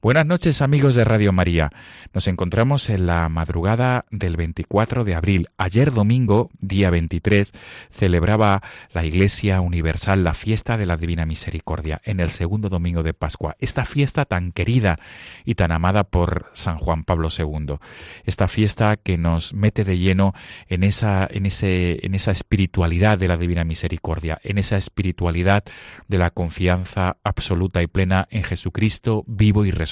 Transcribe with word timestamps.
Buenas 0.00 0.26
noches 0.26 0.62
amigos 0.62 0.94
de 0.94 1.02
Radio 1.02 1.32
María. 1.32 1.72
Nos 2.14 2.28
encontramos 2.28 2.88
en 2.88 3.06
la 3.06 3.28
madrugada 3.28 4.04
del 4.12 4.36
24 4.36 5.02
de 5.02 5.16
abril. 5.16 5.48
Ayer 5.58 5.90
domingo, 5.90 6.50
día 6.60 6.88
23, 6.90 7.50
celebraba 7.90 8.62
la 8.92 9.04
Iglesia 9.04 9.60
Universal 9.60 10.22
la 10.22 10.34
fiesta 10.34 10.76
de 10.76 10.86
la 10.86 10.96
Divina 10.96 11.26
Misericordia 11.26 12.00
en 12.04 12.20
el 12.20 12.30
segundo 12.30 12.68
domingo 12.68 13.02
de 13.02 13.12
Pascua. 13.12 13.56
Esta 13.58 13.84
fiesta 13.84 14.24
tan 14.24 14.52
querida 14.52 15.00
y 15.44 15.56
tan 15.56 15.72
amada 15.72 16.04
por 16.04 16.46
San 16.52 16.78
Juan 16.78 17.02
Pablo 17.02 17.28
II. 17.36 17.78
Esta 18.22 18.46
fiesta 18.46 18.98
que 18.98 19.18
nos 19.18 19.52
mete 19.52 19.82
de 19.82 19.98
lleno 19.98 20.32
en 20.68 20.84
esa, 20.84 21.26
espiritualidad 21.26 23.18
de 23.18 23.26
la 23.26 23.36
Divina 23.36 23.64
Misericordia, 23.64 24.38
en 24.44 24.58
esa 24.58 24.76
espiritualidad 24.76 25.64
de 26.06 26.18
la 26.18 26.30
confianza 26.30 27.16
absoluta 27.24 27.82
y 27.82 27.88
plena 27.88 28.28
en 28.30 28.44
Jesucristo 28.44 29.24
vivo 29.26 29.64
y 29.64 29.72
resucitado 29.72 29.88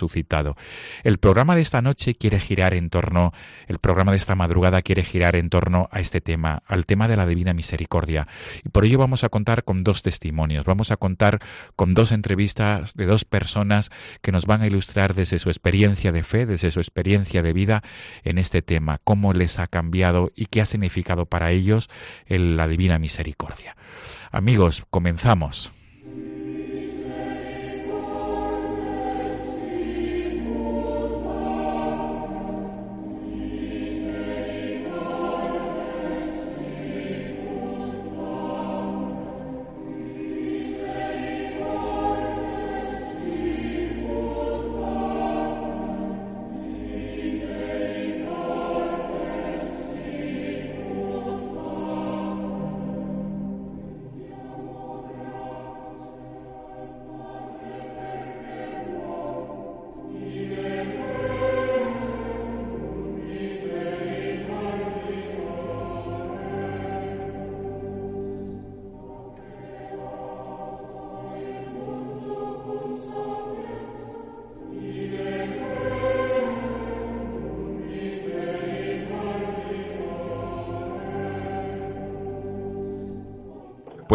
El 1.03 1.19
programa 1.19 1.55
de 1.55 1.63
esta 1.63 1.83
noche 1.83 2.15
quiere 2.15 2.41
girar 2.41 2.75
en 2.75 2.91
torno, 2.91 3.33
el 3.67 3.79
programa 3.79 4.13
de 4.13 4.19
esta 4.19 4.35
madrugada 4.35 4.83
quiere 4.83 5.03
girar 5.03 5.37
en 5.37 5.51
torno 5.51 5.89
a 5.91 6.01
este 6.01 6.21
tema, 6.21 6.63
al 6.67 6.87
tema 6.87 7.09
de 7.09 7.17
la 7.17 7.27
divina 7.27 7.55
misericordia. 7.55 8.27
Y 8.65 8.69
por 8.69 8.85
ello 8.85 8.99
vamos 8.99 9.25
a 9.25 9.29
contar 9.29 9.65
con 9.65 9.85
dos 9.85 10.03
testimonios, 10.03 10.65
vamos 10.65 10.91
a 10.91 10.97
contar 10.97 11.41
con 11.77 11.95
dos 11.95 12.13
entrevistas 12.13 12.95
de 12.95 13.07
dos 13.07 13.25
personas 13.25 13.91
que 14.23 14.33
nos 14.33 14.47
van 14.47 14.63
a 14.63 14.67
ilustrar 14.67 15.15
desde 15.15 15.39
su 15.39 15.49
experiencia 15.49 16.13
de 16.13 16.23
fe, 16.23 16.47
desde 16.47 16.71
su 16.71 16.81
experiencia 16.81 17.43
de 17.43 17.53
vida 17.53 17.83
en 18.25 18.39
este 18.39 18.63
tema, 18.63 19.01
cómo 19.05 19.33
les 19.33 19.59
ha 19.59 19.67
cambiado 19.67 20.33
y 20.35 20.47
qué 20.47 20.61
ha 20.61 20.67
significado 20.67 21.27
para 21.27 21.51
ellos 21.51 21.89
la 22.29 22.69
divina 22.69 22.99
misericordia. 22.99 23.77
Amigos, 24.31 24.85
comenzamos. 24.91 25.71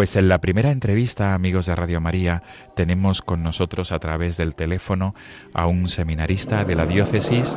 Pues 0.02 0.16
en 0.16 0.28
la 0.28 0.40
primera 0.40 0.72
entrevista, 0.72 1.32
amigos 1.32 1.66
de 1.66 1.76
Radio 1.76 2.00
María, 2.00 2.42
tenemos 2.74 3.22
con 3.22 3.44
nosotros 3.44 3.92
a 3.92 4.00
través 4.00 4.36
del 4.36 4.56
teléfono 4.56 5.14
a 5.54 5.68
un 5.68 5.88
seminarista 5.88 6.64
de 6.64 6.74
la 6.74 6.86
diócesis 6.86 7.56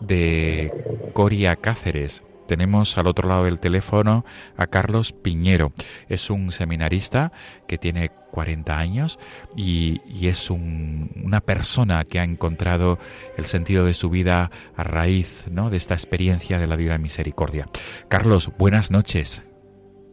de 0.00 0.72
Coria 1.12 1.54
Cáceres. 1.56 2.22
Tenemos 2.48 2.96
al 2.96 3.08
otro 3.08 3.28
lado 3.28 3.44
del 3.44 3.60
teléfono 3.60 4.24
a 4.56 4.68
Carlos 4.68 5.12
Piñero. 5.12 5.74
Es 6.08 6.30
un 6.30 6.50
seminarista 6.50 7.30
que 7.68 7.76
tiene 7.76 8.08
40 8.30 8.78
años 8.78 9.18
y, 9.54 10.00
es 10.26 10.48
una 10.48 11.42
persona 11.42 12.06
que 12.06 12.20
ha 12.20 12.24
encontrado 12.24 12.98
el 13.36 13.44
sentido 13.44 13.84
de 13.84 13.92
su 13.92 14.08
vida 14.08 14.50
a 14.76 14.82
raíz 14.82 15.44
¿no? 15.50 15.68
de 15.68 15.76
esta 15.76 15.92
experiencia 15.92 16.58
de 16.58 16.66
la 16.66 16.76
vida 16.76 16.92
de 16.92 17.00
misericordia. 17.00 17.68
Carlos, 18.08 18.50
buenas 18.56 18.90
noches. 18.90 19.42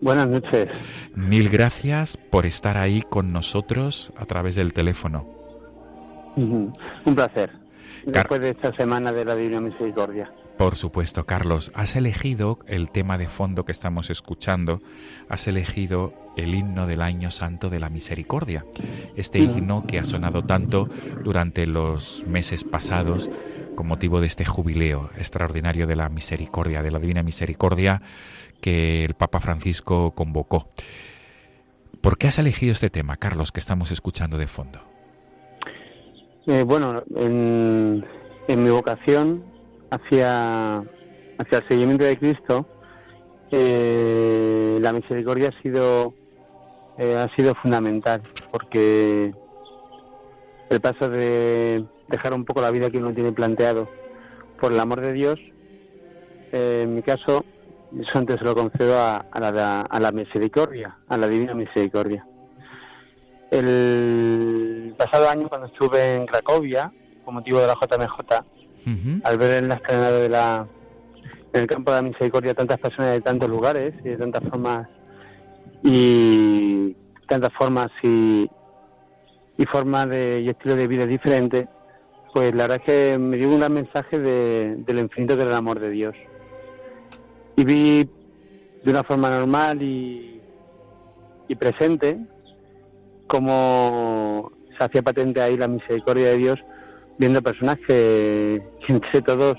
Buenas 0.02 0.28
noches. 0.28 0.68
Mil 1.16 1.50
gracias 1.50 2.18
por 2.18 2.46
estar 2.46 2.78
ahí 2.78 3.02
con 3.02 3.34
nosotros 3.34 4.14
a 4.18 4.26
través 4.26 4.56
del 4.56 4.74
teléfono. 4.74 5.28
Un 6.36 6.74
placer. 7.16 7.52
Después 8.06 8.40
de 8.40 8.52
esta 8.52 8.72
semana 8.76 9.12
de 9.12 9.26
la 9.26 9.36
Divina 9.36 9.60
Misericordia. 9.60 10.32
Por 10.58 10.76
supuesto, 10.76 11.26
Carlos, 11.26 11.72
has 11.74 11.96
elegido 11.96 12.60
el 12.68 12.90
tema 12.90 13.18
de 13.18 13.28
fondo 13.28 13.64
que 13.64 13.72
estamos 13.72 14.10
escuchando, 14.10 14.82
has 15.30 15.48
elegido 15.48 16.14
el 16.36 16.54
himno 16.54 16.86
del 16.86 17.02
año 17.02 17.32
santo 17.32 17.70
de 17.70 17.80
la 17.80 17.90
misericordia, 17.90 18.66
este 19.16 19.40
himno 19.40 19.86
que 19.88 20.00
ha 20.00 20.06
sonado 20.06 20.44
tanto 20.44 20.90
durante 21.24 21.66
los 21.66 22.26
meses 22.28 22.66
pasados 22.66 23.30
con 23.80 23.88
motivo 23.88 24.20
de 24.20 24.28
este 24.28 24.44
jubileo 24.44 25.10
extraordinario 25.18 25.88
de 25.88 25.96
la 25.96 26.10
misericordia, 26.10 26.84
de 26.84 26.92
la 26.92 27.00
divina 27.00 27.24
misericordia 27.24 28.02
que 28.60 29.06
el 29.06 29.14
Papa 29.14 29.40
Francisco 29.40 30.12
convocó. 30.12 30.68
¿Por 32.02 32.18
qué 32.18 32.28
has 32.28 32.40
elegido 32.40 32.74
este 32.74 32.90
tema, 32.90 33.16
Carlos, 33.16 33.54
que 33.54 33.62
estamos 33.62 33.92
escuchando 33.92 34.38
de 34.38 34.48
fondo? 34.48 34.82
Eh, 36.46 36.64
bueno, 36.68 37.04
en, 37.16 38.04
mi 38.50 38.70
vocación 38.70 39.46
hacia, 39.92 40.80
hacia 40.80 41.58
el 41.60 41.68
seguimiento 41.70 42.04
de 42.04 42.18
Cristo, 42.18 42.68
eh, 43.50 44.78
la 44.82 44.92
misericordia 44.92 45.54
ha 45.58 45.62
sido, 45.62 46.14
eh, 46.98 47.16
ha 47.16 47.34
sido 47.34 47.56
fundamental, 47.56 48.24
porque 48.52 49.34
el 50.70 50.82
paso 50.82 51.08
de 51.08 51.86
dejar 52.10 52.34
un 52.34 52.46
poco 52.46 52.62
la 52.62 52.72
vida 52.72 52.90
que 52.90 52.98
uno 52.98 53.14
tiene 53.14 53.32
planteado 53.32 53.90
por 54.60 54.72
el 54.74 54.80
amor 54.80 55.02
de 55.02 55.14
Dios, 55.14 55.40
en 56.52 56.96
mi 56.96 57.02
caso, 57.02 57.46
eso 57.98 58.18
antes 58.18 58.38
se 58.38 58.44
lo 58.44 58.56
concedo 58.56 58.98
a, 59.00 59.26
la, 59.40 59.82
a 59.82 60.00
la 60.00 60.12
misericordia, 60.12 60.98
a 61.08 61.18
la 61.18 61.28
divina 61.28 61.54
misericordia. 61.54 62.26
El 63.52 64.96
pasado 64.98 65.30
año, 65.30 65.48
cuando 65.48 65.68
estuve 65.68 66.16
en 66.16 66.26
Cracovia, 66.26 66.92
con 67.24 67.36
motivo 67.36 67.60
de 67.60 67.68
la 67.68 67.74
JMJ, 67.74 69.22
al 69.24 69.38
ver 69.38 69.64
en 69.64 69.70
la 69.70 69.76
estrenada 69.76 70.20
de 70.20 70.30
la, 70.30 70.68
en 71.54 71.62
el 71.62 71.68
campo 71.68 71.92
de 71.92 71.98
la 71.98 72.10
misericordia 72.10 72.54
tantas 72.54 72.78
personas 72.80 73.12
de 73.12 73.22
tantos 73.22 73.50
lugares 73.50 73.94
y 74.04 74.10
de 74.10 74.18
tantas 74.18 74.42
formas 74.50 74.88
y 75.84 76.96
tantas 77.28 77.52
formas 77.58 77.90
y, 78.02 78.50
y 79.58 79.66
formas 79.66 80.10
de, 80.10 80.42
y 80.42 80.50
estilo 80.50 80.76
de 80.76 80.88
vida 80.88 81.06
diferentes, 81.06 81.68
pues 82.34 82.54
la 82.54 82.64
verdad 82.68 82.82
es 82.86 82.86
que 82.86 83.20
me 83.20 83.38
dio 83.38 83.50
un 83.50 83.60
gran 83.60 83.74
mensaje 83.74 84.20
de, 84.20 84.76
del 84.86 85.00
infinito 85.00 85.36
del 85.36 85.54
amor 85.54 85.80
de 85.80 85.90
Dios. 85.90 86.16
Y 87.56 87.64
vi 87.66 88.10
de 88.84 88.92
una 88.92 89.04
forma 89.04 89.30
normal 89.30 89.82
y, 89.82 90.26
presente 91.60 92.18
cómo 93.26 94.52
se 94.78 94.86
hacía 94.86 95.02
patente 95.02 95.42
ahí 95.42 95.58
la 95.58 95.68
misericordia 95.68 96.30
de 96.30 96.38
Dios 96.38 96.56
viendo 97.18 97.42
personas 97.42 97.78
que, 97.88 98.62
entre 98.88 99.22
todos 99.24 99.58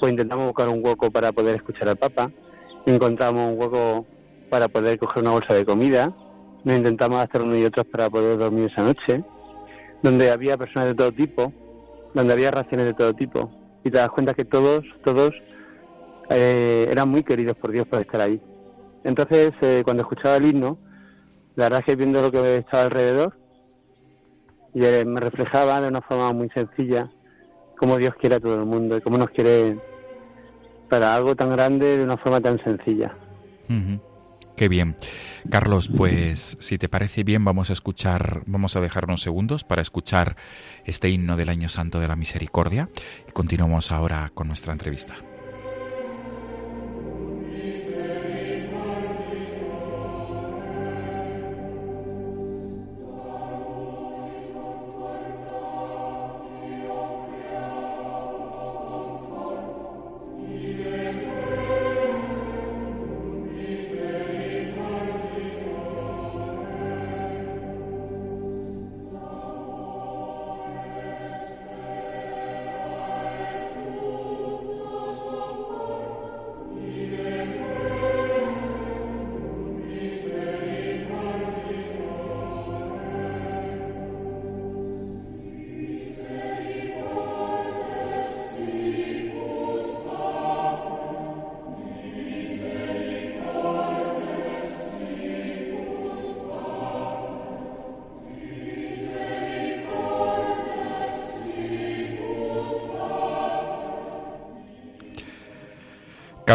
pues 0.00 0.12
intentamos 0.12 0.46
buscar 0.46 0.68
un 0.68 0.84
hueco 0.84 1.10
para 1.10 1.32
poder 1.32 1.56
escuchar 1.56 1.88
al 1.88 1.96
Papa, 1.96 2.30
encontramos 2.86 3.52
un 3.52 3.60
hueco 3.60 4.04
para 4.50 4.68
poder 4.68 4.98
coger 4.98 5.22
una 5.22 5.32
bolsa 5.32 5.54
de 5.54 5.64
comida, 5.64 6.14
nos 6.64 6.76
intentamos 6.76 7.24
hacer 7.24 7.42
unos 7.42 7.56
y 7.56 7.64
otros 7.64 7.86
para 7.86 8.10
poder 8.10 8.38
dormir 8.38 8.70
esa 8.70 8.82
noche, 8.82 9.24
donde 10.02 10.30
había 10.30 10.56
personas 10.56 10.88
de 10.88 10.94
todo 10.94 11.12
tipo, 11.12 11.52
donde 12.14 12.32
había 12.32 12.50
raciones 12.50 12.86
de 12.86 12.94
todo 12.94 13.14
tipo, 13.14 13.50
y 13.84 13.90
te 13.90 13.98
das 13.98 14.10
cuenta 14.10 14.34
que 14.34 14.44
todos, 14.44 14.82
todos 15.04 15.32
eh, 16.30 16.88
eran 16.90 17.08
muy 17.08 17.22
queridos 17.22 17.56
por 17.56 17.70
Dios 17.70 17.86
por 17.86 18.00
estar 18.00 18.20
ahí. 18.20 18.40
Entonces, 19.04 19.52
eh, 19.62 19.82
cuando 19.84 20.02
escuchaba 20.02 20.36
el 20.36 20.46
himno, 20.46 20.78
la 21.54 21.64
verdad 21.64 21.80
es 21.80 21.86
que 21.86 21.96
viendo 21.96 22.20
lo 22.22 22.30
que 22.30 22.56
estaba 22.56 22.84
alrededor, 22.84 23.38
y 24.74 24.84
eh, 24.84 25.04
me 25.04 25.20
reflejaba 25.20 25.80
de 25.80 25.88
una 25.88 26.02
forma 26.02 26.32
muy 26.32 26.48
sencilla 26.50 27.10
cómo 27.76 27.96
Dios 27.96 28.12
quiere 28.20 28.36
a 28.36 28.40
todo 28.40 28.56
el 28.56 28.66
mundo 28.66 28.96
y 28.96 29.00
cómo 29.00 29.18
nos 29.18 29.28
quiere 29.30 29.78
para 30.88 31.14
algo 31.14 31.34
tan 31.34 31.50
grande 31.50 31.98
de 31.98 32.04
una 32.04 32.16
forma 32.16 32.40
tan 32.40 32.62
sencilla. 32.62 33.16
Qué 34.58 34.68
bien. 34.68 34.96
Carlos, 35.50 35.88
pues 35.88 36.56
si 36.58 36.78
te 36.78 36.88
parece 36.88 37.22
bien, 37.22 37.44
vamos 37.44 37.70
a 37.70 37.74
escuchar, 37.74 38.42
vamos 38.46 38.74
a 38.74 38.80
dejar 38.80 39.04
unos 39.04 39.22
segundos 39.22 39.62
para 39.62 39.82
escuchar 39.82 40.34
este 40.84 41.10
himno 41.10 41.36
del 41.36 41.48
Año 41.48 41.68
Santo 41.68 42.00
de 42.00 42.08
la 42.08 42.16
Misericordia 42.16 42.88
y 43.28 43.30
continuamos 43.30 43.92
ahora 43.92 44.32
con 44.34 44.48
nuestra 44.48 44.72
entrevista. 44.72 45.14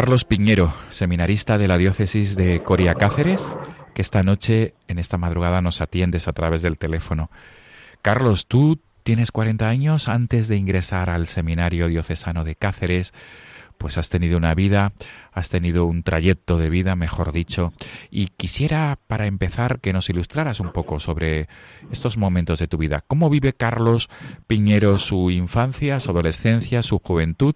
Carlos 0.04 0.26
Piñero, 0.26 0.70
seminarista 0.90 1.56
de 1.56 1.66
la 1.66 1.78
diócesis 1.78 2.36
de 2.36 2.62
Coria 2.62 2.94
Cáceres, 2.94 3.56
que 3.94 4.02
esta 4.02 4.22
noche, 4.22 4.74
en 4.86 4.98
esta 4.98 5.16
madrugada, 5.16 5.62
nos 5.62 5.80
atiendes 5.80 6.28
a 6.28 6.34
través 6.34 6.60
del 6.60 6.76
teléfono. 6.76 7.30
Carlos, 8.02 8.46
tú 8.46 8.82
tienes 9.02 9.32
40 9.32 9.66
años 9.66 10.08
antes 10.08 10.46
de 10.46 10.58
ingresar 10.58 11.08
al 11.08 11.26
seminario 11.26 11.88
diocesano 11.88 12.44
de 12.44 12.54
Cáceres 12.54 13.14
pues 13.78 13.98
has 13.98 14.08
tenido 14.08 14.36
una 14.36 14.54
vida, 14.54 14.92
has 15.32 15.50
tenido 15.50 15.84
un 15.84 16.02
trayecto 16.02 16.58
de 16.58 16.70
vida, 16.70 16.96
mejor 16.96 17.32
dicho, 17.32 17.72
y 18.10 18.28
quisiera 18.28 18.98
para 19.06 19.26
empezar 19.26 19.80
que 19.80 19.92
nos 19.92 20.08
ilustraras 20.10 20.60
un 20.60 20.72
poco 20.72 21.00
sobre 21.00 21.48
estos 21.90 22.16
momentos 22.16 22.58
de 22.58 22.68
tu 22.68 22.78
vida. 22.78 23.02
¿Cómo 23.06 23.30
vive 23.30 23.52
Carlos 23.52 24.08
Piñero 24.46 24.98
su 24.98 25.30
infancia, 25.30 26.00
su 26.00 26.10
adolescencia, 26.10 26.82
su 26.82 26.98
juventud 26.98 27.54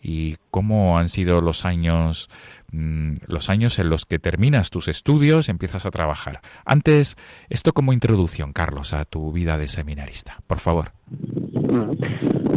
y 0.00 0.36
cómo 0.50 0.98
han 0.98 1.08
sido 1.08 1.40
los 1.40 1.64
años 1.64 2.30
mm, 2.70 3.14
los 3.26 3.50
años 3.50 3.78
en 3.78 3.88
los 3.90 4.06
que 4.06 4.18
terminas 4.18 4.70
tus 4.70 4.88
estudios, 4.88 5.48
empiezas 5.48 5.86
a 5.86 5.90
trabajar. 5.90 6.40
Antes, 6.64 7.16
esto 7.48 7.72
como 7.72 7.92
introducción, 7.92 8.52
Carlos, 8.52 8.92
a 8.92 9.04
tu 9.04 9.32
vida 9.32 9.58
de 9.58 9.68
seminarista, 9.68 10.40
por 10.46 10.60
favor. 10.60 10.92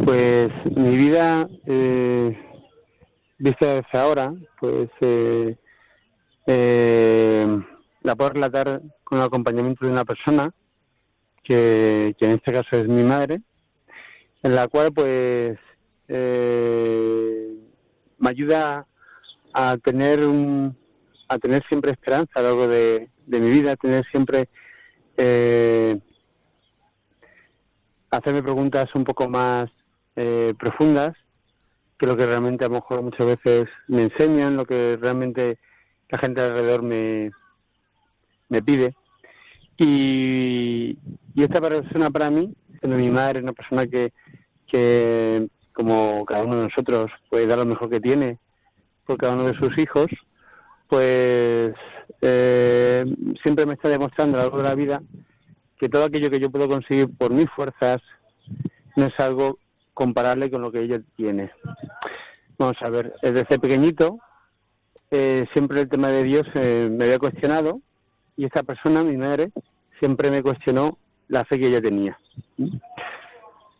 Pues 0.06 0.50
mi 0.76 0.98
vida 0.98 1.48
eh, 1.66 2.51
vista 3.42 3.66
desde 3.66 3.98
ahora, 3.98 4.34
pues 4.60 4.88
eh, 5.02 5.56
eh, 6.46 7.48
la 8.04 8.16
puedo 8.16 8.32
relatar 8.32 8.82
con 9.04 9.20
el 9.20 9.26
acompañamiento 9.26 9.86
de 9.86 9.92
una 9.92 10.06
persona, 10.06 10.54
que, 11.44 12.16
en 12.20 12.32
este 12.32 12.52
caso 12.52 12.70
es 12.72 12.88
mi 12.88 13.04
madre, 13.04 13.42
en 14.44 14.56
la 14.56 14.68
cual 14.68 14.94
pues 14.94 15.58
eh, 16.08 17.56
me 18.20 18.30
ayuda 18.30 18.86
a 19.54 19.78
tener 19.78 20.20
un, 20.20 20.78
a 21.28 21.38
tener 21.40 21.64
siempre 21.68 21.92
esperanza 21.92 22.32
a 22.36 22.42
lo 22.42 22.48
largo 22.48 22.68
de, 22.68 23.10
mi 23.26 23.50
vida, 23.50 23.72
a 23.72 23.76
tener 23.76 24.06
siempre 24.12 24.50
hacerme 28.12 28.44
preguntas 28.44 28.88
un 28.94 29.04
poco 29.04 29.30
más 29.30 29.68
profundas 30.58 31.12
que 32.02 32.08
lo 32.08 32.18
que 32.18 32.26
realmente 32.26 32.66
a 32.66 32.68
lo 32.68 32.74
mejor 32.74 33.04
muchas 33.04 33.28
veces 33.28 33.68
me 33.88 34.02
enseñan, 34.02 34.58
lo 34.58 34.66
que 34.66 34.98
realmente 35.00 35.60
la 36.10 36.18
gente 36.18 36.42
alrededor 36.42 36.82
me, 36.82 37.30
me 38.50 38.64
pide. 38.64 38.96
Y, 39.78 40.98
esta 41.36 41.62
persona 41.62 42.10
para 42.10 42.32
mí, 42.32 42.56
siendo 42.80 42.98
mi 42.98 43.10
madre, 43.10 43.42
una 43.42 43.54
persona 43.54 43.86
que, 43.86 44.14
que 44.66 45.48
como 45.74 46.26
cada 46.26 46.44
uno 46.44 46.56
de 46.56 46.70
nosotros 46.70 47.12
puede 47.30 47.46
dar 47.46 47.60
lo 47.60 47.66
mejor 47.66 47.88
que 47.90 48.00
tiene 48.00 48.40
por 49.06 49.18
cada 49.18 49.34
uno 49.34 49.44
de 49.44 49.58
sus 49.60 49.78
hijos, 49.78 50.08
pues 50.88 51.72
eh, 52.22 53.06
siempre 53.44 53.68
me 53.68 53.74
está 53.74 53.90
demostrando 53.90 54.40
a 54.40 54.42
lo 54.42 54.44
largo 54.48 54.58
de 54.58 54.70
la 54.70 54.76
vida 54.76 55.04
que 55.80 55.88
todo 55.88 56.06
aquello 56.06 56.32
que 56.32 56.40
yo 56.40 56.50
puedo 56.50 56.68
conseguir 56.68 57.16
por 57.16 57.32
mis 57.32 57.50
fuerzas 57.56 57.98
no 58.96 59.06
es 59.06 59.20
algo 59.20 59.60
comparable 60.02 60.50
con 60.50 60.64
lo 60.64 60.72
que 60.72 60.80
ella 60.80 61.00
tiene. 61.16 61.52
Vamos 62.58 62.76
a 62.82 62.90
ver, 62.90 63.14
desde 63.22 63.60
pequeñito 63.60 64.18
eh, 65.12 65.46
siempre 65.54 65.82
el 65.82 65.90
tema 65.90 66.08
de 66.08 66.24
Dios 66.24 66.44
eh, 66.56 66.90
me 66.92 67.04
había 67.04 67.20
cuestionado 67.20 67.82
y 68.36 68.46
esta 68.46 68.64
persona, 68.64 69.04
mi 69.04 69.16
madre, 69.16 69.52
siempre 70.00 70.32
me 70.32 70.42
cuestionó 70.42 70.98
la 71.28 71.46
fe 71.46 71.60
que 71.60 71.68
ella 71.68 71.82
tenía. 71.82 72.18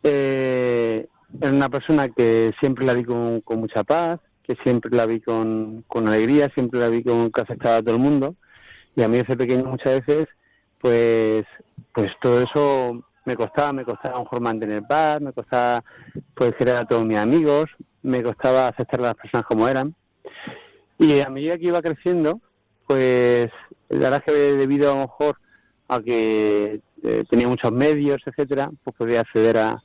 Eh, 0.04 1.08
era 1.40 1.50
una 1.50 1.68
persona 1.68 2.08
que 2.08 2.52
siempre 2.60 2.86
la 2.86 2.94
vi 2.94 3.02
con, 3.02 3.42
mucha 3.58 3.82
paz, 3.82 4.20
que 4.44 4.54
siempre 4.62 4.96
la 4.96 5.06
vi 5.06 5.20
con, 5.20 5.82
con, 5.88 6.06
alegría, 6.06 6.50
siempre 6.54 6.78
la 6.78 6.88
vi 6.88 7.02
con 7.02 7.32
que 7.32 7.40
aceptaba 7.40 7.78
a 7.78 7.82
todo 7.82 7.96
el 7.96 8.00
mundo. 8.00 8.36
Y 8.94 9.02
a 9.02 9.08
mí 9.08 9.16
desde 9.16 9.36
pequeño 9.36 9.64
muchas 9.64 10.00
veces, 10.06 10.28
pues, 10.80 11.42
pues 11.92 12.12
todo 12.20 12.42
eso 12.42 13.04
me 13.24 13.36
costaba, 13.36 13.72
me 13.72 13.84
costaba 13.84 14.14
a 14.14 14.18
lo 14.18 14.24
mejor 14.24 14.40
mantener 14.40 14.82
paz, 14.82 15.20
me 15.20 15.32
costaba 15.32 15.82
pues 16.34 16.54
querer 16.54 16.76
a 16.76 16.84
todos 16.84 17.04
mis 17.04 17.18
amigos, 17.18 17.66
me 18.02 18.22
costaba 18.22 18.68
aceptar 18.68 19.00
a 19.00 19.04
las 19.04 19.14
personas 19.14 19.46
como 19.46 19.68
eran. 19.68 19.94
Y 20.98 21.20
a 21.20 21.28
medida 21.28 21.56
que 21.56 21.66
iba 21.66 21.82
creciendo, 21.82 22.40
pues 22.86 23.48
la 23.88 24.10
verdad 24.10 24.22
que 24.24 24.32
debido 24.32 24.90
a 24.90 24.94
lo 24.94 25.00
mejor 25.02 25.38
a 25.88 26.00
que 26.00 26.80
eh, 27.02 27.24
tenía 27.28 27.48
muchos 27.48 27.72
medios, 27.72 28.20
etcétera, 28.24 28.70
pues 28.84 28.96
podía 28.96 29.20
acceder 29.20 29.58
a, 29.58 29.82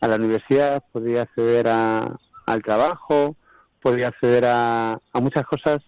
a 0.00 0.08
la 0.08 0.16
universidad, 0.16 0.82
podía 0.92 1.22
acceder 1.22 1.68
a, 1.68 2.18
al 2.46 2.62
trabajo, 2.62 3.36
podía 3.80 4.08
acceder 4.08 4.44
a, 4.46 4.92
a 5.12 5.20
muchas 5.20 5.44
cosas 5.44 5.78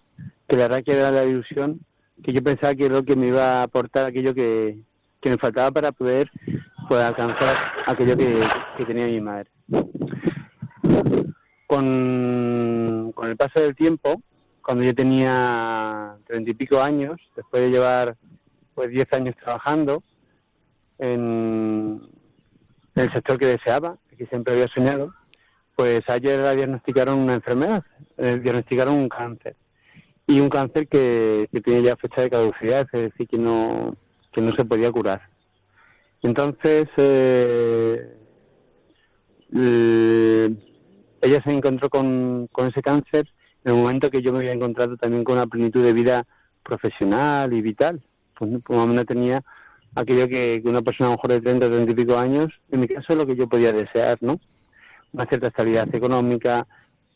que 0.47 0.57
la 0.57 0.63
verdad 0.63 0.83
que 0.83 0.93
era 0.93 1.11
la 1.11 1.25
ilusión 1.25 1.81
que 2.23 2.33
yo 2.33 2.43
pensaba 2.43 2.75
que 2.75 2.85
era 2.85 2.95
lo 2.95 3.03
que 3.03 3.15
me 3.15 3.27
iba 3.27 3.59
a 3.59 3.63
aportar 3.63 4.05
aquello 4.05 4.33
que, 4.33 4.83
que 5.21 5.29
me 5.29 5.37
faltaba 5.37 5.71
para 5.71 5.91
poder 5.91 6.29
pueda 6.91 7.07
alcanzar 7.07 7.55
aquello 7.87 8.17
que, 8.17 8.85
tenía 8.85 9.05
mi 9.05 9.21
madre. 9.21 9.49
Con, 11.65 13.13
el 13.23 13.37
paso 13.37 13.61
del 13.61 13.73
tiempo, 13.77 14.21
cuando 14.61 14.83
yo 14.83 14.93
tenía 14.93 16.17
treinta 16.27 16.51
y 16.51 16.53
pico 16.53 16.81
años, 16.81 17.17
después 17.33 17.63
de 17.63 17.69
llevar 17.71 18.17
pues 18.75 18.89
diez 18.89 19.05
años 19.13 19.37
trabajando 19.41 20.03
en, 20.99 22.01
el 22.95 23.13
sector 23.13 23.39
que 23.39 23.45
deseaba, 23.45 23.97
que 24.17 24.25
siempre 24.25 24.53
había 24.53 24.67
soñado, 24.67 25.13
pues 25.77 26.01
ayer 26.09 26.39
la 26.39 26.55
diagnosticaron 26.55 27.19
una 27.19 27.35
enfermedad, 27.35 27.85
eh, 28.17 28.37
diagnosticaron 28.43 28.95
un 28.95 29.07
cáncer. 29.07 29.55
Y 30.27 30.41
un 30.41 30.49
cáncer 30.49 30.89
que, 30.89 31.47
que 31.53 31.61
tiene 31.61 31.83
ya 31.83 31.95
fecha 31.95 32.23
de 32.23 32.29
caducidad, 32.29 32.85
es 32.91 33.01
decir, 33.11 33.29
que 33.29 33.37
no, 33.37 33.95
que 34.33 34.41
no 34.41 34.51
se 34.51 34.65
podía 34.65 34.91
curar. 34.91 35.31
Entonces, 36.23 36.87
eh, 36.97 38.15
ella 41.21 41.41
se 41.43 41.53
encontró 41.53 41.89
con, 41.89 42.47
con 42.51 42.67
ese 42.67 42.81
cáncer 42.81 43.27
en 43.63 43.73
el 43.73 43.79
momento 43.79 44.09
que 44.09 44.21
yo 44.21 44.31
me 44.31 44.39
había 44.39 44.53
encontrado 44.53 44.97
también 44.97 45.23
con 45.23 45.35
una 45.35 45.47
plenitud 45.47 45.83
de 45.83 45.93
vida 45.93 46.25
profesional 46.63 47.53
y 47.53 47.61
vital. 47.61 48.01
Pues, 48.37 48.51
pues 48.63 48.87
no 48.87 49.05
tenía 49.05 49.41
aquello 49.95 50.27
que, 50.27 50.61
una 50.65 50.81
persona 50.81 51.09
a 51.09 51.11
lo 51.11 51.17
mejor 51.17 51.31
de 51.31 51.41
30 51.41 51.65
o 51.65 51.69
30 51.69 51.91
y 51.91 51.95
pico 51.95 52.17
años, 52.17 52.47
en 52.71 52.79
mi 52.79 52.87
caso 52.87 53.15
lo 53.15 53.25
que 53.25 53.35
yo 53.35 53.47
podía 53.47 53.73
desear, 53.73 54.17
¿no? 54.21 54.39
Una 55.13 55.25
cierta 55.25 55.47
estabilidad 55.47 55.93
económica, 55.93 56.67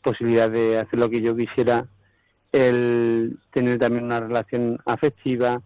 posibilidad 0.02 0.50
de 0.50 0.78
hacer 0.78 0.98
lo 0.98 1.08
que 1.08 1.20
yo 1.20 1.34
quisiera, 1.36 1.86
el 2.52 3.38
tener 3.52 3.78
también 3.78 4.04
una 4.04 4.20
relación 4.20 4.78
afectiva, 4.84 5.60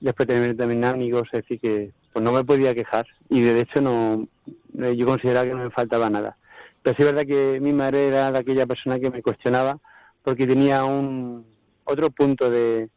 después 0.00 0.28
tener 0.28 0.56
también 0.56 0.84
amigos, 0.84 1.24
es 1.32 1.42
decir, 1.42 1.60
que 1.60 1.92
pues 2.12 2.24
no 2.24 2.32
me 2.32 2.44
podía 2.44 2.74
quejar 2.74 3.06
y 3.28 3.40
de 3.40 3.60
hecho 3.60 3.80
no 3.80 4.28
yo 4.74 5.06
consideraba 5.06 5.46
que 5.46 5.54
no 5.54 5.64
me 5.64 5.70
faltaba 5.70 6.10
nada. 6.10 6.36
Pero 6.82 6.96
sí 6.96 7.02
es 7.02 7.12
verdad 7.12 7.26
que 7.26 7.60
mi 7.60 7.72
madre 7.72 8.08
era 8.08 8.32
de 8.32 8.38
aquella 8.38 8.66
persona 8.66 8.98
que 8.98 9.10
me 9.10 9.22
cuestionaba 9.22 9.78
porque 10.22 10.46
tenía 10.46 10.84
un 10.84 11.46
otro 11.84 12.10
punto 12.10 12.50
de, 12.50 12.88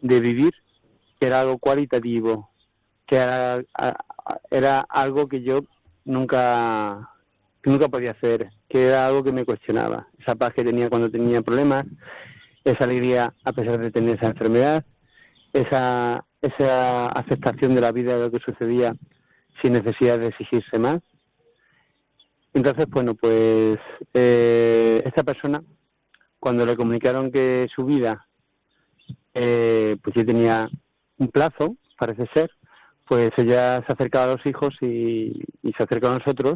de 0.00 0.20
vivir 0.20 0.52
que 1.18 1.26
era 1.26 1.40
algo 1.40 1.58
cualitativo, 1.58 2.50
que 3.06 3.16
era, 3.16 3.62
era 4.50 4.80
algo 4.80 5.28
que 5.28 5.42
yo 5.42 5.60
nunca 6.04 7.10
nunca 7.64 7.88
podía 7.88 8.12
hacer, 8.12 8.50
que 8.68 8.86
era 8.86 9.06
algo 9.08 9.24
que 9.24 9.32
me 9.32 9.44
cuestionaba, 9.44 10.06
esa 10.20 10.36
paz 10.36 10.52
que 10.54 10.62
tenía 10.62 10.88
cuando 10.88 11.10
tenía 11.10 11.42
problemas, 11.42 11.84
esa 12.62 12.84
alegría 12.84 13.34
a 13.44 13.52
pesar 13.52 13.78
de 13.78 13.90
tener 13.90 14.16
esa 14.16 14.28
enfermedad, 14.28 14.84
esa, 15.52 16.24
esa 16.40 17.08
aceptación 17.08 17.74
de 17.74 17.80
la 17.80 17.92
vida 17.92 18.16
de 18.16 18.24
lo 18.26 18.30
que 18.30 18.44
sucedía 18.44 18.94
sin 19.62 19.72
necesidad 19.72 20.18
de 20.18 20.28
exigirse 20.28 20.78
más. 20.78 21.00
Entonces, 22.52 22.86
bueno, 22.88 23.14
pues 23.14 23.76
eh, 24.14 25.02
esta 25.04 25.22
persona, 25.22 25.62
cuando 26.38 26.64
le 26.64 26.76
comunicaron 26.76 27.30
que 27.30 27.66
su 27.74 27.84
vida, 27.84 28.26
eh, 29.34 29.96
pues 30.02 30.16
ya 30.16 30.24
tenía 30.24 30.68
un 31.18 31.28
plazo, 31.28 31.76
parece 31.98 32.24
ser, 32.34 32.50
pues 33.06 33.30
ella 33.36 33.84
se 33.86 33.92
acercaba 33.92 34.32
a 34.32 34.36
los 34.36 34.46
hijos 34.46 34.70
y, 34.80 35.44
se 35.76 35.82
acercó 35.82 36.08
a 36.08 36.18
nosotros 36.18 36.54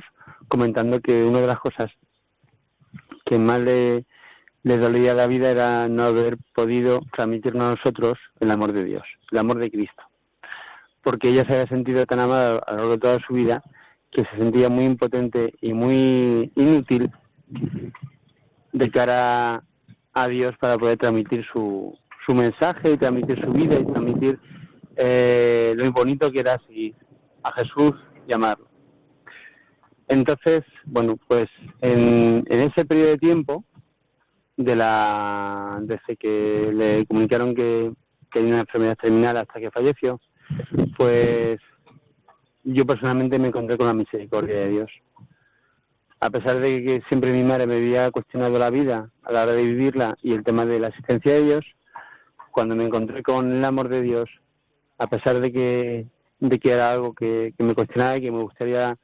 comentando 0.49 1.01
que 1.01 1.25
una 1.25 1.41
de 1.41 1.47
las 1.47 1.61
cosas 1.61 1.89
que 3.27 3.39
más 3.39 3.61
le, 3.61 4.07
le 4.63 4.77
dolía 4.77 5.15
la 5.15 5.27
vida 5.27 5.51
era 5.51 5.89
no 5.89 6.05
haber 6.05 6.37
podido 6.55 7.01
transmitirnos 7.17 7.65
a 7.65 7.75
nosotros 7.77 8.15
el 8.41 8.51
amor 8.51 8.73
de 8.73 8.85
Dios, 8.85 9.03
el 9.31 9.39
amor 9.39 9.59
de 9.59 9.71
Cristo. 9.71 10.03
Porque 11.03 11.31
ella 11.31 11.45
se 11.47 11.55
había 11.55 11.67
sentido 11.67 12.05
tan 12.07 12.21
amada 12.21 12.59
a 12.67 12.73
lo 12.73 12.77
largo 12.77 12.93
de 12.93 12.99
toda 12.99 13.19
su 13.27 13.35
vida 13.35 13.63
que 14.11 14.23
se 14.23 14.39
sentía 14.39 14.69
muy 14.69 14.85
impotente 14.85 15.55
y 15.61 15.73
muy 15.73 16.53
inútil 16.57 17.11
de 18.73 18.91
cara 18.91 19.65
a 20.13 20.29
Dios 20.29 20.53
para 20.61 20.77
poder 20.77 20.99
transmitir 20.99 21.45
su, 21.53 21.97
su 22.27 22.35
mensaje 22.35 22.93
y 22.93 22.97
transmitir 22.97 23.43
su 23.43 23.51
vida 23.53 23.79
y 23.79 23.85
transmitir 23.85 24.39
eh, 24.97 25.75
lo 25.77 25.91
bonito 25.93 26.31
que 26.31 26.41
era 26.41 26.59
seguir 26.67 26.95
a 27.43 27.53
Jesús 27.53 27.95
y. 28.27 28.69
Entonces, 30.09 30.63
bueno, 30.85 31.17
pues 31.29 31.47
en, 31.81 32.45
ese 32.49 32.85
periodo 32.85 33.11
de 33.11 33.19
tiempo, 33.19 33.65
de 34.65 34.77
la, 34.77 35.79
desde 35.83 36.17
que 36.17 36.71
le 36.73 37.07
comunicaron 37.07 37.55
que, 37.55 37.93
tenía 38.33 38.53
una 38.53 38.61
enfermedad 38.61 38.97
terminal 38.97 39.37
hasta 39.39 39.59
que 39.59 39.71
falleció, 39.73 40.21
pues 40.97 41.59
yo 42.63 42.87
personalmente 42.87 43.41
me 43.41 43.49
encontré 43.49 43.77
con 43.77 43.89
la 43.89 43.95
misericordia 43.95 44.55
de 44.55 44.69
Dios. 44.69 44.91
A 46.21 46.31
pesar 46.31 46.59
de 46.59 46.85
que 46.85 47.03
siempre 47.09 47.33
mi 47.33 47.43
madre 47.43 47.67
me 47.67 47.75
había 47.75 48.11
cuestionado 48.13 48.57
la 48.59 48.71
vida 48.71 49.11
a 49.25 49.33
la 49.33 49.43
hora 49.43 49.53
de 49.53 49.65
vivirla 49.65 50.17
y 50.23 50.35
el 50.35 50.45
tema 50.45 50.65
de 50.65 50.79
la 50.79 50.89
existencia 50.89 51.33
de 51.33 51.45
Dios, 51.45 51.63
cuando 52.53 52.77
me 52.77 52.85
encontré 52.85 53.23
con 53.23 53.51
el 53.51 53.65
amor 53.65 53.89
de 53.89 54.03
Dios, 54.03 54.27
a 54.99 55.07
pesar 55.07 55.41
de 55.41 55.51
que, 55.51 56.07
de 56.39 56.59
que 56.59 56.73
era 56.73 56.93
algo 56.93 57.15
que, 57.15 57.55
me 57.59 57.75
cuestionaba 57.75 58.17
y 58.17 58.21
que 58.21 58.31
me 58.31 58.43
gustaría 58.43 58.97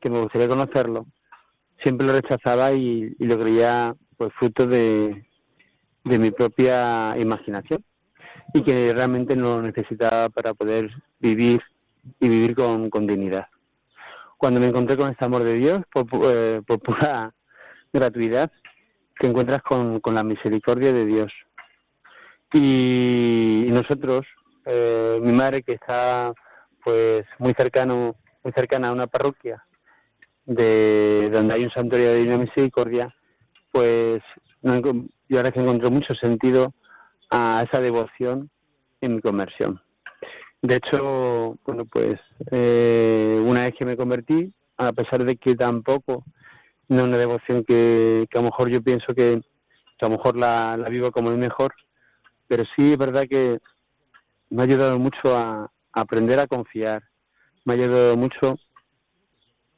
que 0.00 0.10
me 0.10 0.20
gustaría 0.20 0.48
conocerlo, 0.48 1.06
siempre 1.80 2.06
lo 2.06 2.14
rechazaba 2.14 2.72
y, 2.72 3.14
lo 3.20 3.38
creía 3.38 3.94
pues 4.22 4.34
fruto 4.38 4.68
de, 4.68 5.26
de 6.04 6.18
mi 6.20 6.30
propia 6.30 7.18
imaginación 7.18 7.84
y 8.54 8.62
que 8.62 8.92
realmente 8.94 9.34
no 9.34 9.60
necesitaba 9.60 10.28
para 10.28 10.54
poder 10.54 10.90
vivir 11.18 11.60
y 12.20 12.28
vivir 12.28 12.54
con, 12.54 12.88
con 12.88 13.04
dignidad. 13.04 13.48
Cuando 14.38 14.60
me 14.60 14.68
encontré 14.68 14.96
con 14.96 15.10
este 15.10 15.24
amor 15.24 15.42
de 15.42 15.54
Dios, 15.54 15.80
por, 15.92 16.06
eh, 16.22 16.62
por 16.64 16.78
pura 16.78 17.34
gratuidad, 17.92 18.52
te 19.18 19.26
encuentras 19.26 19.60
con, 19.62 19.98
con 19.98 20.14
la 20.14 20.22
misericordia 20.22 20.92
de 20.92 21.04
Dios. 21.04 21.32
Y, 22.52 23.66
nosotros, 23.70 24.20
eh, 24.66 25.18
mi 25.20 25.32
madre 25.32 25.62
que 25.62 25.72
está 25.72 26.32
pues 26.84 27.24
muy 27.40 27.54
cercano, 27.58 28.14
muy 28.44 28.52
cercana 28.52 28.90
a 28.90 28.92
una 28.92 29.08
parroquia 29.08 29.66
de 30.44 31.28
donde 31.32 31.54
hay 31.54 31.64
un 31.64 31.72
santuario 31.72 32.06
de 32.06 32.18
Divina 32.18 32.38
Misericordia, 32.38 33.12
pues 33.72 34.20
yo 35.28 35.38
ahora 35.38 35.50
que 35.50 35.60
encontré 35.60 35.90
mucho 35.90 36.14
sentido 36.20 36.72
a 37.30 37.64
esa 37.66 37.80
devoción 37.80 38.50
en 39.00 39.16
mi 39.16 39.20
conversión. 39.20 39.80
De 40.60 40.76
hecho, 40.76 41.58
bueno, 41.64 41.84
pues 41.86 42.14
eh, 42.52 43.42
una 43.44 43.62
vez 43.62 43.72
que 43.76 43.84
me 43.84 43.96
convertí, 43.96 44.52
a 44.76 44.92
pesar 44.92 45.24
de 45.24 45.36
que 45.36 45.56
tampoco 45.56 46.24
no 46.88 46.98
es 46.98 47.02
una 47.04 47.16
devoción 47.16 47.64
que, 47.64 48.26
a 48.32 48.36
lo 48.36 48.44
mejor 48.44 48.70
yo 48.70 48.80
pienso 48.80 49.06
que, 49.16 49.40
a 50.00 50.06
lo 50.06 50.10
mejor 50.10 50.36
la, 50.36 50.76
la 50.76 50.88
vivo 50.88 51.10
como 51.10 51.30
el 51.30 51.38
mejor, 51.38 51.72
pero 52.46 52.64
sí 52.76 52.92
es 52.92 52.98
verdad 52.98 53.24
que 53.28 53.58
me 54.50 54.62
ha 54.62 54.64
ayudado 54.66 54.98
mucho 54.98 55.36
a, 55.36 55.72
aprender 55.94 56.38
a 56.38 56.46
confiar, 56.46 57.02
me 57.64 57.72
ha 57.72 57.76
ayudado 57.76 58.16
mucho 58.16 58.58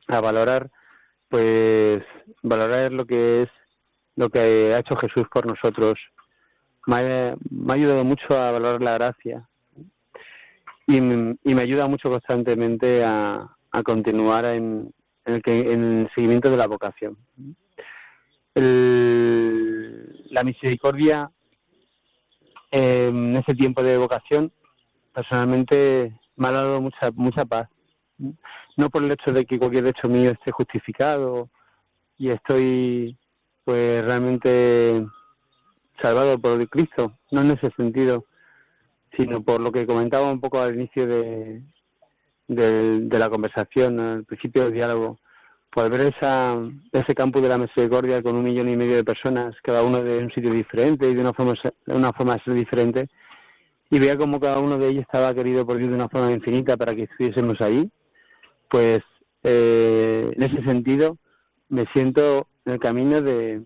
a 0.08 0.20
valorar, 0.20 0.70
pues, 1.28 2.00
valorar 2.42 2.92
lo 2.92 3.04
que 3.04 3.42
es 3.42 3.48
lo 4.16 4.28
que 4.28 4.72
ha 4.74 4.78
hecho 4.78 4.96
Jesús 4.96 5.24
por 5.32 5.46
nosotros. 5.46 5.94
Me 6.86 6.96
ha, 6.96 7.36
ayudado 7.72 8.04
mucho 8.04 8.26
a 8.30 8.52
valorar 8.52 8.82
la 8.82 8.94
gracia 8.94 9.48
y, 10.86 10.96
y 10.96 11.54
me 11.54 11.62
ayuda 11.62 11.88
mucho 11.88 12.10
constantemente 12.10 13.04
a, 13.04 13.50
continuar 13.84 14.44
en, 14.44 14.94
el 15.24 15.42
que, 15.42 15.72
en 15.72 16.00
el 16.00 16.10
seguimiento 16.14 16.50
de 16.50 16.56
la 16.56 16.68
vocación. 16.68 17.16
El, 18.54 20.28
la 20.30 20.44
misericordia 20.44 21.30
en 22.70 23.34
ese 23.36 23.54
tiempo 23.54 23.82
de 23.82 23.96
vocación 23.98 24.52
personalmente 25.12 26.20
me 26.36 26.48
ha 26.48 26.52
dado 26.52 26.80
mucha 26.80 27.10
mucha 27.14 27.44
paz 27.44 27.68
no 28.76 28.90
por 28.90 29.04
el 29.04 29.12
hecho 29.12 29.32
de 29.32 29.44
que 29.44 29.58
cualquier 29.58 29.86
hecho 29.86 30.08
mío 30.08 30.30
esté 30.30 30.50
justificado 30.50 31.48
y 32.18 32.30
estoy 32.30 33.16
pues 33.64 34.04
realmente 34.04 35.06
salvado 36.02 36.38
por 36.38 36.68
Cristo 36.68 37.18
no 37.30 37.40
en 37.40 37.52
ese 37.52 37.70
sentido 37.76 38.26
sino 39.16 39.42
por 39.42 39.60
lo 39.60 39.70
que 39.72 39.86
comentaba 39.86 40.30
un 40.30 40.40
poco 40.40 40.60
al 40.60 40.74
inicio 40.74 41.06
de, 41.06 41.62
de, 42.48 43.18
la 43.18 43.30
conversación 43.30 44.00
al 44.00 44.24
principio 44.24 44.64
del 44.64 44.74
diálogo 44.74 45.18
por 45.70 45.90
ver 45.90 46.12
esa, 46.16 46.56
ese 46.92 47.14
campo 47.14 47.40
de 47.40 47.48
la 47.48 47.58
misericordia 47.58 48.22
con 48.22 48.36
un 48.36 48.44
millón 48.44 48.68
y 48.68 48.76
medio 48.76 48.94
de 48.94 49.04
personas, 49.04 49.56
cada 49.62 49.82
uno 49.82 50.02
de 50.02 50.18
un 50.18 50.30
sitio 50.30 50.52
diferente 50.52 51.10
y 51.10 51.14
de 51.14 51.20
una 51.20 51.32
forma, 51.32 51.54
de 51.86 51.94
una 51.94 52.12
forma 52.12 52.34
de 52.34 52.42
ser 52.44 52.54
diferente, 52.54 53.08
y 53.90 53.98
veía 53.98 54.16
como 54.16 54.38
cada 54.38 54.60
uno 54.60 54.78
de 54.78 54.88
ellos 54.88 55.02
estaba 55.02 55.34
querido 55.34 55.66
por 55.66 55.78
Dios 55.78 55.90
de 55.90 55.96
una 55.96 56.08
forma 56.08 56.30
infinita 56.30 56.76
para 56.76 56.94
que 56.94 57.04
estuviésemos 57.04 57.60
ahí, 57.60 57.90
pues 58.68 59.00
eh, 59.42 60.30
en 60.36 60.42
ese 60.42 60.62
sentido 60.64 61.18
me 61.68 61.84
siento 61.92 62.46
en 62.64 62.72
el 62.72 62.78
camino 62.78 63.20
de, 63.22 63.64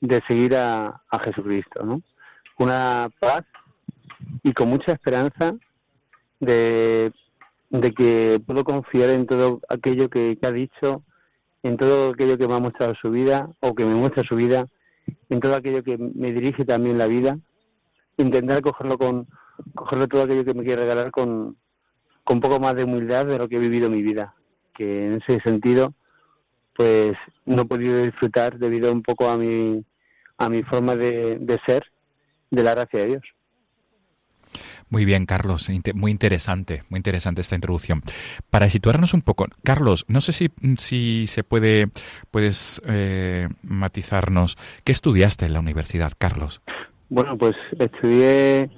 de 0.00 0.20
seguir 0.28 0.56
a, 0.56 1.02
a 1.08 1.18
Jesucristo, 1.24 1.84
¿no? 1.84 2.02
Una 2.58 3.08
paz 3.18 3.42
y 4.42 4.52
con 4.52 4.68
mucha 4.68 4.92
esperanza 4.92 5.54
de, 6.38 7.12
de 7.70 7.92
que 7.92 8.40
puedo 8.46 8.64
confiar 8.64 9.10
en 9.10 9.26
todo 9.26 9.60
aquello 9.68 10.08
que 10.08 10.38
ha 10.42 10.52
dicho 10.52 11.02
en 11.62 11.76
todo 11.76 12.10
aquello 12.10 12.38
que 12.38 12.48
me 12.48 12.54
ha 12.54 12.60
mostrado 12.60 12.94
su 13.00 13.10
vida 13.10 13.50
o 13.60 13.74
que 13.74 13.84
me 13.84 13.94
muestra 13.94 14.22
su 14.28 14.36
vida, 14.36 14.66
en 15.28 15.40
todo 15.40 15.54
aquello 15.54 15.82
que 15.82 15.98
me 15.98 16.32
dirige 16.32 16.64
también 16.64 16.98
la 16.98 17.06
vida, 17.06 17.38
intentar 18.16 18.60
cogerlo 18.62 18.98
con 18.98 19.28
cogerlo 19.74 20.08
todo 20.08 20.22
aquello 20.22 20.44
que 20.44 20.54
me 20.54 20.64
quiere 20.64 20.82
regalar 20.82 21.10
con, 21.10 21.56
con 22.24 22.38
un 22.38 22.40
poco 22.40 22.60
más 22.60 22.74
de 22.74 22.84
humildad 22.84 23.26
de 23.26 23.36
lo 23.36 23.48
que 23.48 23.56
he 23.56 23.60
vivido 23.60 23.90
mi 23.90 24.02
vida, 24.02 24.34
que 24.74 25.06
en 25.06 25.20
ese 25.22 25.40
sentido 25.42 25.92
pues 26.80 27.12
no 27.44 27.60
he 27.60 27.64
podido 27.66 28.02
disfrutar 28.02 28.58
debido 28.58 28.90
un 28.90 29.02
poco 29.02 29.28
a 29.28 29.36
mi 29.36 29.84
a 30.38 30.48
mi 30.48 30.62
forma 30.62 30.96
de, 30.96 31.36
de 31.36 31.58
ser 31.66 31.84
de 32.50 32.62
la 32.62 32.70
gracia 32.70 33.00
de 33.00 33.06
Dios. 33.06 33.22
Muy 34.88 35.04
bien, 35.04 35.26
Carlos, 35.26 35.68
muy 35.92 36.10
interesante, 36.10 36.84
muy 36.88 36.96
interesante 36.96 37.42
esta 37.42 37.54
introducción. 37.54 38.02
Para 38.48 38.70
situarnos 38.70 39.12
un 39.12 39.20
poco, 39.20 39.46
Carlos, 39.62 40.06
no 40.08 40.22
sé 40.22 40.32
si, 40.32 40.50
si 40.78 41.26
se 41.26 41.44
puede, 41.44 41.88
puedes 42.30 42.80
eh, 42.86 43.48
matizarnos, 43.62 44.56
¿qué 44.82 44.92
estudiaste 44.92 45.44
en 45.44 45.52
la 45.52 45.60
universidad, 45.60 46.12
Carlos? 46.16 46.62
Bueno, 47.10 47.36
pues 47.36 47.52
estudié 47.78 48.70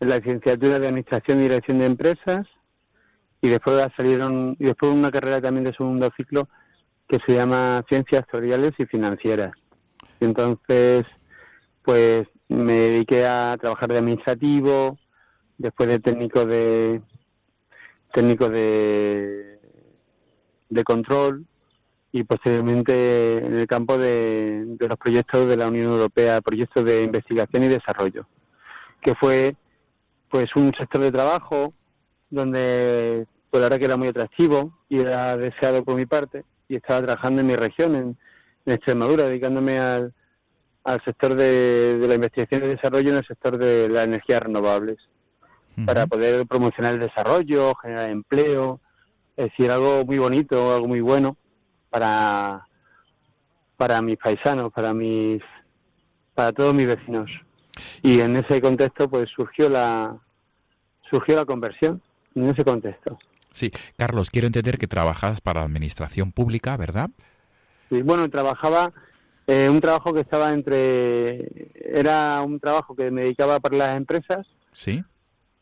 la 0.00 0.18
licenciatura 0.18 0.78
de 0.78 0.88
Administración 0.88 1.38
y 1.38 1.42
Dirección 1.44 1.78
de 1.78 1.86
Empresas 1.86 2.46
y 3.40 3.48
después 3.48 3.82
salieron 3.96 4.56
y 4.58 4.64
después 4.64 4.92
una 4.92 5.10
carrera 5.10 5.40
también 5.40 5.64
de 5.64 5.72
segundo 5.72 6.10
ciclo 6.18 6.46
que 7.10 7.18
se 7.26 7.34
llama 7.34 7.84
Ciencias 7.88 8.22
Actuariales 8.22 8.70
y 8.78 8.86
Financieras. 8.86 9.50
Entonces, 10.20 11.02
pues 11.82 12.24
me 12.48 12.72
dediqué 12.72 13.26
a 13.26 13.56
trabajar 13.60 13.88
de 13.88 13.98
administrativo, 13.98 14.96
después 15.58 15.88
de 15.88 15.98
técnico 15.98 16.46
de 16.46 17.02
técnico 18.12 18.48
de, 18.48 19.58
de 20.68 20.84
control 20.84 21.46
y 22.12 22.22
posteriormente 22.24 23.44
en 23.44 23.56
el 23.56 23.66
campo 23.66 23.98
de, 23.98 24.64
de, 24.66 24.88
los 24.88 24.96
proyectos 24.96 25.48
de 25.48 25.56
la 25.56 25.68
Unión 25.68 25.86
Europea, 25.92 26.40
proyectos 26.40 26.84
de 26.84 27.04
investigación 27.04 27.64
y 27.64 27.68
desarrollo, 27.68 28.26
que 29.00 29.14
fue 29.16 29.56
pues 30.28 30.46
un 30.54 30.72
sector 30.78 31.00
de 31.00 31.12
trabajo 31.12 31.74
donde 32.30 33.26
pues 33.50 33.60
la 33.60 33.66
verdad 33.66 33.78
que 33.78 33.84
era 33.84 33.96
muy 33.96 34.08
atractivo 34.08 34.78
y 34.88 35.00
era 35.00 35.36
deseado 35.36 35.84
por 35.84 35.96
mi 35.96 36.06
parte 36.06 36.44
y 36.70 36.76
estaba 36.76 37.02
trabajando 37.02 37.40
en 37.40 37.46
mi 37.48 37.56
región, 37.56 37.94
en, 37.96 38.18
Extremadura, 38.66 39.24
dedicándome 39.24 39.78
al, 39.80 40.14
al 40.84 41.02
sector 41.04 41.34
de, 41.34 41.98
de 41.98 42.06
la 42.06 42.14
investigación 42.14 42.62
y 42.62 42.68
desarrollo 42.68 43.10
en 43.10 43.16
el 43.16 43.26
sector 43.26 43.58
de 43.58 43.88
las 43.88 44.04
energías 44.04 44.40
renovables 44.42 44.98
para 45.86 46.06
poder 46.06 46.46
promocionar 46.46 46.94
el 46.94 47.00
desarrollo, 47.00 47.74
generar 47.76 48.10
empleo, 48.10 48.80
es 49.36 49.46
decir, 49.46 49.70
algo 49.70 50.04
muy 50.04 50.18
bonito, 50.18 50.74
algo 50.74 50.86
muy 50.86 51.00
bueno 51.00 51.36
para, 51.88 52.66
para 53.76 54.02
mis 54.02 54.16
paisanos, 54.16 54.70
para 54.72 54.94
mis 54.94 55.42
para 56.34 56.52
todos 56.52 56.72
mis 56.74 56.86
vecinos. 56.86 57.30
Y 58.02 58.20
en 58.20 58.36
ese 58.36 58.60
contexto 58.60 59.08
pues 59.08 59.26
surgió 59.34 59.68
la 59.68 60.16
surgió 61.10 61.36
la 61.36 61.44
conversión 61.44 62.00
en 62.34 62.44
ese 62.44 62.64
contexto. 62.64 63.18
Sí, 63.52 63.72
Carlos, 63.96 64.30
quiero 64.30 64.46
entender 64.46 64.78
que 64.78 64.86
trabajas 64.86 65.40
para 65.40 65.60
la 65.60 65.66
administración 65.66 66.32
pública, 66.32 66.76
¿verdad? 66.76 67.10
Sí, 67.90 68.02
bueno, 68.02 68.28
trabajaba 68.30 68.92
eh, 69.46 69.68
un 69.68 69.80
trabajo 69.80 70.14
que 70.14 70.20
estaba 70.20 70.52
entre 70.52 71.68
era 71.74 72.40
un 72.42 72.60
trabajo 72.60 72.94
que 72.94 73.10
me 73.10 73.22
dedicaba 73.22 73.58
para 73.60 73.76
las 73.76 73.96
empresas. 73.96 74.46
Sí 74.72 75.04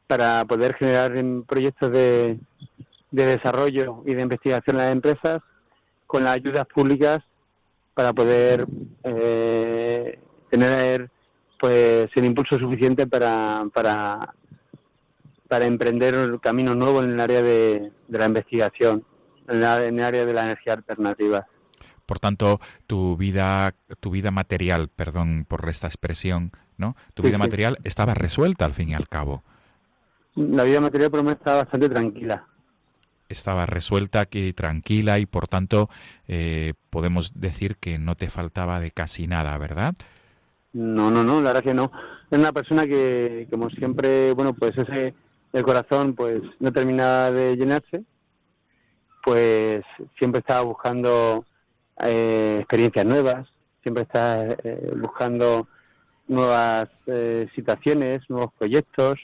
para 0.08 0.44
poder 0.46 0.74
generar 0.74 1.12
proyectos 1.46 1.92
de, 1.92 2.40
desarrollo 3.10 4.02
y 4.06 4.14
de 4.14 4.22
investigación 4.22 4.76
en 4.76 4.82
las 4.82 4.92
empresas 4.92 5.40
con 6.06 6.24
las 6.24 6.34
ayudas 6.34 6.64
públicas 6.64 7.20
para 7.94 8.12
poder 8.12 8.66
eh, 9.04 10.18
tener 10.50 11.10
pues 11.60 12.06
el 12.14 12.24
impulso 12.24 12.56
suficiente 12.56 13.06
para, 13.06 13.64
para, 13.72 14.34
para 15.48 15.66
emprender 15.66 16.38
caminos 16.40 16.76
nuevos 16.76 17.04
en 17.04 17.12
el 17.12 17.20
área 17.20 17.42
de, 17.42 17.90
la 18.08 18.26
investigación, 18.26 19.04
en, 19.48 19.56
el 19.56 20.04
área 20.04 20.24
de 20.24 20.32
la 20.34 20.44
energía 20.44 20.74
alternativa. 20.74 21.46
Por 22.06 22.20
tanto, 22.20 22.60
tu 22.86 23.16
vida, 23.16 23.74
tu 24.00 24.10
vida 24.10 24.30
material, 24.30 24.88
perdón 24.88 25.44
por 25.46 25.68
esta 25.68 25.86
expresión, 25.86 26.52
¿no? 26.76 26.96
Tu 27.14 27.22
vida 27.22 27.38
material 27.38 27.78
estaba 27.84 28.14
resuelta 28.14 28.64
al 28.64 28.74
fin 28.74 28.90
y 28.90 28.94
al 28.94 29.08
cabo 29.08 29.42
la 30.38 30.64
vida 30.64 30.80
material 30.80 31.10
por 31.10 31.18
lo 31.18 31.24
menos 31.24 31.38
estaba 31.38 31.62
bastante 31.62 31.88
tranquila. 31.88 32.46
Estaba 33.28 33.66
resuelta 33.66 34.20
aquí, 34.20 34.52
tranquila 34.52 35.18
y 35.18 35.26
por 35.26 35.48
tanto 35.48 35.90
eh, 36.28 36.74
podemos 36.90 37.38
decir 37.40 37.76
que 37.76 37.98
no 37.98 38.14
te 38.14 38.30
faltaba 38.30 38.80
de 38.80 38.90
casi 38.90 39.26
nada, 39.26 39.56
¿verdad? 39.58 39.94
No, 40.72 41.10
no, 41.10 41.24
no, 41.24 41.40
la 41.40 41.52
verdad 41.52 41.64
que 41.64 41.74
no. 41.74 41.90
Es 42.30 42.38
una 42.38 42.52
persona 42.52 42.86
que, 42.86 43.48
como 43.50 43.68
siempre, 43.70 44.32
bueno, 44.32 44.54
pues 44.54 44.72
ese, 44.76 45.14
el 45.52 45.62
corazón 45.62 46.14
pues 46.14 46.40
no 46.58 46.72
terminaba 46.72 47.30
de 47.30 47.56
llenarse, 47.56 48.04
pues 49.24 49.80
siempre 50.18 50.40
estaba 50.40 50.62
buscando 50.62 51.44
eh, 52.04 52.58
experiencias 52.60 53.06
nuevas, 53.06 53.48
siempre 53.82 54.02
estaba 54.02 54.44
eh, 54.62 54.92
buscando 54.96 55.68
nuevas 56.26 56.88
situaciones, 57.54 58.20
nuevos 58.28 58.52
proyectos, 58.58 59.16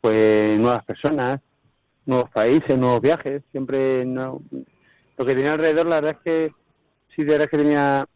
pues 0.00 0.58
nuevas 0.58 0.84
personas, 0.84 1.38
nuevos 2.04 2.30
países, 2.30 2.78
nuevos 2.78 3.00
viajes, 3.00 3.42
siempre 3.50 4.04
no, 4.06 4.40
lo 5.16 5.24
que 5.24 5.34
tenía 5.34 5.54
alrededor 5.54 5.86
la 5.86 5.96
verdad 5.96 6.16
es 6.18 6.24
que 6.24 6.54
sí 7.14 7.24
de 7.24 7.32
verdad 7.32 7.48
que 7.50 7.58
tenía 7.58 8.06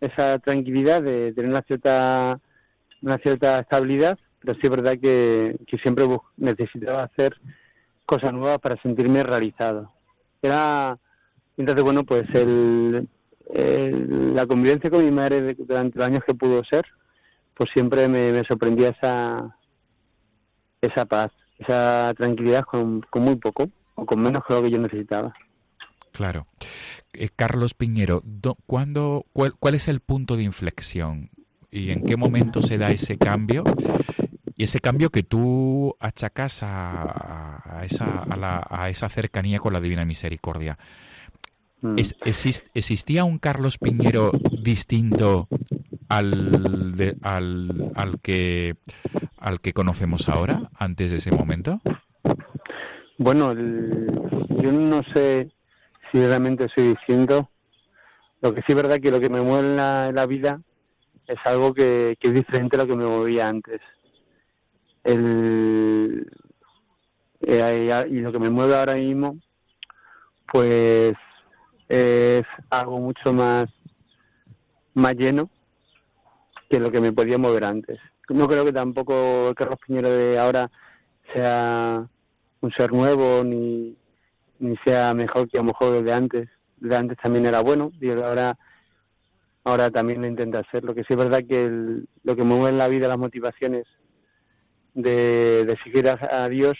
esa 0.00 0.38
tranquilidad 0.38 1.02
de 1.02 1.32
tener 1.32 1.50
una 1.50 1.62
cierta 1.62 2.38
una 3.02 3.16
cierta 3.16 3.58
estabilidad, 3.58 4.18
pero 4.42 4.54
sí 4.54 4.60
es 4.64 4.70
verdad 4.70 4.98
que, 5.00 5.56
siempre 5.82 6.04
necesitaba 6.36 7.04
hacer 7.04 7.38
cosas 8.04 8.32
nuevas 8.32 8.58
para 8.58 8.80
sentirme 8.82 9.22
realizado. 9.22 9.92
Era 10.40 10.98
entonces 11.56 11.84
bueno 11.84 12.04
pues 12.04 12.24
el, 12.34 13.08
la 14.34 14.46
convivencia 14.46 14.90
con 14.90 15.04
mi 15.04 15.10
madre 15.10 15.54
durante 15.54 15.98
los 15.98 16.06
años 16.06 16.22
que 16.26 16.34
pudo 16.34 16.62
ser, 16.70 16.84
pues 17.54 17.70
siempre 17.72 18.08
me, 18.08 18.32
me 18.32 18.42
sorprendía 18.48 18.88
esa 18.88 19.56
esa 20.82 21.06
paz, 21.06 21.30
esa 21.58 22.12
tranquilidad 22.16 22.64
con, 22.64 23.02
muy 23.14 23.36
poco 23.36 23.70
o 23.94 24.04
con 24.04 24.20
menos 24.20 24.42
que 24.46 24.54
lo 24.54 24.62
que 24.62 24.70
yo 24.70 24.78
necesitaba. 24.78 25.32
Claro. 26.10 26.46
Eh, 27.14 27.30
Carlos 27.34 27.74
Piñero, 27.74 28.22
¿cuándo, 28.66 29.24
cuál, 29.32 29.74
es 29.74 29.88
el 29.88 30.00
punto 30.00 30.36
de 30.36 30.42
inflexión 30.42 31.30
y 31.70 31.90
en 31.90 32.02
qué 32.02 32.16
momento 32.16 32.62
se 32.62 32.76
da 32.76 32.90
ese 32.90 33.16
cambio? 33.16 33.64
Y 34.62 34.64
ese 34.64 34.78
cambio 34.78 35.10
que 35.10 35.24
tú 35.24 35.96
achacas 35.98 36.62
a, 36.62 37.80
a 37.80 37.84
esa, 37.84 38.22
a, 38.22 38.36
la, 38.36 38.64
a 38.70 38.90
esa 38.90 39.08
cercanía 39.08 39.58
con 39.58 39.72
la 39.72 39.80
Divina 39.80 40.04
Misericordia. 40.04 40.78
Mm. 41.80 41.96
¿Existía 41.98 43.24
un 43.24 43.40
Carlos 43.40 43.78
Piñero 43.78 44.30
distinto 44.62 45.48
al, 46.08 47.16
al, 47.22 47.90
al, 47.96 48.20
que, 48.20 48.76
al 49.36 49.60
que 49.60 49.72
conocemos 49.72 50.28
ahora, 50.28 50.70
antes 50.76 51.10
de 51.10 51.16
ese 51.16 51.32
momento? 51.32 51.80
Bueno, 53.18 53.54
yo 53.54 54.70
no 54.70 55.00
sé 55.12 55.50
si 56.12 56.24
realmente 56.24 56.66
estoy 56.66 56.94
diciendo. 56.94 57.50
Lo 58.40 58.54
que 58.54 58.60
sí 58.60 58.66
es 58.68 58.76
verdad 58.76 59.00
que 59.00 59.10
lo 59.10 59.18
que 59.18 59.28
me 59.28 59.40
mueve 59.40 59.70
en 59.70 59.76
la, 59.76 60.26
vida 60.28 60.60
es 61.26 61.38
algo 61.46 61.74
que, 61.74 62.16
es 62.20 62.32
diferente 62.32 62.76
a 62.76 62.84
lo 62.84 62.86
que 62.86 62.94
me 62.94 63.06
movía 63.06 63.48
antes. 63.48 63.80
El, 65.04 66.30
eh, 67.40 68.06
y 68.10 68.20
lo 68.20 68.32
que 68.32 68.38
me 68.38 68.50
mueve 68.50 68.76
ahora 68.76 68.94
mismo, 68.94 69.38
pues 70.52 71.14
es 71.88 72.44
algo 72.70 72.98
mucho 72.98 73.32
más, 73.32 73.66
más 74.94 75.14
lleno 75.14 75.50
que 76.70 76.80
lo 76.80 76.90
que 76.90 77.00
me 77.00 77.12
podía 77.12 77.38
mover 77.38 77.64
antes. 77.64 77.98
No 78.28 78.48
creo 78.48 78.64
que 78.64 78.72
tampoco 78.72 79.48
el 79.48 79.54
Carlos 79.54 79.78
Piñero 79.86 80.08
de 80.08 80.38
ahora 80.38 80.70
sea 81.34 82.08
un 82.60 82.72
ser 82.72 82.92
nuevo 82.92 83.42
ni, 83.44 83.96
ni 84.58 84.76
sea 84.84 85.12
mejor 85.12 85.48
que 85.48 85.58
a 85.58 85.62
lo 85.62 85.66
mejor 85.66 85.96
el 85.96 86.04
de 86.04 86.12
antes. 86.12 86.48
El 86.80 86.88
de 86.88 86.96
antes 86.96 87.18
también 87.18 87.46
era 87.46 87.60
bueno 87.60 87.92
y 88.00 88.10
ahora 88.10 88.56
ahora 89.64 89.90
también 89.90 90.22
lo 90.22 90.26
intenta 90.26 90.60
hacer. 90.60 90.84
Lo 90.84 90.94
que 90.94 91.02
sí 91.02 91.08
es 91.10 91.16
verdad 91.16 91.42
que 91.46 91.68
lo 92.22 92.36
que 92.36 92.44
mueve 92.44 92.70
en 92.70 92.78
la 92.78 92.88
vida, 92.88 93.08
las 93.08 93.18
motivaciones 93.18 93.84
de, 94.94 95.76
seguir 95.84 96.08
a, 96.08 96.48
Dios 96.48 96.74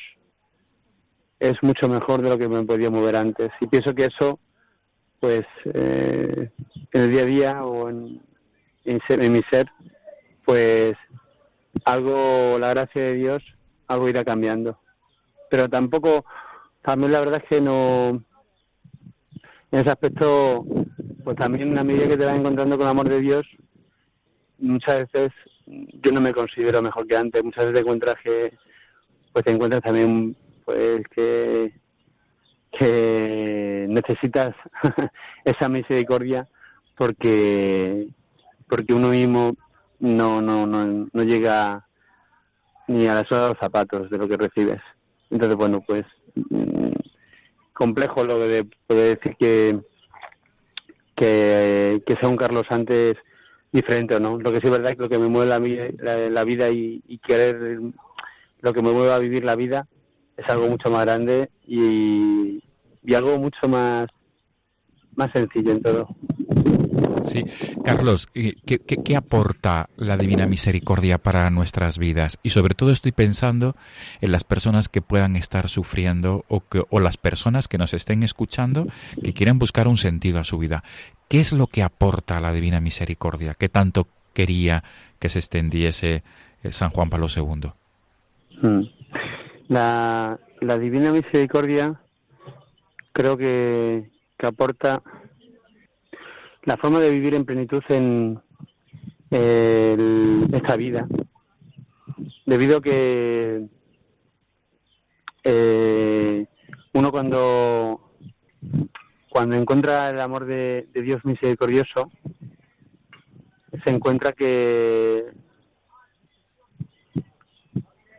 es 1.38 1.54
mucho 1.62 1.88
mejor 1.88 2.22
de 2.22 2.28
lo 2.28 2.38
que 2.38 2.48
me 2.48 2.62
podía 2.64 2.90
mover 2.90 3.16
antes. 3.16 3.48
Y 3.60 3.66
pienso 3.66 3.94
que 3.94 4.04
eso, 4.04 4.38
pues, 5.20 5.42
eh, 5.74 6.50
en 6.92 7.00
el 7.00 7.10
día 7.10 7.22
a 7.22 7.26
día 7.26 7.64
o 7.64 7.88
en, 7.88 8.22
en, 8.84 9.32
mi 9.32 9.40
ser, 9.50 9.66
pues 10.44 10.94
algo, 11.84 12.58
la 12.58 12.70
gracia 12.70 13.02
de 13.02 13.14
Dios, 13.14 13.42
algo 13.88 14.08
irá 14.08 14.24
cambiando. 14.24 14.78
Pero 15.50 15.68
tampoco, 15.68 16.24
también 16.82 17.12
la 17.12 17.20
verdad 17.20 17.42
es 17.42 17.48
que 17.48 17.60
no, 17.60 18.22
en 19.72 19.80
ese 19.80 19.90
aspecto, 19.90 20.64
pues 21.24 21.36
también 21.36 21.76
a 21.76 21.84
medida 21.84 22.06
que 22.06 22.16
te 22.16 22.24
vas 22.24 22.38
encontrando 22.38 22.76
con 22.76 22.86
el 22.86 22.90
amor 22.90 23.08
de 23.08 23.20
Dios, 23.20 23.42
muchas 24.58 25.10
veces 25.12 25.30
yo 25.66 26.12
no 26.12 26.20
me 26.20 26.32
considero 26.32 26.82
mejor 26.82 27.06
que 27.06 27.16
antes, 27.16 27.42
muchas 27.42 27.64
veces 27.64 27.74
te 27.74 27.80
encuentras 27.80 28.14
que, 28.24 28.58
pues 29.32 29.44
te 29.44 29.52
encuentras 29.52 29.82
también, 29.82 30.36
pues 30.64 31.02
que, 31.14 31.72
que 32.78 33.86
necesitas 33.88 34.52
esa 35.44 35.68
misericordia 35.68 36.48
porque 36.96 38.08
porque 38.68 38.94
uno 38.94 39.08
mismo 39.08 39.54
no 39.98 40.40
no 40.40 40.66
no, 40.66 41.08
no 41.12 41.22
llega 41.22 41.86
ni 42.88 43.06
a 43.06 43.14
la 43.14 43.24
sola 43.24 43.42
de 43.42 43.48
los 43.48 43.58
zapatos 43.58 44.10
de 44.10 44.18
lo 44.18 44.28
que 44.28 44.36
recibes. 44.36 44.80
Entonces, 45.30 45.56
bueno, 45.56 45.80
pues 45.86 46.04
mm, 46.34 46.90
complejo 47.72 48.24
lo 48.24 48.38
de 48.38 48.64
poder 48.86 49.18
decir 49.18 49.36
que, 49.38 49.80
que, 51.16 52.14
sea 52.20 52.28
un 52.28 52.36
Carlos 52.36 52.64
antes 52.70 53.14
diferente 53.72 54.20
no. 54.20 54.38
Lo 54.38 54.52
que 54.52 54.58
sí 54.58 54.66
es 54.66 54.70
verdad 54.70 54.90
es 54.90 54.96
que 54.96 55.02
lo 55.02 55.08
que 55.08 55.18
me 55.18 55.28
mueve 55.28 55.48
la, 55.48 56.30
la, 56.30 56.44
vida 56.44 56.70
y, 56.70 57.02
y, 57.08 57.18
querer, 57.18 57.80
lo 58.60 58.72
que 58.72 58.82
me 58.82 58.92
mueve 58.92 59.12
a 59.12 59.18
vivir 59.18 59.44
la 59.44 59.56
vida 59.56 59.88
es 60.36 60.48
algo 60.48 60.68
mucho 60.68 60.90
más 60.90 61.04
grande 61.04 61.50
y, 61.66 62.62
y 63.02 63.14
algo 63.14 63.38
mucho 63.38 63.68
más, 63.68 64.06
más 65.16 65.30
sencillo 65.32 65.72
en 65.72 65.82
todo. 65.82 66.08
Sí, 67.24 67.44
Carlos, 67.84 68.28
¿qué, 68.32 69.16
aporta 69.16 69.88
la 69.96 70.16
Divina 70.16 70.46
Misericordia 70.46 71.18
para 71.18 71.50
nuestras 71.50 71.98
vidas? 71.98 72.38
Y 72.42 72.50
sobre 72.50 72.74
todo 72.74 72.90
estoy 72.90 73.12
pensando 73.12 73.76
en 74.20 74.32
las 74.32 74.44
personas 74.44 74.88
que 74.88 75.02
puedan 75.02 75.36
estar 75.36 75.68
sufriendo 75.68 76.44
o, 76.48 76.60
que, 76.60 76.82
o 76.88 77.00
las 77.00 77.16
personas 77.16 77.68
que 77.68 77.78
nos 77.78 77.94
estén 77.94 78.22
escuchando 78.22 78.86
que 79.22 79.32
quieran 79.32 79.58
buscar 79.58 79.88
un 79.88 79.98
sentido 79.98 80.40
a 80.40 80.44
su 80.44 80.58
vida. 80.58 80.82
¿Qué 81.28 81.40
es 81.40 81.52
lo 81.52 81.66
que 81.66 81.82
aporta 81.82 82.40
la 82.40 82.52
Divina 82.52 82.80
Misericordia? 82.80 83.54
¿Qué 83.54 83.68
tanto 83.68 84.08
quería 84.34 84.84
que 85.18 85.28
se 85.28 85.38
extendiese 85.38 86.22
eh, 86.62 86.72
San 86.72 86.90
Juan 86.90 87.10
Pablo 87.10 87.28
II? 87.34 87.70
Hmm. 88.60 88.82
La, 89.68 90.38
la 90.60 90.78
Divina 90.78 91.12
Misericordia 91.12 92.00
creo 93.12 93.36
que, 93.36 94.10
que 94.36 94.46
aporta 94.46 95.02
la 96.64 96.76
forma 96.76 97.00
de 97.00 97.10
vivir 97.10 97.34
en 97.34 97.44
plenitud 97.44 97.82
en 97.88 98.40
esta 99.30 100.76
vida, 100.76 101.06
debido 102.46 102.78
a 102.78 102.82
que 102.82 103.66
eh, 105.44 106.46
uno 106.92 107.10
cuando 107.10 108.12
cuando 109.30 109.56
encuentra 109.56 110.10
el 110.10 110.20
amor 110.20 110.44
de, 110.44 110.88
Dios 110.92 111.24
misericordioso 111.24 112.12
se 113.84 113.90
encuentra 113.90 114.32
que 114.32 115.32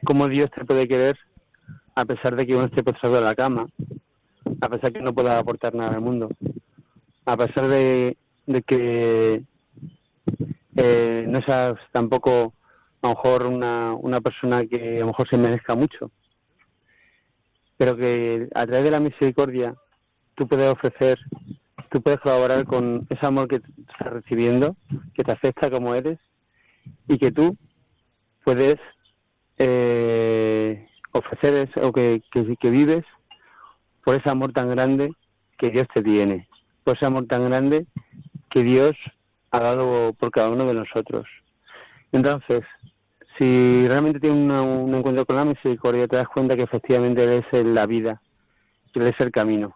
como 0.03 0.27
Dios 0.27 0.49
te 0.55 0.65
puede 0.65 0.87
querer 0.87 1.17
a 1.95 2.05
pesar 2.05 2.35
de 2.35 2.47
que 2.47 2.55
uno 2.55 2.65
esté 2.65 2.83
postrado 2.83 3.19
en 3.19 3.23
la 3.23 3.35
cama, 3.35 3.67
a 4.61 4.69
pesar 4.69 4.91
de 4.91 4.93
que 4.93 5.05
no 5.05 5.13
pueda 5.13 5.37
aportar 5.37 5.75
nada 5.75 5.95
al 5.95 6.01
mundo, 6.01 6.27
a 7.25 7.37
pesar 7.37 7.67
de 7.67 8.17
de 8.45 8.61
que 8.61 9.43
eh, 10.75 11.25
no 11.27 11.39
seas 11.45 11.75
tampoco 11.91 12.53
a 13.01 13.07
lo 13.07 13.13
mejor 13.15 13.45
una, 13.45 13.93
una 13.93 14.21
persona 14.21 14.63
que 14.65 14.97
a 14.97 14.99
lo 15.01 15.07
mejor 15.07 15.27
se 15.29 15.37
merezca 15.37 15.75
mucho, 15.75 16.11
pero 17.77 17.95
que 17.95 18.47
a 18.55 18.65
través 18.65 18.83
de 18.85 18.91
la 18.91 18.99
misericordia 18.99 19.75
tú 20.35 20.47
puedes 20.47 20.71
ofrecer, 20.71 21.19
tú 21.91 22.01
puedes 22.01 22.19
colaborar 22.19 22.65
con 22.65 23.05
ese 23.09 23.25
amor 23.25 23.47
que 23.47 23.57
estás 23.57 24.13
recibiendo, 24.13 24.75
que 25.13 25.23
te 25.23 25.31
acepta 25.31 25.69
como 25.69 25.93
eres 25.93 26.17
y 27.07 27.17
que 27.17 27.31
tú 27.31 27.55
puedes 28.43 28.77
eh, 29.57 30.87
ofrecer 31.11 31.69
eso, 31.69 31.87
o 31.87 31.91
que, 31.91 32.23
que, 32.31 32.55
que 32.55 32.69
vives 32.71 33.03
por 34.03 34.15
ese 34.15 34.29
amor 34.29 34.51
tan 34.53 34.69
grande 34.69 35.11
que 35.57 35.69
Dios 35.69 35.85
te 35.93 36.01
tiene, 36.01 36.47
por 36.83 36.97
ese 36.97 37.05
amor 37.05 37.25
tan 37.25 37.45
grande 37.45 37.85
que 38.53 38.63
Dios 38.63 38.93
ha 39.49 39.59
dado 39.59 40.13
por 40.13 40.29
cada 40.29 40.51
uno 40.51 40.67
de 40.67 40.75
nosotros. 40.75 41.25
Entonces, 42.11 42.61
si 43.39 43.87
realmente 43.87 44.19
tienes 44.19 44.61
un 44.61 44.93
encuentro 44.93 45.25
con 45.25 45.37
la 45.37 45.45
misericordia, 45.45 46.07
te 46.07 46.17
das 46.17 46.27
cuenta 46.27 46.55
que 46.55 46.61
efectivamente 46.61 47.23
Él 47.23 47.43
es 47.51 47.65
la 47.65 47.87
vida, 47.87 48.21
que 48.93 48.99
Él 48.99 49.07
es 49.07 49.19
el 49.25 49.31
camino. 49.31 49.75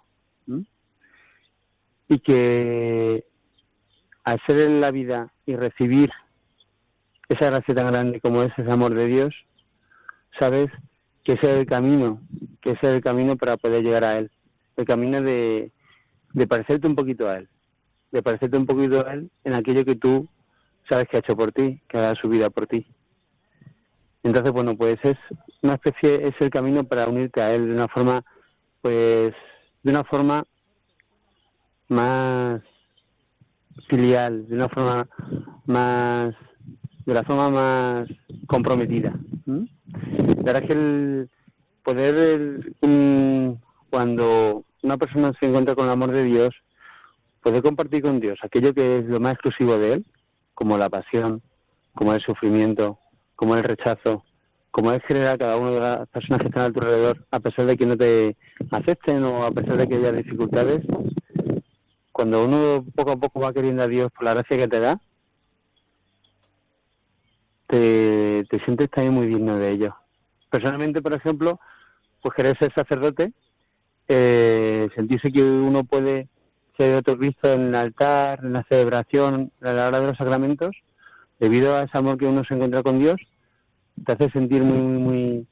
Y 2.08 2.20
que 2.20 3.26
al 4.24 4.40
ser 4.46 4.60
en 4.70 4.80
la 4.80 4.92
vida 4.92 5.34
y 5.46 5.56
recibir 5.56 6.12
esa 7.28 7.50
gracia 7.50 7.76
tan 7.76 7.92
grande 7.92 8.22
como 8.22 8.44
es 8.44 8.52
ese 8.58 8.72
amor 8.72 8.94
de 8.94 9.08
Dios, 9.08 9.34
sabes 10.40 10.68
que 11.24 11.34
ese 11.34 11.52
es 11.52 11.60
el 11.62 11.66
camino, 11.66 12.22
que 12.62 12.72
ese 12.72 12.82
es 12.84 12.96
el 12.98 13.02
camino 13.02 13.36
para 13.36 13.58
poder 13.58 13.84
llegar 13.84 14.04
a 14.04 14.20
Él. 14.20 14.32
El 14.76 14.86
camino 14.86 15.20
de, 15.22 15.72
de 16.34 16.48
parecerte 16.48 16.88
un 16.88 16.96
poquito 16.96 17.28
a 17.28 17.34
Él 17.34 17.50
de 18.12 18.24
parecerte 18.24 18.58
un 18.58 18.66
poquito 18.66 19.06
a 19.06 19.14
él 19.14 19.30
en 19.44 19.54
aquello 19.54 19.84
que 19.84 19.96
tú 19.96 20.28
sabes 20.90 21.06
que 21.10 21.18
ha 21.18 21.20
hecho 21.20 21.36
por 21.36 21.52
ti, 21.52 21.82
que 21.88 21.98
ha 21.98 22.02
dado 22.02 22.16
su 22.16 22.30
vida 22.30 22.50
por 22.50 22.66
ti. 22.68 22.86
Entonces, 24.24 24.52
bueno, 24.52 24.76
pues 24.76 24.98
es 25.04 25.16
una 25.62 25.74
especie, 25.74 26.28
es 26.28 26.34
el 26.40 26.50
camino 26.50 26.84
para 26.84 27.08
unirte 27.08 27.42
a 27.42 27.54
él 27.54 27.68
de 27.68 27.74
una 27.74 27.88
forma, 27.88 28.24
pues, 28.82 29.32
de 29.84 29.92
una 29.92 30.04
forma 30.04 30.44
más 31.90 32.62
filial, 33.90 34.48
de 34.48 34.56
una 34.56 34.68
forma 34.70 35.08
más, 35.66 36.32
de 37.06 37.14
la 37.14 37.24
forma 37.24 37.50
más 37.50 38.08
comprometida. 38.48 39.14
La 39.46 40.54
verdad 40.54 40.68
que 40.68 40.74
el 40.74 41.30
poder, 41.84 42.74
cuando 43.90 44.66
una 44.84 44.98
persona 44.98 45.32
se 45.40 45.48
encuentra 45.48 45.76
con 45.76 45.86
el 45.86 45.92
amor 45.92 46.12
de 46.12 46.24
Dios, 46.24 46.50
poder 47.48 47.64
compartir 47.64 48.02
con 48.02 48.20
Dios 48.20 48.38
aquello 48.42 48.74
que 48.74 48.98
es 48.98 49.06
lo 49.06 49.22
más 49.22 49.36
exclusivo 49.36 49.78
de 49.78 49.94
Él, 49.94 50.06
como 50.54 50.78
la 50.78 50.90
pasión, 50.90 51.42
como 51.94 52.14
el 52.14 52.20
sufrimiento, 52.20 53.00
como 53.38 53.56
el 53.56 53.64
rechazo, 53.64 54.26
como 54.70 54.92
es 54.92 55.00
generar 55.08 55.38
cada 55.38 55.56
una 55.56 55.72
de 55.72 55.80
las 55.80 56.10
personas 56.10 56.40
que 56.40 56.48
están 56.48 56.66
alrededor, 56.66 57.26
a 57.32 57.40
pesar 57.40 57.66
de 57.66 57.78
que 57.78 57.86
no 57.86 57.96
te 57.96 58.36
acepten 58.70 59.24
o 59.24 59.46
a 59.46 59.52
pesar 59.52 59.78
de 59.78 59.88
que 59.88 59.96
haya 59.96 60.12
dificultades, 60.12 60.82
cuando 62.12 62.44
uno 62.44 62.86
poco 62.94 63.12
a 63.12 63.16
poco 63.16 63.40
va 63.40 63.54
queriendo 63.54 63.84
a 63.84 63.88
Dios 63.88 64.10
por 64.12 64.26
la 64.26 64.34
gracia 64.34 64.58
que 64.58 64.68
te 64.68 64.80
da, 64.82 65.00
te, 67.68 68.46
sientes 68.66 68.90
también 68.90 69.14
muy 69.14 69.28
digno 69.28 69.58
de 69.58 69.70
ello. 69.70 69.96
Personalmente, 70.50 71.02
por 71.02 71.14
ejemplo, 71.14 71.62
pues 72.22 72.36
querer 72.36 72.58
ser 72.60 72.74
sacerdote, 72.76 73.32
eh, 74.10 74.90
sentirse 74.98 75.32
que 75.32 75.42
uno 75.42 75.86
puede 75.86 76.28
ser 76.78 76.96
otro 76.96 77.18
Cristo 77.18 77.52
en 77.52 77.68
el 77.68 77.76
altar, 77.76 78.40
en 78.44 78.54
la 78.54 78.66
celebración, 78.70 79.52
a 79.62 79.72
la 79.72 79.88
hora 79.88 80.00
de 80.00 80.08
los 80.08 80.18
sacramentos, 80.18 80.72
debido 81.40 81.76
a 81.76 81.84
ese 81.84 81.98
amor 81.98 82.18
que 82.18 82.26
uno 82.26 82.44
se 82.48 82.56
encuentra 82.56 82.84
con 82.84 83.00
Dios, 83.00 83.16
te 84.06 84.14
hace 84.14 84.30
sentir 84.32 84.62
muy, 84.64 84.80
muy, 84.80 85.48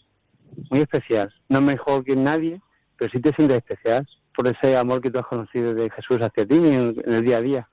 muy 0.69 0.79
especial. 0.79 1.33
No 1.49 1.61
mejor 1.61 2.03
que 2.03 2.15
nadie, 2.15 2.61
pero 2.97 3.11
sí 3.13 3.19
te 3.19 3.31
sientes 3.31 3.57
especial 3.57 4.07
por 4.35 4.47
ese 4.47 4.77
amor 4.77 5.01
que 5.01 5.11
tú 5.11 5.19
has 5.19 5.25
conocido 5.25 5.73
de 5.73 5.89
Jesús 5.89 6.19
hacia 6.21 6.45
ti 6.45 6.57
en, 6.57 6.95
el 7.05 7.23
día 7.23 7.37
a 7.37 7.41
día. 7.41 7.69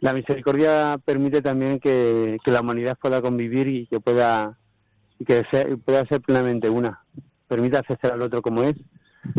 La 0.00 0.12
misericordia 0.12 0.98
permite 1.04 1.42
también 1.42 1.78
que, 1.78 2.38
la 2.46 2.60
humanidad 2.60 2.98
pueda 3.00 3.20
convivir 3.20 3.68
y 3.68 3.86
que 3.86 4.00
pueda 4.00 4.58
que 5.24 5.44
pueda 5.84 6.04
ser 6.06 6.20
plenamente 6.20 6.68
una. 6.68 7.04
Permite 7.46 7.76
aceptar 7.76 8.12
al 8.12 8.22
otro 8.22 8.42
como 8.42 8.64
es 8.64 8.74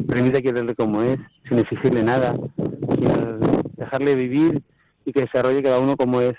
permite 0.07 0.41
quererle 0.41 0.75
como 0.75 1.01
es, 1.01 1.17
sin 1.47 1.59
exigirle 1.59 2.03
nada, 2.03 2.33
sin 2.33 3.39
dejarle 3.75 4.15
vivir 4.15 4.61
y 5.05 5.11
que 5.11 5.21
desarrolle 5.21 5.63
cada 5.63 5.79
uno 5.79 5.97
como 5.97 6.21
es, 6.21 6.33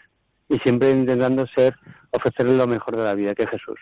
y 0.48 0.58
siempre 0.58 0.90
intentando 0.90 1.46
ser, 1.56 1.74
ofrecerle 2.10 2.56
lo 2.56 2.66
mejor 2.66 2.96
de 2.96 3.04
la 3.04 3.14
vida, 3.14 3.34
que 3.34 3.44
es 3.44 3.50
Jesús. 3.50 3.78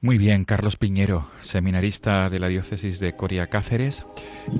Muy 0.00 0.18
bien, 0.18 0.44
Carlos 0.44 0.76
Piñero, 0.76 1.28
seminarista 1.40 2.30
de 2.30 2.38
la 2.38 2.48
diócesis 2.48 3.00
de 3.00 3.16
Coria 3.16 3.48
Cáceres, 3.48 4.06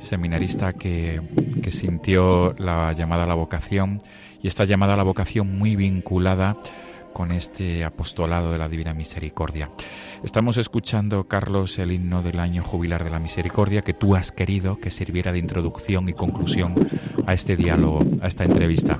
seminarista 0.01 0.73
que, 0.73 1.21
que 1.63 1.71
sintió 1.71 2.55
la 2.59 2.93
llamada 2.95 3.25
a 3.25 3.27
la 3.27 3.35
vocación 3.35 3.99
y 4.43 4.49
esta 4.49 4.65
llamada 4.65 4.95
a 4.95 4.97
la 4.97 5.03
vocación 5.03 5.59
muy 5.59 5.77
vinculada 5.77 6.57
con 7.17 7.33
este 7.33 7.83
apostolado 7.83 8.53
de 8.53 8.59
la 8.59 8.69
Divina 8.69 8.93
Misericordia. 8.93 9.71
Estamos 10.23 10.59
escuchando, 10.59 11.27
Carlos, 11.27 11.79
el 11.79 11.93
himno 11.93 12.23
del 12.23 12.39
año 12.39 12.63
jubilar 12.63 13.05
de 13.05 13.09
la 13.09 13.19
misericordia 13.19 13.81
que 13.81 13.95
tú 13.95 14.15
has 14.17 14.33
querido 14.33 14.81
que 14.81 14.91
sirviera 14.91 15.33
de 15.33 15.39
introducción 15.39 16.11
y 16.11 16.13
conclusión 16.13 16.75
a 17.27 17.33
este 17.33 17.57
diálogo, 17.57 18.01
a 18.21 18.27
esta 18.27 18.45
entrevista. 18.45 18.99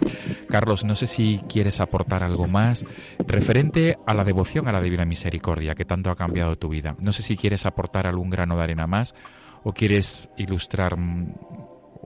Carlos, 0.49 0.87
no 0.87 0.95
sé 0.95 1.07
si 1.09 1.43
quieres 1.47 1.79
aportar 1.79 2.23
algo 2.23 2.47
más 2.47 2.87
referente 3.27 3.99
a 4.07 4.15
la 4.15 4.25
devoción 4.25 4.67
a 4.67 4.73
la 4.73 4.81
Divina 4.81 5.05
Misericordia 5.05 5.75
que 5.75 5.85
tanto 5.85 6.11
ha 6.11 6.17
cambiado 6.17 6.57
tu 6.57 6.71
vida. 6.71 6.97
No 6.99 7.13
sé 7.13 7.23
si 7.23 7.37
quieres 7.37 7.67
aportar 7.67 8.07
algún 8.07 8.31
grano 8.31 8.57
de 8.57 8.63
arena 8.63 8.87
más 8.87 9.15
o 9.63 9.75
quieres 9.75 10.31
ilustrar 10.39 10.97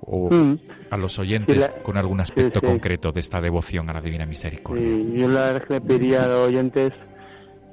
mm. 0.07 0.55
a 0.91 0.97
los 0.97 1.19
oyentes 1.19 1.71
con 1.83 1.97
algún 1.97 2.21
aspecto 2.21 2.61
concreto 2.61 3.13
de 3.13 3.21
esta 3.21 3.41
devoción 3.41 3.89
a 3.91 3.93
la 3.93 4.01
Divina 4.01 4.27
Misericordia. 4.27 4.87
yo 5.15 5.29
la 5.29 5.53
verdad 5.53 5.63
que 5.67 5.75
le 5.75 5.81
pediría 5.81 6.25
a 6.25 6.27
los 6.27 6.49
oyentes 6.49 6.93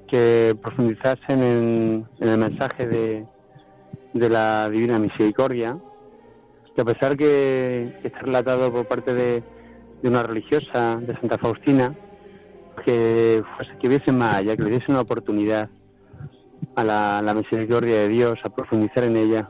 que 0.08 0.56
profundizasen 0.62 1.44
en, 1.44 2.08
el 2.20 2.38
mensaje 2.38 2.86
de, 2.88 3.26
de, 4.14 4.30
la 4.30 4.70
Divina 4.70 5.00
Misericordia, 5.00 5.78
que 6.76 6.82
a 6.82 6.86
pesar 6.86 7.18
que, 7.18 8.00
está 8.04 8.20
relatado 8.20 8.72
por 8.72 8.88
parte 8.88 9.14
de, 9.14 9.44
una 10.04 10.24
religiosa, 10.24 10.98
de 10.98 11.14
Santa 11.20 11.38
Faustina, 11.38 11.94
que, 12.86 13.44
pues, 13.58 13.68
que 13.82 13.90
viesen 13.90 14.18
más 14.18 14.36
allá, 14.36 14.56
que 14.56 14.64
le 14.64 14.70
diesen 14.70 14.92
una 14.92 15.02
oportunidad, 15.02 15.70
a 16.76 16.84
la, 16.84 17.34
misericordia 17.34 17.96
de 18.02 18.08
Dios, 18.08 18.36
a 18.44 18.50
profundizar 18.50 19.04
en 19.04 19.18
ella, 19.18 19.50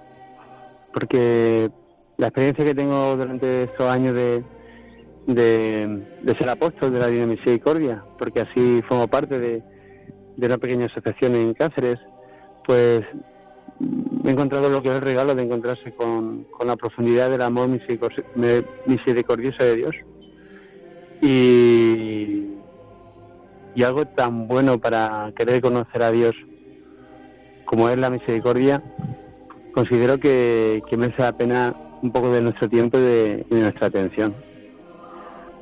porque 0.94 1.70
la 2.18 2.28
experiencia 2.28 2.66
que 2.66 2.76
tengo 2.76 3.16
durante 3.16 3.64
estos 3.64 3.90
años 3.90 4.16
de, 4.16 4.44
de, 5.28 6.36
ser 6.40 6.50
apóstol 6.50 6.92
de 6.92 7.00
la 7.00 7.08
Divina 7.08 7.28
Misericordia, 7.28 8.04
porque 8.18 8.42
así 8.42 8.82
formo 8.90 9.08
parte 9.08 9.40
de, 9.40 9.64
de 10.36 10.48
una 10.48 10.58
pequeña 10.58 10.88
asociación 10.88 11.36
en 11.36 11.54
Cáceres, 11.54 11.98
pues 12.66 13.02
he 14.26 14.30
encontrado 14.30 14.70
lo 14.70 14.82
que 14.82 14.90
es 14.90 14.96
el 14.96 15.02
regalo 15.02 15.36
de 15.36 15.44
encontrarse 15.44 15.94
con, 15.94 16.46
con 16.46 16.68
la 16.68 16.76
profundidad 16.76 17.30
del 17.30 17.42
amor 17.42 17.70
misericordioso 17.70 19.64
de 19.64 19.76
Dios. 19.76 19.92
Y, 21.22 22.58
y 23.76 23.84
algo 23.84 24.06
tan 24.06 24.48
bueno 24.48 24.80
para 24.80 25.32
querer 25.36 25.62
conocer 25.62 26.02
a 26.02 26.12
Dios 26.12 26.34
como 27.66 27.90
es 27.90 27.98
la 27.98 28.10
misericordia, 28.10 28.82
considero 29.74 30.18
que, 30.20 30.82
que 30.90 30.98
merece 30.98 31.22
la 31.22 31.38
pena 31.38 31.76
un 32.02 32.12
poco 32.12 32.32
de 32.32 32.42
nuestro 32.42 32.70
tiempo 32.70 32.98
y 32.98 33.02
de 33.02 33.46
nuestra 33.50 33.88
atención. 33.88 34.36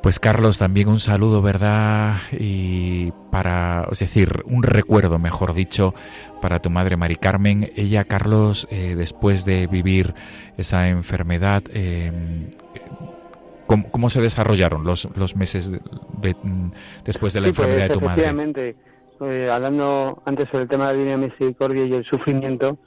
Pues 0.06 0.20
Carlos, 0.20 0.58
también 0.58 0.86
un 0.86 1.00
saludo, 1.00 1.42
¿verdad? 1.42 2.18
Y 2.30 3.10
para, 3.32 3.88
es 3.90 3.98
decir, 3.98 4.44
un 4.44 4.62
recuerdo, 4.62 5.18
mejor 5.18 5.52
dicho, 5.52 5.94
para 6.40 6.60
tu 6.60 6.70
madre 6.70 6.96
Mari 6.96 7.16
Carmen. 7.16 7.72
Ella, 7.74 8.04
Carlos, 8.04 8.68
eh, 8.70 8.94
después 8.96 9.44
de 9.44 9.66
vivir 9.66 10.14
esa 10.56 10.90
enfermedad, 10.90 11.64
eh, 11.74 12.12
¿cómo, 13.66 14.08
se 14.08 14.20
desarrollaron 14.20 14.84
los, 14.84 15.08
los 15.16 15.34
meses 15.34 15.72
después 17.04 17.32
de 17.32 17.40
la 17.40 17.48
pues, 17.48 17.58
enfermedad 17.58 17.88
de 17.88 17.94
tu 17.94 18.00
madre? 18.00 18.22
Efectivamente, 18.22 18.76
eh, 19.22 19.50
hablando 19.52 20.22
antes 20.24 20.46
sobre 20.52 20.62
el 20.62 20.68
tema 20.68 20.86
de 20.86 20.92
la 20.92 20.98
línea 21.00 21.16
misericordia 21.16 21.84
y 21.84 21.94
el 21.94 22.04
sufrimiento, 22.04 22.78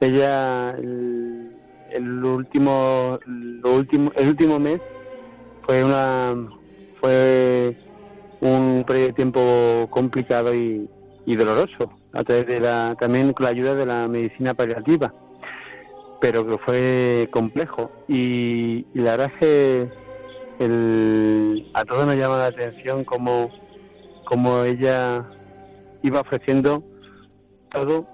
ella 0.00 0.70
el, 0.78 1.51
el 1.94 2.24
último, 2.24 3.18
el 3.24 4.28
último 4.28 4.58
mes 4.58 4.80
fue 5.66 5.84
una 5.84 6.34
fue 7.00 7.76
un 8.40 8.84
periodo 8.86 9.06
de 9.08 9.12
tiempo 9.12 9.86
complicado 9.90 10.54
y, 10.54 10.88
doloroso 11.26 11.92
a 12.12 12.22
través 12.24 12.46
de 12.46 12.60
la 12.60 12.94
también 12.98 13.32
con 13.32 13.44
la 13.44 13.50
ayuda 13.50 13.74
de 13.74 13.86
la 13.86 14.08
medicina 14.08 14.54
paliativa 14.54 15.12
pero 16.22 16.46
que 16.46 16.56
fue 16.58 17.28
complejo. 17.32 17.90
Y, 18.06 18.86
la 18.94 19.16
verdad 19.16 19.32
es 19.34 19.40
que 19.40 19.90
el, 20.64 21.70
a 21.74 21.84
todos 21.84 22.06
nos 22.06 22.16
llama 22.16 22.38
la 22.38 22.46
atención 22.46 23.02
cómo, 23.02 23.50
cómo 24.24 24.62
ella 24.62 25.28
iba 26.02 26.20
ofreciendo 26.20 26.82
todo 27.72 28.06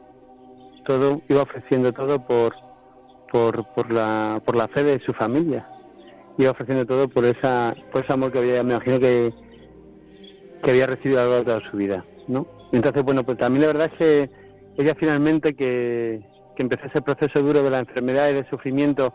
todo 0.86 1.20
iba 1.28 1.42
ofreciendo 1.42 1.92
todo 1.92 2.18
por 2.26 2.54
por, 3.32 3.66
por 3.74 3.92
la 3.92 4.40
por 4.44 4.56
la 4.56 4.68
fe 4.68 4.82
de 4.82 5.00
su 5.04 5.12
familia 5.12 5.68
iba 6.38 6.50
ofreciendo 6.50 6.86
todo 6.86 7.08
por 7.08 7.24
esa 7.24 7.74
por 7.92 8.04
ese 8.04 8.12
amor 8.12 8.32
que 8.32 8.38
había, 8.38 8.62
me 8.62 8.74
imagino 8.74 9.00
que, 9.00 9.32
que 10.62 10.70
había 10.70 10.86
recibido 10.86 11.20
a 11.20 11.24
lo 11.24 11.30
largo 11.30 11.44
de 11.44 11.56
toda 11.56 11.70
su 11.70 11.76
vida, 11.76 12.04
¿no? 12.28 12.46
entonces, 12.72 13.02
bueno, 13.02 13.24
pues 13.24 13.38
también 13.38 13.62
la 13.62 13.68
verdad 13.68 13.90
es 13.92 13.98
que 13.98 14.30
ella 14.76 14.94
finalmente 14.98 15.54
que, 15.54 16.22
que 16.56 16.62
empezó 16.62 16.86
ese 16.86 17.02
proceso 17.02 17.42
duro 17.42 17.62
de 17.62 17.70
la 17.70 17.80
enfermedad 17.80 18.30
y 18.30 18.34
del 18.34 18.48
sufrimiento 18.50 19.14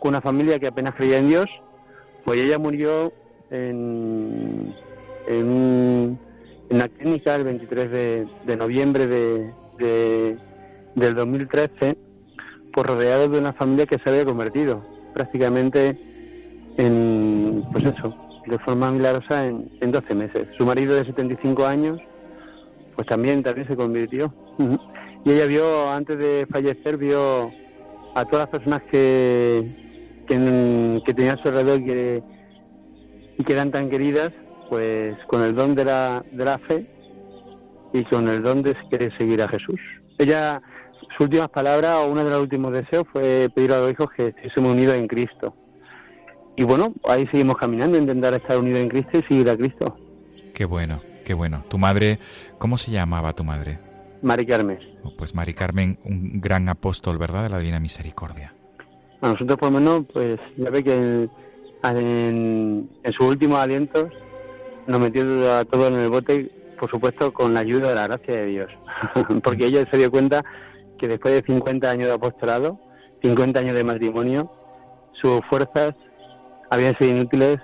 con 0.00 0.10
una 0.10 0.20
familia 0.20 0.58
que 0.58 0.68
apenas 0.68 0.94
creía 0.94 1.18
en 1.18 1.28
Dios, 1.28 1.46
pues 2.24 2.38
ella 2.38 2.58
murió 2.58 3.12
en, 3.50 4.74
en, 5.26 6.18
en 6.70 6.78
la 6.78 6.88
clínica 6.88 7.36
el 7.36 7.44
23 7.44 7.90
de, 8.46 8.56
noviembre 8.56 9.06
de, 9.06 9.52
de, 9.78 10.38
del 10.94 11.14
2013, 11.14 11.96
por 12.74 12.86
rodeado 12.86 13.28
de 13.28 13.38
una 13.38 13.52
familia 13.52 13.86
que 13.86 13.98
se 14.02 14.10
había 14.10 14.24
convertido 14.24 14.84
prácticamente 15.14 15.98
en, 16.78 17.64
pues 17.72 17.84
eso, 17.84 18.14
de 18.46 18.58
forma 18.60 18.90
milagrosa 18.90 19.46
en, 19.46 19.70
en 19.80 19.92
12 19.92 20.14
meses. 20.14 20.46
Su 20.58 20.66
marido 20.66 20.94
de 20.94 21.04
75 21.04 21.66
años, 21.66 21.98
pues 22.96 23.06
también, 23.06 23.42
también 23.42 23.68
se 23.68 23.76
convirtió. 23.76 24.32
Y 25.24 25.30
ella 25.30 25.46
vio, 25.46 25.90
antes 25.90 26.18
de 26.18 26.46
fallecer, 26.50 26.96
vio 26.96 27.50
a 28.14 28.24
todas 28.24 28.46
las 28.46 28.48
personas 28.48 28.82
que, 28.90 30.24
que, 30.26 31.14
tenían 31.14 31.38
a 31.38 31.42
su 31.42 31.48
alrededor 31.48 31.80
y 31.80 31.86
que, 31.86 32.22
y 33.38 33.44
que 33.44 33.52
eran 33.52 33.70
tan 33.70 33.88
queridas, 33.88 34.32
pues 34.68 35.16
con 35.28 35.42
el 35.42 35.54
don 35.54 35.74
de 35.74 35.84
la, 35.84 36.24
de 36.32 36.44
la 36.44 36.58
fe 36.58 36.86
y 37.92 38.04
con 38.04 38.28
el 38.28 38.42
don 38.42 38.62
de 38.62 38.74
querer 38.90 39.16
seguir 39.16 39.42
a 39.42 39.48
Jesús. 39.48 39.78
Ella, 40.18 40.60
sus 41.16 41.26
últimas 41.26 41.48
palabras 41.48 41.96
o 41.96 42.10
uno 42.10 42.24
de 42.24 42.30
los 42.30 42.40
últimos 42.40 42.72
deseos 42.72 43.04
fue 43.12 43.48
pedir 43.54 43.72
a 43.72 43.78
los 43.78 43.92
hijos 43.92 44.08
que 44.16 44.28
estuviésemos 44.28 44.72
unidos 44.72 44.96
en 44.96 45.06
Cristo 45.06 45.54
y 46.56 46.64
bueno, 46.64 46.92
ahí 47.08 47.26
seguimos 47.30 47.56
caminando, 47.56 47.96
intentar 47.96 48.34
estar 48.34 48.58
unidos 48.58 48.80
en 48.80 48.88
Cristo 48.88 49.10
y 49.18 49.22
seguir 49.22 49.50
a 49.50 49.56
Cristo. 49.56 49.96
Qué 50.54 50.64
bueno, 50.64 51.02
qué 51.24 51.34
bueno. 51.34 51.64
¿Tu 51.68 51.78
madre, 51.78 52.18
cómo 52.58 52.76
se 52.76 52.90
llamaba 52.90 53.32
tu 53.32 53.42
madre? 53.42 53.78
Mari 54.20 54.46
Carmen. 54.46 54.78
Pues 55.16 55.34
Mari 55.34 55.54
Carmen, 55.54 55.98
un 56.04 56.40
gran 56.40 56.68
apóstol, 56.68 57.18
¿verdad?, 57.18 57.44
de 57.44 57.48
la 57.48 57.58
Divina 57.58 57.80
Misericordia. 57.80 58.54
A 59.22 59.28
nosotros 59.28 59.56
por 59.56 59.72
lo 59.72 59.78
menos, 59.78 60.02
pues 60.12 60.36
ya 60.56 60.70
ve 60.70 60.84
que 60.84 61.28
en, 61.84 62.90
sus 63.16 63.26
últimos 63.26 63.58
alientos 63.58 64.06
nos 64.86 65.00
metió 65.00 65.54
a 65.54 65.64
todos 65.64 65.90
en 65.90 65.98
el 65.98 66.10
bote, 66.10 66.50
por 66.78 66.90
supuesto, 66.90 67.32
con 67.32 67.54
la 67.54 67.60
ayuda 67.60 67.88
de 67.88 67.94
la 67.94 68.08
gracia 68.08 68.36
de 68.36 68.46
Dios. 68.46 68.66
Porque 69.42 69.66
ella 69.66 69.84
se 69.90 69.96
dio 69.96 70.10
cuenta 70.10 70.44
que 71.02 71.08
después 71.08 71.34
de 71.34 71.42
50 71.52 71.90
años 71.90 72.06
de 72.06 72.14
apostolado, 72.14 72.78
50 73.24 73.58
años 73.58 73.74
de 73.74 73.82
matrimonio, 73.82 74.52
sus 75.20 75.40
fuerzas 75.50 75.94
habían 76.70 76.96
sido 76.96 77.10
inútiles 77.10 77.58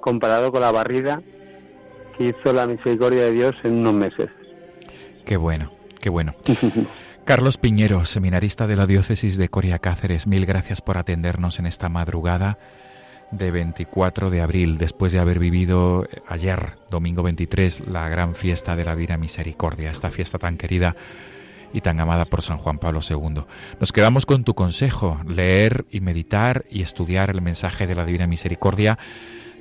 comparado 0.00 0.50
con 0.50 0.62
la 0.62 0.72
barrida 0.72 1.22
que 2.18 2.24
hizo 2.24 2.52
la 2.52 2.66
misericordia 2.66 3.22
de 3.22 3.30
Dios 3.30 3.52
en 3.62 3.74
unos 3.74 3.94
meses. 3.94 4.26
Qué 5.24 5.36
bueno, 5.36 5.70
qué 6.00 6.10
bueno. 6.10 6.34
Carlos 7.24 7.56
Piñero, 7.56 8.04
seminarista 8.04 8.66
de 8.66 8.74
la 8.74 8.88
diócesis 8.88 9.36
de 9.36 9.48
Coria 9.48 9.78
Cáceres, 9.78 10.26
mil 10.26 10.44
gracias 10.44 10.80
por 10.80 10.98
atendernos 10.98 11.60
en 11.60 11.66
esta 11.66 11.88
madrugada 11.88 12.58
de 13.30 13.52
24 13.52 14.28
de 14.28 14.40
abril, 14.40 14.76
después 14.76 15.12
de 15.12 15.20
haber 15.20 15.38
vivido 15.38 16.08
ayer, 16.26 16.78
domingo 16.90 17.22
23, 17.22 17.86
la 17.86 18.08
gran 18.08 18.34
fiesta 18.34 18.74
de 18.74 18.84
la 18.84 18.96
Divina 18.96 19.18
Misericordia, 19.18 19.92
esta 19.92 20.10
fiesta 20.10 20.38
tan 20.40 20.56
querida 20.56 20.96
y 21.72 21.80
tan 21.80 22.00
amada 22.00 22.24
por 22.24 22.42
San 22.42 22.58
Juan 22.58 22.78
Pablo 22.78 23.00
II. 23.08 23.44
Nos 23.80 23.92
quedamos 23.92 24.26
con 24.26 24.44
tu 24.44 24.54
consejo, 24.54 25.20
leer 25.26 25.86
y 25.90 26.00
meditar 26.00 26.64
y 26.70 26.82
estudiar 26.82 27.30
el 27.30 27.42
mensaje 27.42 27.86
de 27.86 27.94
la 27.94 28.04
Divina 28.04 28.26
Misericordia 28.26 28.98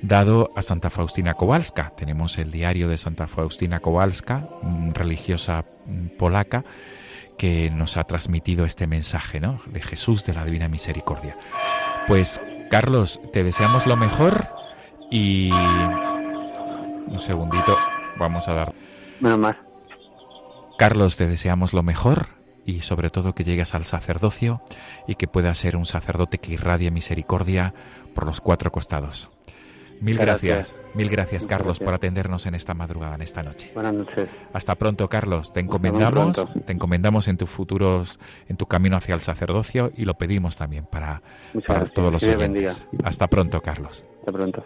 dado 0.02 0.52
a 0.56 0.62
Santa 0.62 0.89
Faustina 0.89 1.36
Kowalska. 1.36 1.93
Tenemos 1.95 2.38
el 2.38 2.52
diario 2.52 2.88
de 2.88 2.97
Santa 2.97 3.28
Faustina 3.28 3.80
Kowalska, 3.80 4.50
religiosa 4.93 5.65
mm, 5.86 6.17
polaca, 6.17 6.65
que 7.38 7.69
nos 7.71 7.97
ha 7.97 8.04
transmitido 8.04 8.65
este 8.65 8.88
mensaje 8.88 9.39
¿no? 9.39 9.60
de 9.67 9.82
Jesús 9.82 10.26
de 10.26 10.34
la 10.34 10.45
Divina 10.45 10.67
Misericordia. 10.67 11.38
Pues 12.08 12.41
Carlos, 12.69 13.21
te 13.34 13.43
deseamos 13.43 13.86
lo 13.88 13.97
mejor 13.97 14.47
y 15.10 15.52
un 15.52 17.19
segundito, 17.19 17.76
vamos 18.17 18.47
a 18.47 18.54
dar... 18.54 18.74
Menos 19.19 19.39
más. 19.39 19.71
Carlos, 20.82 21.15
te 21.15 21.28
deseamos 21.28 21.76
lo 21.76 21.84
mejor 21.84 22.30
y 22.65 22.82
sobre 22.82 23.12
todo 23.12 23.36
que 23.36 23.44
llegues 23.44 23.76
al 23.76 23.86
sacerdocio 23.86 24.63
y 25.08 25.13
que 25.13 25.28
puedas 25.28 25.60
ser 25.60 25.78
un 25.78 25.86
sacerdote 25.86 26.39
que 26.39 26.54
irradie 26.54 26.89
misericordia 26.89 27.76
por 28.15 28.26
los 28.26 28.41
cuatro 28.41 28.72
costados. 28.72 29.30
Mil 30.00 30.17
gracias, 30.17 30.76
mil 30.96 31.08
gracias 31.08 31.46
Carlos 31.46 31.78
por 31.78 31.94
atendernos 31.94 32.48
en 32.48 32.56
esta 32.56 32.74
madrugada, 32.74 33.13
en 33.13 33.22
esta 33.22 33.44
noche. 33.44 33.70
Buenas 33.76 33.94
noches. 33.94 34.26
Hasta 34.54 34.74
pronto 34.74 35.08
Carlos, 35.08 35.54
te 35.54 35.60
encomendamos, 35.60 36.48
te 36.65 36.74
encomendamos 36.74 37.28
en 37.28 37.38
tus 37.38 37.52
futuros, 37.52 38.20
en 38.48 38.58
tu 38.58 38.65
camino 38.65 38.98
hacia 38.98 39.13
el 39.13 39.22
sacerdocio 39.22 39.91
y 39.96 40.06
lo 40.06 40.15
pedimos 40.15 40.58
también 40.58 40.88
para, 40.88 41.22
para 41.67 41.86
todos 41.86 42.12
los 42.12 42.24
oyentes. 42.24 42.84
Hasta 43.04 43.28
pronto 43.28 43.62
Carlos. 43.62 44.04
Hasta 44.22 44.32
pronto. 44.32 44.65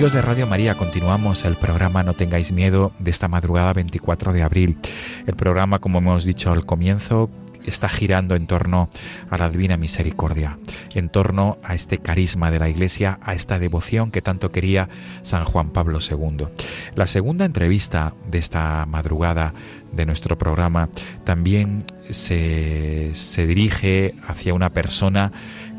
Amigos 0.00 0.14
de 0.14 0.22
Radio 0.22 0.46
María, 0.46 0.76
continuamos 0.76 1.44
el 1.44 1.56
programa 1.56 2.02
No 2.02 2.14
tengáis 2.14 2.52
miedo 2.52 2.90
de 2.98 3.10
esta 3.10 3.28
madrugada 3.28 3.74
24 3.74 4.32
de 4.32 4.42
abril. 4.42 4.78
El 5.26 5.36
programa, 5.36 5.78
como 5.78 5.98
hemos 5.98 6.24
dicho 6.24 6.50
al 6.50 6.64
comienzo, 6.64 7.28
está 7.66 7.90
girando 7.90 8.34
en 8.34 8.46
torno 8.46 8.88
a 9.28 9.36
la 9.36 9.50
divina 9.50 9.76
misericordia, 9.76 10.56
en 10.94 11.10
torno 11.10 11.58
a 11.62 11.74
este 11.74 11.98
carisma 11.98 12.50
de 12.50 12.58
la 12.58 12.70
Iglesia, 12.70 13.18
a 13.20 13.34
esta 13.34 13.58
devoción 13.58 14.10
que 14.10 14.22
tanto 14.22 14.50
quería 14.50 14.88
San 15.20 15.44
Juan 15.44 15.68
Pablo 15.68 15.98
II. 16.00 16.46
La 16.94 17.06
segunda 17.06 17.44
entrevista 17.44 18.14
de 18.26 18.38
esta 18.38 18.86
madrugada 18.86 19.52
de 19.92 20.06
nuestro 20.06 20.38
programa 20.38 20.88
también 21.24 21.84
se, 22.08 23.10
se 23.12 23.46
dirige 23.46 24.14
hacia 24.26 24.54
una 24.54 24.70
persona 24.70 25.30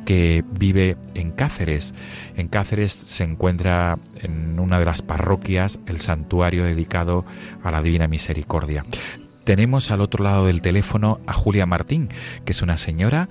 que 0.05 0.43
vive 0.51 0.97
en 1.13 1.31
Cáceres. 1.31 1.93
En 2.35 2.47
Cáceres 2.47 2.91
se 2.91 3.23
encuentra 3.23 3.97
en 4.23 4.59
una 4.59 4.79
de 4.79 4.85
las 4.85 5.01
parroquias 5.01 5.79
el 5.85 5.99
santuario 5.99 6.63
dedicado 6.63 7.25
a 7.63 7.71
la 7.71 7.81
Divina 7.81 8.07
Misericordia. 8.07 8.85
Tenemos 9.45 9.89
al 9.89 10.01
otro 10.01 10.23
lado 10.23 10.45
del 10.45 10.61
teléfono 10.61 11.19
a 11.25 11.33
Julia 11.33 11.65
Martín, 11.65 12.09
que 12.45 12.51
es 12.51 12.61
una 12.61 12.77
señora 12.77 13.27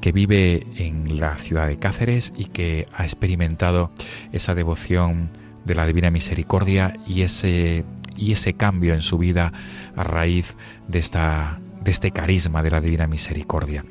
que 0.00 0.12
vive 0.12 0.66
en 0.76 1.18
la 1.18 1.38
ciudad 1.38 1.66
de 1.66 1.78
Cáceres 1.78 2.32
y 2.36 2.46
que 2.46 2.86
ha 2.92 3.04
experimentado 3.04 3.90
esa 4.32 4.54
devoción 4.54 5.30
de 5.64 5.74
la 5.74 5.86
Divina 5.86 6.10
Misericordia 6.10 6.94
y 7.06 7.22
ese, 7.22 7.84
y 8.16 8.32
ese 8.32 8.52
cambio 8.54 8.92
en 8.92 9.00
su 9.00 9.16
vida 9.16 9.52
a 9.96 10.02
raíz 10.02 10.56
de, 10.88 10.98
esta, 10.98 11.58
de 11.82 11.90
este 11.90 12.10
carisma 12.10 12.62
de 12.62 12.70
la 12.70 12.82
Divina 12.82 13.06
Misericordia. 13.06 13.84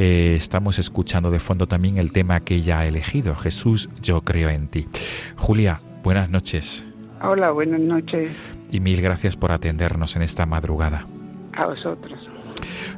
Eh, 0.00 0.36
estamos 0.36 0.78
escuchando 0.78 1.32
de 1.32 1.40
fondo 1.40 1.66
también 1.66 1.98
el 1.98 2.12
tema 2.12 2.38
que 2.38 2.54
ella 2.54 2.78
ha 2.78 2.86
elegido, 2.86 3.34
Jesús, 3.34 3.88
yo 4.00 4.20
creo 4.20 4.48
en 4.48 4.68
ti. 4.68 4.86
Julia, 5.34 5.80
buenas 6.04 6.30
noches. 6.30 6.86
Hola, 7.20 7.50
buenas 7.50 7.80
noches. 7.80 8.30
Y 8.70 8.78
mil 8.78 9.02
gracias 9.02 9.34
por 9.34 9.50
atendernos 9.50 10.14
en 10.14 10.22
esta 10.22 10.46
madrugada. 10.46 11.04
A 11.52 11.66
vosotros. 11.66 12.16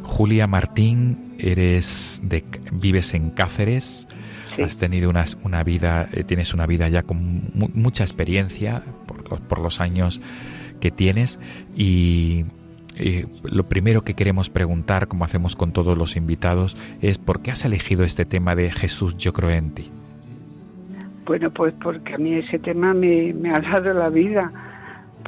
Julia 0.02 0.46
Martín, 0.46 1.36
eres 1.38 2.20
de, 2.22 2.44
vives 2.70 3.14
en 3.14 3.30
Cáceres. 3.30 4.06
Has 4.62 4.76
tenido 4.76 5.08
una, 5.08 5.24
una 5.42 5.64
vida, 5.64 6.06
eh, 6.12 6.22
tienes 6.22 6.52
una 6.52 6.66
vida 6.66 6.86
ya 6.90 7.02
con 7.02 7.50
mucha 7.54 8.04
experiencia 8.04 8.82
por, 9.06 9.40
por 9.40 9.60
los 9.60 9.80
años 9.80 10.20
que 10.82 10.90
tienes 10.90 11.38
y 11.74 12.44
eh, 13.00 13.26
lo 13.42 13.64
primero 13.64 14.02
que 14.02 14.14
queremos 14.14 14.50
preguntar, 14.50 15.08
como 15.08 15.24
hacemos 15.24 15.56
con 15.56 15.72
todos 15.72 15.96
los 15.96 16.16
invitados, 16.16 16.76
es 17.00 17.18
¿por 17.18 17.40
qué 17.40 17.50
has 17.50 17.64
elegido 17.64 18.04
este 18.04 18.24
tema 18.24 18.54
de 18.54 18.70
Jesús, 18.70 19.16
yo 19.16 19.32
creo 19.32 19.50
en 19.50 19.70
ti? 19.70 19.90
Bueno, 21.24 21.50
pues 21.50 21.72
porque 21.82 22.14
a 22.14 22.18
mí 22.18 22.34
ese 22.34 22.58
tema 22.58 22.92
me, 22.92 23.32
ha 23.54 23.60
dado 23.60 23.94
la 23.94 24.10
vida, 24.10 24.52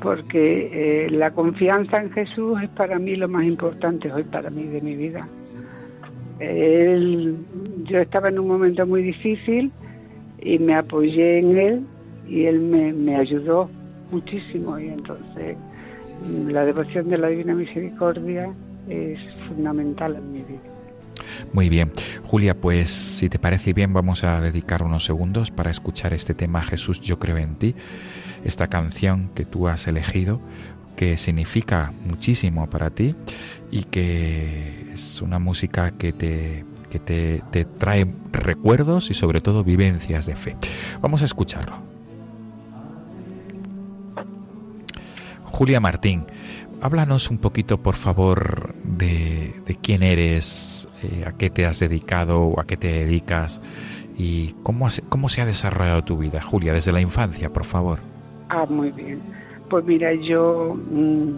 porque 0.03 1.07
eh, 1.07 1.11
la 1.11 1.31
confianza 1.31 2.03
en 2.03 2.11
Jesús 2.11 2.61
es 2.63 2.69
para 2.71 2.99
mí 2.99 3.17
lo 3.17 3.29
más 3.29 3.45
importante 3.45 4.13
hoy 4.13 4.25
para 4.25 4.51
mí 4.51 4.65
de 4.65 4.81
mi 4.81 4.95
vida. 4.95 5.27
yo 6.39 7.99
estaba 7.99 8.29
en 8.29 8.39
un 8.39 8.49
momento 8.49 8.87
muy 8.87 9.03
difícil 9.03 9.73
y 10.41 10.59
me 10.59 10.75
apoyé 10.75 11.39
en 11.39 11.57
él 11.57 11.87
y 12.29 12.45
él 12.45 12.61
me, 12.61 12.93
me 12.93 13.17
ayudó 13.17 13.71
muchísimo 14.11 14.79
y 14.79 14.89
entonces 14.89 15.57
la 16.49 16.65
devoción 16.65 17.09
de 17.09 17.19
la 17.19 17.29
Divina 17.29 17.55
Misericordia 17.55 18.51
es 18.89 19.19
fundamental 19.49 20.17
en 20.17 20.33
mi 20.33 20.39
vida. 20.43 20.61
Muy 21.53 21.69
bien. 21.69 21.93
Julia, 22.23 22.55
pues 22.55 22.91
si 22.91 23.29
te 23.29 23.39
parece 23.39 23.73
bien 23.73 23.93
vamos 23.93 24.25
a 24.25 24.41
dedicar 24.41 24.83
unos 24.83 25.05
segundos 25.05 25.51
para 25.51 25.71
escuchar 25.71 26.13
este 26.13 26.35
tema 26.35 26.63
Jesús, 26.63 27.01
yo 27.01 27.19
creo 27.19 27.37
en 27.37 27.57
ti, 27.57 27.75
esta 28.45 28.69
canción 28.69 29.31
que 29.35 29.45
tú 29.45 29.69
has 29.69 29.87
elegido, 29.87 30.41
que 30.97 31.17
significa 31.17 31.93
muchísimo 32.07 32.69
para 32.69 32.91
ti 32.91 33.15
y 33.71 33.85
que 33.85 34.93
es 34.95 35.23
una 35.23 35.39
música 35.39 35.93
que 35.93 36.13
te, 36.13 36.65
que 36.91 36.99
te, 36.99 37.43
te 37.51 37.65
trae 37.65 38.07
recuerdos 38.33 39.11
y 39.11 39.15
sobre 39.15 39.41
todo 39.41 39.65
vivencias 39.65 40.27
de 40.27 40.37
fe. 40.37 40.57
Vamos 41.01 41.23
a 41.23 41.25
escucharlo. 41.25 41.92
Julia 45.63 45.79
Martín, 45.79 46.25
háblanos 46.81 47.31
un 47.31 47.39
poquito, 47.39 47.79
por 47.79 47.95
favor, 47.95 48.75
de, 48.83 49.63
quién 49.81 50.03
eres, 50.03 50.89
eh, 51.05 51.23
a 51.25 51.31
qué 51.39 51.51
te 51.51 51.67
has 51.67 51.79
dedicado, 51.79 52.59
a 52.59 52.65
qué 52.65 52.77
te 52.77 52.89
dedicas 52.89 53.63
y 54.19 54.57
cómo, 54.65 54.89
cómo 55.09 55.29
se 55.29 55.41
ha 55.41 55.47
desarrollado 55.47 56.03
tu 56.03 56.19
vida, 56.19 56.43
Julia, 56.43 56.73
desde 56.73 56.91
la 56.91 57.01
infancia, 57.01 57.49
por 57.49 57.65
favor. 57.65 58.01
Ah, 58.49 58.67
muy 58.69 58.91
bien. 58.91 59.21
Pues 59.71 59.85
mira, 59.85 60.13
yo 60.15 60.75
mm, 60.75 61.31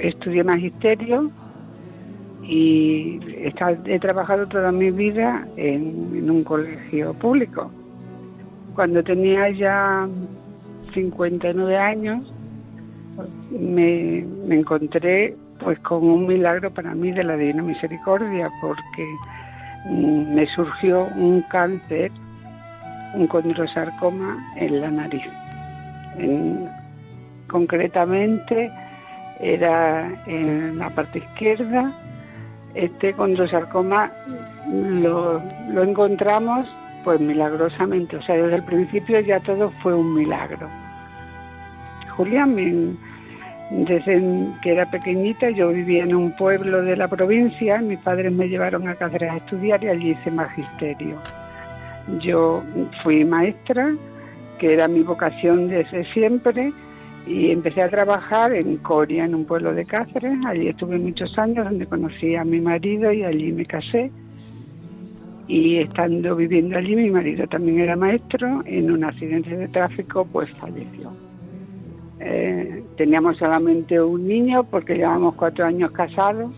estudié 0.00 0.42
magisterio 0.42 1.30
y 2.42 3.20
he, 3.36 3.98
trabajado 4.00 4.46
toda 4.46 4.72
mi 4.72 4.90
vida 4.90 5.46
en 5.58 6.30
un 6.30 6.42
colegio 6.42 7.12
público. 7.12 7.70
Cuando 8.74 9.04
tenía 9.04 9.50
ya 9.50 10.08
59 10.94 11.76
años, 11.76 12.33
me, 13.50 14.18
encontré 14.50 15.36
pues 15.60 15.78
con 15.80 16.04
un 16.04 16.26
milagro 16.26 16.72
para 16.72 16.94
mí 16.94 17.12
de 17.12 17.24
la 17.24 17.36
Divina 17.36 17.62
Misericordia, 17.62 18.50
porque 18.60 19.06
mm, 19.86 20.34
me 20.34 20.46
surgió 20.46 21.06
un 21.16 21.42
cáncer, 21.42 22.10
un 23.14 23.26
condrosarcoma 23.26 24.54
en 24.56 24.80
la 24.80 24.90
nariz. 24.90 25.22
concretamente 27.48 28.70
era 29.40 30.10
en 30.26 30.78
la 30.78 30.90
parte 30.90 31.18
izquierda. 31.18 31.92
Este 32.74 33.12
condrosarcoma 33.12 34.10
lo, 34.70 35.40
lo 35.70 35.82
encontramos 35.82 36.66
pues 37.04 37.20
milagrosamente, 37.20 38.16
o 38.16 38.22
sea, 38.22 38.36
desde 38.36 38.56
el 38.56 38.64
principio 38.64 39.20
ya 39.20 39.38
todo 39.40 39.70
fue 39.82 39.94
un 39.94 40.14
milagro. 40.14 40.68
Julián, 42.16 42.96
desde 43.70 44.22
que 44.62 44.72
era 44.72 44.90
pequeñita 44.90 45.50
yo 45.50 45.70
vivía 45.70 46.04
en 46.04 46.14
un 46.14 46.32
pueblo 46.36 46.82
de 46.82 46.96
la 46.96 47.08
provincia, 47.08 47.78
mis 47.78 47.98
padres 47.98 48.32
me 48.32 48.48
llevaron 48.48 48.86
a 48.88 48.94
Cáceres 48.94 49.30
a 49.32 49.36
estudiar 49.38 49.82
y 49.82 49.88
allí 49.88 50.10
hice 50.10 50.30
magisterio. 50.30 51.16
Yo 52.20 52.62
fui 53.02 53.24
maestra, 53.24 53.94
que 54.58 54.72
era 54.72 54.88
mi 54.88 55.02
vocación 55.02 55.68
desde 55.68 56.04
siempre, 56.12 56.72
y 57.26 57.50
empecé 57.50 57.82
a 57.82 57.88
trabajar 57.88 58.52
en 58.52 58.76
Coria, 58.76 59.24
en 59.24 59.34
un 59.34 59.46
pueblo 59.46 59.72
de 59.72 59.86
Cáceres. 59.86 60.38
Allí 60.46 60.68
estuve 60.68 60.98
muchos 60.98 61.36
años, 61.38 61.64
donde 61.64 61.86
conocí 61.86 62.36
a 62.36 62.44
mi 62.44 62.60
marido 62.60 63.12
y 63.12 63.24
allí 63.24 63.50
me 63.52 63.64
casé. 63.64 64.10
Y 65.48 65.78
estando 65.78 66.36
viviendo 66.36 66.76
allí, 66.76 66.94
mi 66.96 67.10
marido 67.10 67.46
también 67.46 67.80
era 67.80 67.96
maestro, 67.96 68.62
en 68.66 68.90
un 68.90 69.04
accidente 69.04 69.56
de 69.56 69.68
tráfico, 69.68 70.26
pues 70.30 70.50
falleció. 70.50 71.23
Eh, 72.20 72.82
teníamos 72.96 73.38
solamente 73.38 74.00
un 74.00 74.26
niño 74.26 74.64
porque 74.64 74.96
llevamos 74.96 75.34
cuatro 75.34 75.66
años 75.66 75.90
casados 75.90 76.54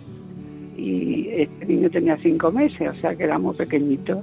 y 0.76 1.28
este 1.30 1.66
niño 1.66 1.90
tenía 1.90 2.16
cinco 2.18 2.52
meses, 2.52 2.88
o 2.90 2.94
sea 2.94 3.14
que 3.14 3.24
era 3.24 3.38
muy 3.38 3.54
pequeñito. 3.54 4.16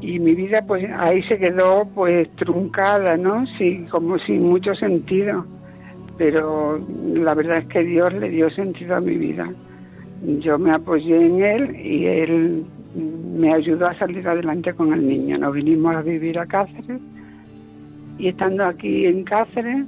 Y 0.00 0.18
mi 0.20 0.34
vida 0.34 0.62
pues 0.66 0.86
ahí 0.96 1.22
se 1.24 1.38
quedó 1.38 1.88
pues 1.94 2.28
truncada, 2.36 3.16
¿no? 3.16 3.46
Sí, 3.58 3.86
como 3.90 4.18
sin 4.18 4.42
mucho 4.42 4.74
sentido. 4.74 5.44
Pero 6.16 6.80
la 7.14 7.34
verdad 7.34 7.58
es 7.58 7.66
que 7.66 7.82
Dios 7.82 8.12
le 8.14 8.30
dio 8.30 8.48
sentido 8.50 8.96
a 8.96 9.00
mi 9.00 9.16
vida. 9.16 9.50
Yo 10.40 10.58
me 10.58 10.70
apoyé 10.70 11.26
en 11.26 11.42
él 11.42 11.76
y 11.76 12.06
él 12.06 12.64
me 13.38 13.52
ayudó 13.52 13.88
a 13.88 13.98
salir 13.98 14.26
adelante 14.26 14.72
con 14.72 14.92
el 14.92 15.06
niño. 15.06 15.36
Nos 15.38 15.54
vinimos 15.54 15.94
a 15.94 16.02
vivir 16.02 16.38
a 16.38 16.46
Cáceres 16.46 17.00
y 18.18 18.28
estando 18.28 18.64
aquí 18.64 19.06
en 19.06 19.24
Cáceres, 19.24 19.84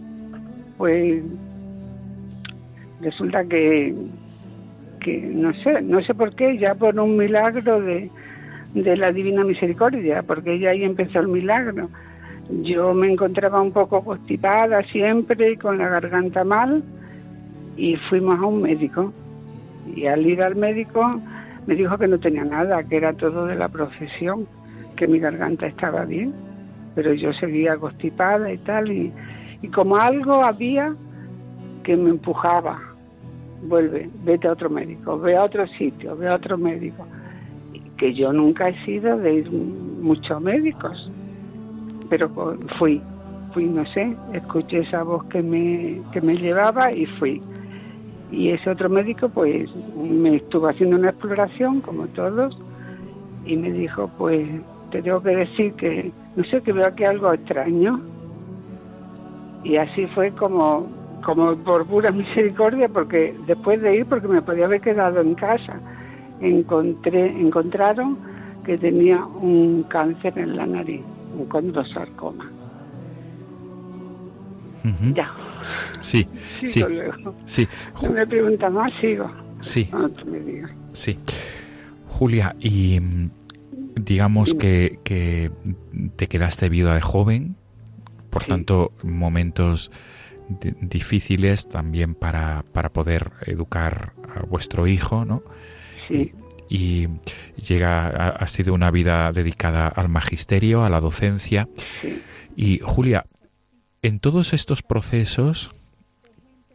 pues 0.77 1.23
resulta 3.01 3.45
que, 3.45 3.95
que 5.01 5.19
no 5.19 5.53
sé, 5.55 5.83
no 5.83 6.03
sé 6.03 6.15
por 6.15 6.35
qué, 6.35 6.59
ya 6.59 6.75
por 6.75 6.99
un 6.99 7.17
milagro 7.17 7.81
de, 7.81 8.11
de 8.75 8.97
la 8.97 9.13
Divina 9.13 9.45
Misericordia, 9.45 10.23
porque 10.23 10.59
ya 10.59 10.71
ahí 10.71 10.85
empezó 10.85 11.21
el 11.21 11.29
milagro. 11.29 11.89
Yo 12.63 12.95
me 12.95 13.13
encontraba 13.13 13.61
un 13.61 13.73
poco 13.73 14.03
constipada 14.03 14.83
siempre, 14.83 15.57
con 15.59 15.79
la 15.79 15.89
garganta 15.89 16.45
mal, 16.45 16.83
y 17.77 17.97
fuimos 17.97 18.37
a 18.37 18.47
un 18.47 18.63
médico. 18.63 19.13
Y 19.95 20.07
al 20.07 20.27
ir 20.27 20.43
al 20.43 20.57
médico 20.57 21.21
me 21.67 21.75
dijo 21.75 21.99
que 21.99 22.09
no 22.09 22.19
tenía 22.19 22.45
nada, 22.45 22.83
que 22.85 22.97
era 22.97 23.13
todo 23.13 23.47
de 23.47 23.55
la 23.55 23.69
profesión, 23.69 24.47
que 24.97 25.07
mi 25.07 25.19
garganta 25.19 25.67
estaba 25.67 26.05
bien, 26.05 26.33
pero 26.99 27.15
yo 27.15 27.33
seguía 27.33 27.77
constipada 27.77 28.53
y 28.53 28.59
tal, 28.59 28.91
y, 28.91 29.13
y 29.63 29.69
como 29.69 29.95
algo 29.95 30.43
había 30.43 30.93
que 31.85 31.97
me 31.97 32.11
empujaba, 32.11 32.77
vuelve, 33.63 34.11
vete 34.25 34.49
a 34.49 34.53
otro 34.53 34.69
médico, 34.69 35.17
ve 35.17 35.37
a 35.37 35.45
otro 35.45 35.65
sitio, 35.69 36.17
ve 36.17 36.27
a 36.27 36.35
otro 36.35 36.59
médico 36.59 37.07
que 37.97 38.13
yo 38.13 38.33
nunca 38.33 38.69
he 38.69 38.85
sido 38.85 39.17
de 39.17 39.33
ir 39.33 39.49
muchos 39.53 40.43
médicos, 40.43 41.09
pero 42.09 42.29
fui, 42.81 43.01
fui, 43.55 43.67
no 43.67 43.87
sé, 43.87 44.17
escuché 44.33 44.81
esa 44.81 45.05
voz 45.05 45.23
que 45.27 45.41
me, 45.41 46.03
que 46.13 46.21
me 46.21 46.37
llevaba 46.37 46.93
y 46.93 47.07
fui. 47.07 47.41
Y 48.33 48.49
ese 48.49 48.71
otro 48.71 48.89
médico 48.89 49.29
pues 49.29 49.71
me 49.97 50.35
estuvo 50.35 50.67
haciendo 50.67 50.97
una 50.97 51.11
exploración, 51.11 51.81
como 51.81 52.09
todos, 52.09 52.59
y 53.47 53.57
me 53.57 53.71
dijo, 53.71 54.11
pues 54.19 54.49
te 54.91 55.01
tengo 55.01 55.23
que 55.23 55.37
decir 55.37 55.75
que, 55.75 56.11
no 56.39 56.45
sé, 56.45 56.63
que 56.63 56.73
veo 56.73 56.87
aquí 56.87 57.05
algo 57.05 57.33
extraño. 57.33 58.01
Y 59.65 59.77
así 59.77 60.07
fue 60.07 60.31
como, 60.31 60.87
como 61.25 61.57
por 61.57 61.85
pura 61.85 62.13
misericordia, 62.23 62.89
porque 62.89 63.35
después 63.49 63.83
de 63.83 63.97
ir, 63.97 64.07
porque 64.07 64.29
me 64.29 64.41
podía 64.41 64.67
haber 64.67 64.81
quedado 64.81 65.21
en 65.21 65.35
casa 65.35 65.81
encontré, 66.41 67.27
encontraron 67.27 68.17
que 68.65 68.79
tenía 68.79 69.25
un 69.25 69.83
cáncer 69.89 70.39
en 70.39 70.57
la 70.57 70.65
nariz, 70.65 71.03
un 71.37 71.47
condrosarcoma. 71.47 72.49
Ya. 75.15 75.31
Sí, 76.01 76.27
sí. 76.67 76.85
sí. 77.47 77.69
No 78.01 78.11
me 78.11 78.27
pregunta 78.29 78.71
más, 78.71 78.93
sigo. 79.01 79.29
Sí. 79.59 79.91
Sí. 80.93 81.19
Julia, 82.07 82.55
y 82.61 83.01
mm, 83.01 83.31
digamos 83.99 84.55
que, 84.55 84.99
que, 85.05 85.51
te 86.17 86.29
quedaste 86.29 86.69
viuda 86.69 86.95
de 86.95 87.01
joven, 87.01 87.57
por 88.31 88.45
tanto, 88.45 88.93
momentos 89.03 89.91
difíciles 90.81 91.69
también 91.69 92.15
para, 92.15 92.65
para 92.73 92.91
poder 92.91 93.33
educar 93.47 94.13
a 94.35 94.43
vuestro 94.43 94.87
hijo, 94.87 95.25
¿no? 95.25 95.43
Y, 96.71 97.09
llega, 97.57 98.09
ha, 98.09 98.47
sido 98.47 98.75
una 98.75 98.91
vida 98.91 99.33
dedicada 99.33 99.89
al 99.89 100.09
magisterio, 100.09 100.85
a 100.85 100.91
la 100.91 101.01
docencia. 101.01 101.69
Y 102.57 102.81
Julia, 102.81 103.27
en 104.03 104.21
todos 104.21 104.53
estos 104.53 104.83
procesos, 104.83 105.73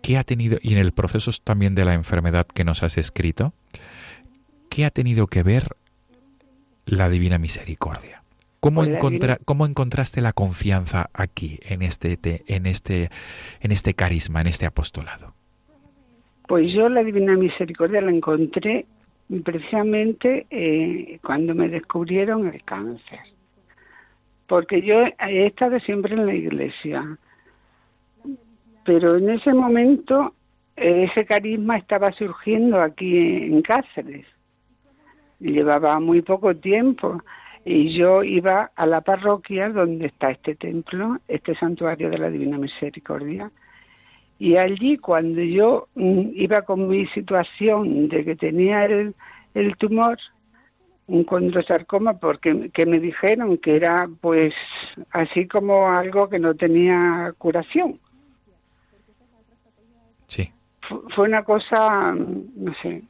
¿qué 0.02 0.18
ha 0.18 0.24
tenido, 0.24 0.58
y 0.62 0.74
en 0.74 0.80
el 0.80 0.94
proceso 0.94 1.32
también 1.44 1.76
de 1.76 1.86
la 1.86 1.94
enfermedad 1.94 2.48
que 2.48 2.64
nos 2.64 2.84
has 2.84 2.98
escrito, 2.98 3.54
qué 4.70 4.86
ha 4.86 4.92
tenido 4.92 5.28
que 5.28 5.44
ver 5.44 5.76
la 6.86 7.10
Divina 7.10 7.38
Misericordia? 7.38 8.22
¿Cómo, 8.60 8.86
pues 8.86 9.38
¿Cómo 9.44 9.66
encontraste 9.66 10.22
la 10.22 10.32
confianza 10.32 11.10
aquí, 11.14 11.60
en 11.68 11.82
este, 11.82 12.18
en, 12.48 12.66
este, 12.66 13.10
en 13.60 13.72
este 13.72 13.94
carisma, 13.94 14.40
en 14.40 14.48
este 14.48 14.66
apostolado? 14.66 15.34
Pues 16.48 16.74
yo 16.74 16.88
la 16.88 17.04
Divina 17.04 17.36
Misericordia 17.36 18.02
la 18.02 18.12
encontré 18.12 18.86
precisamente 19.44 20.46
eh, 20.50 21.20
cuando 21.24 21.54
me 21.56 21.68
descubrieron 21.68 22.48
el 22.48 22.64
cáncer. 22.64 23.20
Porque 24.48 24.82
yo 24.82 25.04
he 25.20 25.46
estado 25.48 25.80
siempre 25.80 26.14
en 26.14 26.26
la 26.26 26.34
iglesia, 26.34 27.18
pero 28.86 29.18
en 29.18 29.30
ese 29.30 29.54
momento 29.54 30.34
ese 30.76 31.26
carisma 31.26 31.78
estaba 31.78 32.12
surgiendo 32.12 32.82
aquí 32.82 33.18
en 33.18 33.62
Cáceres. 33.62 34.26
Llevaba 35.52 36.00
muy 36.00 36.22
poco 36.22 36.56
tiempo 36.56 37.22
y 37.66 37.98
yo 37.98 38.24
iba 38.24 38.72
a 38.76 38.86
la 38.86 39.02
parroquia 39.02 39.70
donde 39.70 40.08
está 40.08 40.32
este 40.32 40.56
templo, 40.56 41.20
este 41.28 41.56
santuario 41.56 42.10
de 42.10 42.18
la 42.18 42.30
Divina 42.30 42.58
Misericordia, 42.58 43.52
y 44.40 44.58
allí 44.58 44.98
cuando 44.98 45.42
yo 45.42 45.88
mm, 45.96 46.32
iba 46.34 46.62
con 46.64 46.88
mi 46.88 47.06
situación 47.08 48.10
de 48.10 48.26
que 48.26 48.36
tenía 48.36 48.86
el, 48.86 49.16
el 49.54 49.78
tumor, 49.78 50.18
un 51.08 51.24
condrosarcoma, 51.24 52.14
porque 52.18 52.72
que 52.74 52.86
me 52.86 53.00
dijeron 53.00 53.58
que 53.58 53.76
era 53.76 54.10
pues 54.22 54.54
así 55.12 55.48
como 55.48 55.90
algo 55.90 56.30
que 56.30 56.40
no 56.40 56.56
tenía 56.56 57.34
curación. 57.38 58.00
Sí. 60.28 60.52
fue 61.16 61.28
una 61.28 61.44
cosa, 61.44 62.14
no 62.14 62.74
sé, 62.82 63.04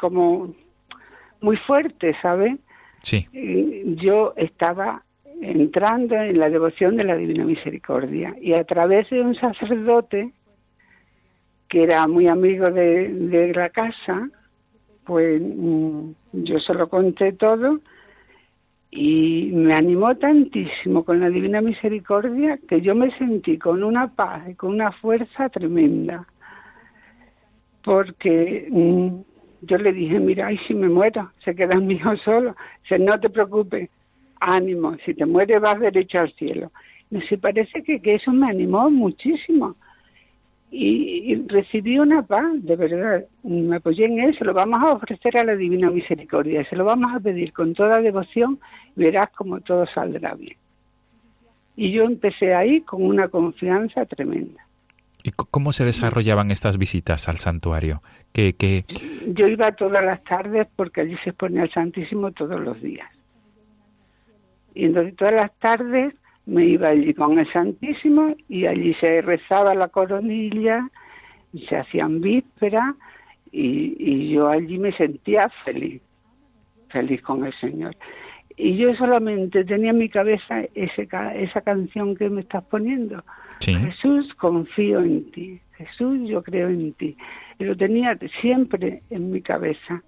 como 0.00 0.54
muy 1.42 1.56
fuerte, 1.58 2.16
¿sabe? 2.22 2.58
Sí. 3.02 3.26
Yo 4.00 4.32
estaba 4.36 5.02
entrando 5.42 6.14
en 6.14 6.38
la 6.38 6.48
devoción 6.48 6.96
de 6.96 7.04
la 7.04 7.16
Divina 7.16 7.44
Misericordia 7.44 8.34
y 8.40 8.54
a 8.54 8.64
través 8.64 9.10
de 9.10 9.20
un 9.20 9.34
sacerdote 9.34 10.32
que 11.68 11.82
era 11.82 12.06
muy 12.06 12.28
amigo 12.28 12.66
de, 12.66 13.52
la 13.54 13.70
casa, 13.70 14.28
pues 15.04 15.40
mm, 15.42 16.10
yo 16.32 16.60
se 16.60 16.74
lo 16.74 16.88
conté 16.88 17.32
todo 17.32 17.80
y 18.90 19.50
me 19.54 19.74
animó 19.74 20.14
tantísimo 20.16 21.02
con 21.02 21.18
la 21.18 21.30
Divina 21.30 21.62
Misericordia 21.62 22.58
que 22.68 22.82
yo 22.82 22.94
me 22.94 23.10
sentí 23.16 23.58
con 23.58 23.82
una 23.82 24.08
paz 24.08 24.50
y 24.50 24.54
con 24.54 24.72
una 24.72 24.92
fuerza 24.92 25.48
tremenda. 25.48 26.26
Porque 27.82 28.68
mm, 28.70 29.31
yo 29.62 29.78
le 29.78 29.92
dije, 29.92 30.18
mira, 30.18 30.52
y 30.52 30.58
si 30.58 30.74
me 30.74 30.88
muero, 30.88 31.30
se 31.44 31.54
queda 31.54 31.78
mi 31.80 31.94
hijo 31.94 32.16
solo. 32.18 32.54
Dice, 32.82 32.98
no 32.98 33.18
te 33.18 33.30
preocupes, 33.30 33.88
ánimo, 34.40 34.96
si 35.04 35.14
te 35.14 35.26
mueres 35.26 35.60
vas 35.60 35.80
derecho 35.80 36.18
al 36.18 36.32
cielo. 36.34 36.70
Me 37.10 37.20
parece 37.38 37.82
que, 37.82 38.00
que 38.00 38.14
eso 38.14 38.32
me 38.32 38.48
animó 38.48 38.90
muchísimo 38.90 39.76
y, 40.72 41.34
recibí 41.48 41.98
una 41.98 42.22
paz, 42.22 42.44
de 42.62 42.76
verdad. 42.76 43.24
Me 43.42 43.76
apoyé 43.76 44.06
en 44.06 44.34
se 44.34 44.44
lo 44.44 44.54
vamos 44.54 44.78
a 44.78 44.92
ofrecer 44.92 45.36
a 45.36 45.44
la 45.44 45.54
Divina 45.54 45.90
Misericordia, 45.90 46.64
se 46.64 46.76
lo 46.76 46.84
vamos 46.84 47.14
a 47.14 47.20
pedir 47.20 47.52
con 47.52 47.74
toda 47.74 48.00
devoción 48.00 48.58
verás 48.96 49.28
como 49.36 49.60
todo 49.60 49.86
saldrá 49.86 50.34
bien. 50.34 50.56
Y 51.76 51.92
yo 51.92 52.02
empecé 52.04 52.54
ahí 52.54 52.80
con 52.80 53.02
una 53.02 53.28
confianza 53.28 54.06
tremenda. 54.06 54.66
¿Y 55.24 55.30
cómo 55.30 55.72
se 55.72 55.84
desarrollaban 55.84 56.50
estas 56.50 56.78
visitas 56.78 57.28
al 57.28 57.38
santuario? 57.38 58.02
¿Qué, 58.32 58.54
qué... 58.54 58.84
Yo 59.28 59.46
iba 59.46 59.70
todas 59.72 60.04
las 60.04 60.22
tardes 60.24 60.66
porque 60.74 61.02
allí 61.02 61.16
se 61.22 61.30
exponía 61.30 61.62
el 61.62 61.70
Santísimo 61.70 62.32
todos 62.32 62.60
los 62.60 62.80
días. 62.80 63.08
Y 64.74 64.86
entonces 64.86 65.14
todas 65.16 65.34
las 65.34 65.52
tardes 65.58 66.14
me 66.46 66.64
iba 66.64 66.88
allí 66.88 67.14
con 67.14 67.38
el 67.38 67.50
Santísimo 67.52 68.34
y 68.48 68.66
allí 68.66 68.94
se 68.94 69.22
rezaba 69.22 69.74
la 69.74 69.88
coronilla 69.88 70.88
y 71.52 71.66
se 71.66 71.76
hacían 71.76 72.20
vísperas 72.20 72.94
y, 73.52 74.30
yo 74.30 74.48
allí 74.48 74.78
me 74.78 74.92
sentía 74.92 75.50
feliz, 75.64 76.00
feliz 76.88 77.20
con 77.22 77.44
el 77.44 77.52
Señor. 77.54 77.94
Y 78.56 78.76
yo 78.76 78.94
solamente 78.94 79.64
tenía 79.64 79.90
en 79.90 79.98
mi 79.98 80.08
cabeza 80.08 80.62
ese, 80.74 81.08
esa 81.34 81.60
canción 81.60 82.16
que 82.16 82.30
me 82.30 82.40
estás 82.40 82.64
poniendo. 82.64 83.22
Jesús, 83.64 84.34
confío 84.34 85.00
en 85.00 85.30
ti. 85.30 85.60
Jesús, 85.76 86.28
yo 86.28 86.42
creo 86.42 86.68
en 86.68 86.92
ti. 86.94 87.16
Y 87.58 87.64
lo 87.64 87.76
tenía 87.76 88.18
siempre 88.40 89.02
en 89.10 89.30
mi 89.30 89.40
cabeza. 89.40 90.02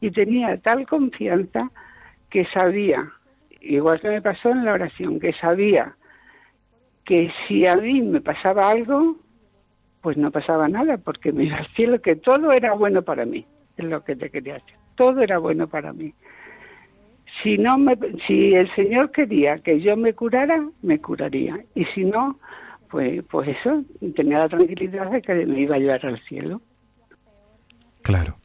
Y 0.00 0.10
tenía 0.10 0.56
tal 0.58 0.86
confianza 0.86 1.70
que 2.30 2.44
sabía 2.46 3.10
igual 3.60 4.00
que 4.00 4.08
me 4.08 4.22
pasó 4.22 4.50
en 4.50 4.64
la 4.64 4.72
oración, 4.72 5.20
que 5.20 5.32
sabía 5.34 5.94
que 7.04 7.32
si 7.46 7.66
a 7.66 7.76
mí 7.76 8.02
me 8.02 8.20
pasaba 8.20 8.70
algo, 8.70 9.16
pues 10.00 10.16
no 10.16 10.30
pasaba 10.30 10.68
nada, 10.68 10.98
porque 10.98 11.32
me 11.32 11.44
iba 11.44 11.56
al 11.56 11.66
cielo, 11.68 12.00
que 12.00 12.16
todo 12.16 12.52
era 12.52 12.74
bueno 12.74 13.02
para 13.02 13.24
mí. 13.24 13.44
es 13.76 13.84
lo 13.84 14.04
que 14.04 14.16
te 14.16 14.30
quería 14.30 14.56
hacer. 14.56 14.74
Todo 14.96 15.22
era 15.22 15.38
bueno 15.38 15.68
para 15.68 15.92
mí. 15.92 16.12
Si 17.42 17.56
no 17.56 17.78
me, 17.78 17.96
si 18.26 18.54
el 18.54 18.72
Señor 18.74 19.12
quería 19.12 19.58
que 19.58 19.80
yo 19.80 19.96
me 19.96 20.12
curara, 20.14 20.68
me 20.82 21.00
curaría. 21.00 21.60
Y 21.74 21.84
si 21.86 22.04
no, 22.04 22.38
pues, 22.90 23.22
pues 23.30 23.48
eso, 23.48 23.84
tenía 24.14 24.40
la 24.40 24.48
tranquilidad 24.48 25.10
de 25.10 25.22
que 25.22 25.46
me 25.46 25.60
iba 25.60 25.76
a 25.76 25.78
llevar 25.78 26.04
al 26.06 26.20
cielo. 26.24 26.60
Claro. 28.02 28.36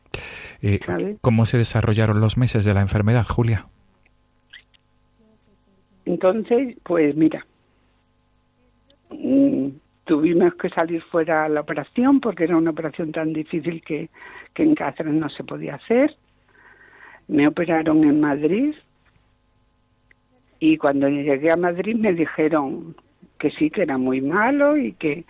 Eh, 0.62 0.80
¿Cómo 1.22 1.46
se 1.46 1.58
desarrollaron 1.58 2.20
los 2.20 2.38
meses 2.38 2.64
de 2.64 2.74
la 2.74 2.82
enfermedad, 2.82 3.26
Julia? 3.28 3.68
Entonces, 6.06 6.78
pues 6.84 7.16
mira, 7.16 7.46
mm, 9.10 9.68
tuvimos 10.06 10.54
que 10.56 10.70
salir 10.70 11.02
fuera 11.04 11.46
a 11.46 11.50
la 11.50 11.62
operación 11.62 12.20
porque 12.20 12.46
era 12.46 12.58
una 12.58 12.72
operación 12.72 13.12
tan 13.12 13.34
difícil 13.34 13.82
que, 13.82 14.10
que 14.54 14.64
en 14.64 14.76
Cáceres 14.76 15.14
no 15.14 15.30
se 15.30 15.44
podía 15.44 15.76
hacer. 15.76 16.16
Me 17.28 17.48
operaron 17.48 18.04
en 18.04 18.20
Madrid 18.20 18.76
y 20.60 20.78
cuando 20.78 21.10
llegué 21.10 21.52
a 21.52 21.58
Madrid 21.58 21.96
me 21.96 22.14
dijeron 22.14 22.96
que 23.44 23.52
sí, 23.52 23.70
que 23.70 23.82
era 23.82 23.98
muy 23.98 24.22
malo 24.22 24.78
y 24.78 24.94
que, 24.94 25.26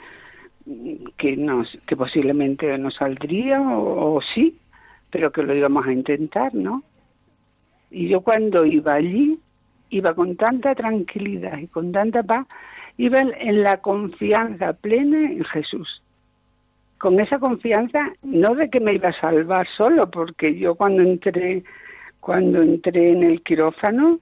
que, 1.18 1.36
nos, 1.36 1.80
que 1.88 1.98
posiblemente 1.98 2.78
no 2.78 2.92
saldría 2.92 3.60
o, 3.60 4.18
o 4.18 4.22
sí, 4.22 4.60
pero 5.10 5.32
que 5.32 5.42
lo 5.42 5.56
íbamos 5.56 5.88
a 5.88 5.92
intentar, 5.92 6.54
¿no? 6.54 6.84
Y 7.90 8.10
yo 8.10 8.22
cuando 8.22 8.68
iba 8.68 8.94
allí, 8.94 9.40
iba 9.90 10.14
con 10.14 10.36
tanta 10.36 10.76
tranquilidad 10.76 11.58
y 11.58 11.66
con 11.66 11.92
tanta 11.92 12.22
paz, 12.22 12.46
iba 12.98 13.20
en 13.20 13.64
la 13.64 13.78
confianza 13.78 14.74
plena 14.74 15.32
en 15.32 15.44
Jesús. 15.46 16.04
Con 17.00 17.20
esa 17.20 17.40
confianza, 17.40 18.14
no 18.22 18.54
de 18.54 18.70
que 18.70 18.80
me 18.80 18.94
iba 18.94 19.10
a 19.10 19.20
salvar 19.20 19.68
solo, 19.76 20.12
porque 20.12 20.56
yo 20.56 20.76
cuando 20.76 21.02
entré, 21.02 21.64
cuando 22.20 22.62
entré 22.62 23.08
en 23.08 23.24
el 23.24 23.42
quirófano, 23.42 24.20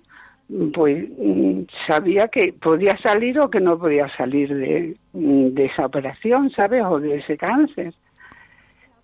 pues 0.74 1.08
mm, 1.18 1.62
sabía 1.88 2.28
que 2.28 2.54
podía 2.54 2.98
salir 2.98 3.40
o 3.40 3.50
que 3.50 3.60
no 3.60 3.78
podía 3.80 4.08
salir 4.16 4.54
de, 4.54 4.98
de 5.14 5.66
esa 5.66 5.86
operación, 5.86 6.52
¿sabes? 6.52 6.84
O 6.84 7.00
de 7.00 7.18
ese 7.18 7.38
cáncer 7.38 7.94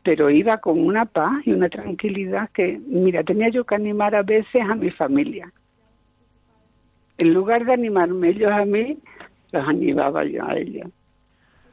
pero 0.07 0.29
iba 0.29 0.55
con 0.55 0.79
una 0.79 1.03
paz 1.03 1.45
y 1.45 1.51
una 1.51 1.67
tranquilidad 1.67 2.49
que, 2.51 2.79
mira, 2.87 3.25
tenía 3.25 3.49
yo 3.49 3.65
que 3.65 3.75
animar 3.75 4.15
a 4.15 4.23
veces 4.23 4.61
a 4.61 4.73
mi 4.73 4.89
familia. 4.89 5.51
En 7.17 7.33
lugar 7.33 7.65
de 7.65 7.73
animarme 7.73 8.29
ellos 8.29 8.49
a 8.49 8.63
mí, 8.63 8.97
los 9.51 9.67
animaba 9.67 10.23
yo 10.23 10.47
a 10.47 10.55
ellos. 10.55 10.87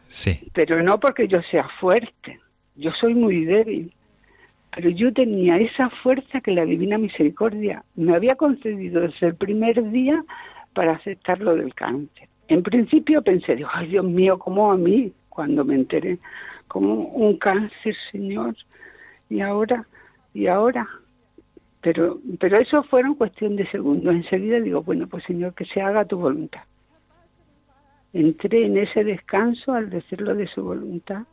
Sí. 0.09 0.51
Pero 0.53 0.83
no 0.83 0.99
porque 0.99 1.29
yo 1.29 1.43
sea 1.43 1.69
fuerte, 1.79 2.41
yo 2.75 2.91
soy 2.91 3.15
muy 3.15 3.45
débil, 3.45 3.95
pero 4.75 4.91
yo 4.91 5.13
tenía 5.13 5.57
esa 5.59 5.89
fuerza 5.89 6.41
que 6.41 6.51
la 6.51 6.65
divina 6.65 6.99
misericordia 6.99 7.85
me 7.95 8.15
había 8.15 8.35
concedido 8.35 9.03
desde 9.03 9.29
el 9.29 9.37
primer 9.37 9.91
día 9.91 10.25
para 10.73 10.95
aceptar 10.95 11.41
lo 11.41 11.55
del 11.55 11.75
cáncer. 11.75 12.29
En 12.49 12.63
principio 12.63 13.23
pensé, 13.23 13.57
ay 13.73 13.89
Dios 13.89 14.05
mío, 14.05 14.39
¿cómo 14.39 14.73
a 14.73 14.77
mí? 14.77 15.13
Cuando 15.29 15.65
me 15.65 15.77
enteré, 15.77 16.19
como 16.67 16.93
un 16.93 17.37
cáncer, 17.39 17.95
Señor, 18.11 18.57
y 19.31 19.41
ahora, 19.41 19.87
y 20.33 20.49
ahora. 20.49 20.89
Pero, 21.81 22.19
pero 22.41 22.59
eso 22.59 22.83
fueron 22.85 23.15
cuestión 23.15 23.57
de 23.57 23.67
segundos. 23.71 24.15
Enseguida 24.15 24.59
digo, 24.59 24.83
bueno, 24.83 25.07
pues 25.07 25.23
Señor, 25.25 25.55
que 25.55 25.67
se 25.67 25.81
haga 25.81 26.05
tu 26.05 26.19
voluntad. 26.19 26.63
Entré 28.13 28.67
en 28.67 28.79
ese 28.79 29.05
descanso 29.05 29.73
al 29.73 29.91
decirlo 29.91 30.35
de 30.35 30.47
su 30.47 30.63
voluntad 30.63 31.25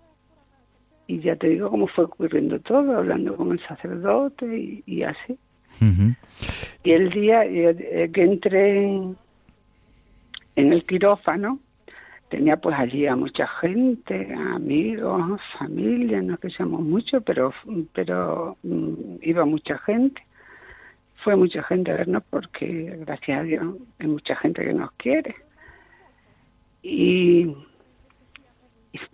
y 1.11 1.19
ya 1.19 1.35
te 1.35 1.49
digo 1.49 1.69
cómo 1.69 1.87
fue 1.87 2.05
ocurriendo 2.05 2.57
todo, 2.61 2.97
hablando 2.97 3.35
con 3.35 3.51
el 3.51 3.59
sacerdote 3.67 4.81
y, 4.85 5.03
así. 5.03 5.37
Y 6.85 6.91
el 6.91 7.09
día 7.09 7.43
eh, 7.43 8.09
que 8.13 8.23
entré 8.23 8.85
en, 8.85 9.17
en 10.55 10.71
el 10.71 10.85
quirófano, 10.85 11.59
tenía 12.29 12.55
pues 12.55 12.77
allí 12.79 13.07
a 13.07 13.17
mucha 13.17 13.45
gente, 13.45 14.33
amigos, 14.33 15.41
familia, 15.59 16.21
no 16.21 16.37
que 16.37 16.49
seamos 16.49 16.79
muchos, 16.79 17.21
pero, 17.25 17.53
pero 17.91 18.55
mm, 18.63 19.15
iba 19.21 19.43
mucha 19.43 19.77
gente. 19.79 20.25
Fue 21.25 21.35
mucha 21.35 21.61
gente 21.63 21.91
a 21.91 21.95
vernos 21.95 22.23
porque, 22.29 22.95
gracias 23.01 23.37
a 23.37 23.43
Dios, 23.43 23.75
hay 23.99 24.07
mucha 24.07 24.37
gente 24.37 24.63
que 24.63 24.73
nos 24.73 24.93
quiere. 24.93 25.35
Y, 26.81 27.53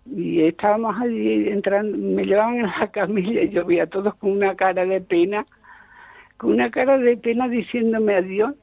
y, 0.05 0.41
estábamos 0.41 0.95
allí 0.99 1.49
entrando, 1.49 1.97
me 1.97 2.25
llevaban 2.25 2.55
en 2.55 2.65
la 2.65 2.91
camilla 2.91 3.41
y 3.41 3.49
yo 3.49 3.65
vi 3.65 3.80
a 3.80 3.88
todos 3.88 4.15
con 4.15 4.32
una 4.32 4.55
cara 4.55 4.86
de 4.86 5.01
pena, 5.01 5.45
con 6.38 6.53
una 6.53 6.71
cara 6.71 6.97
de 6.97 7.17
pena 7.17 7.47
diciéndome 7.47 8.15
adiós 8.15 8.53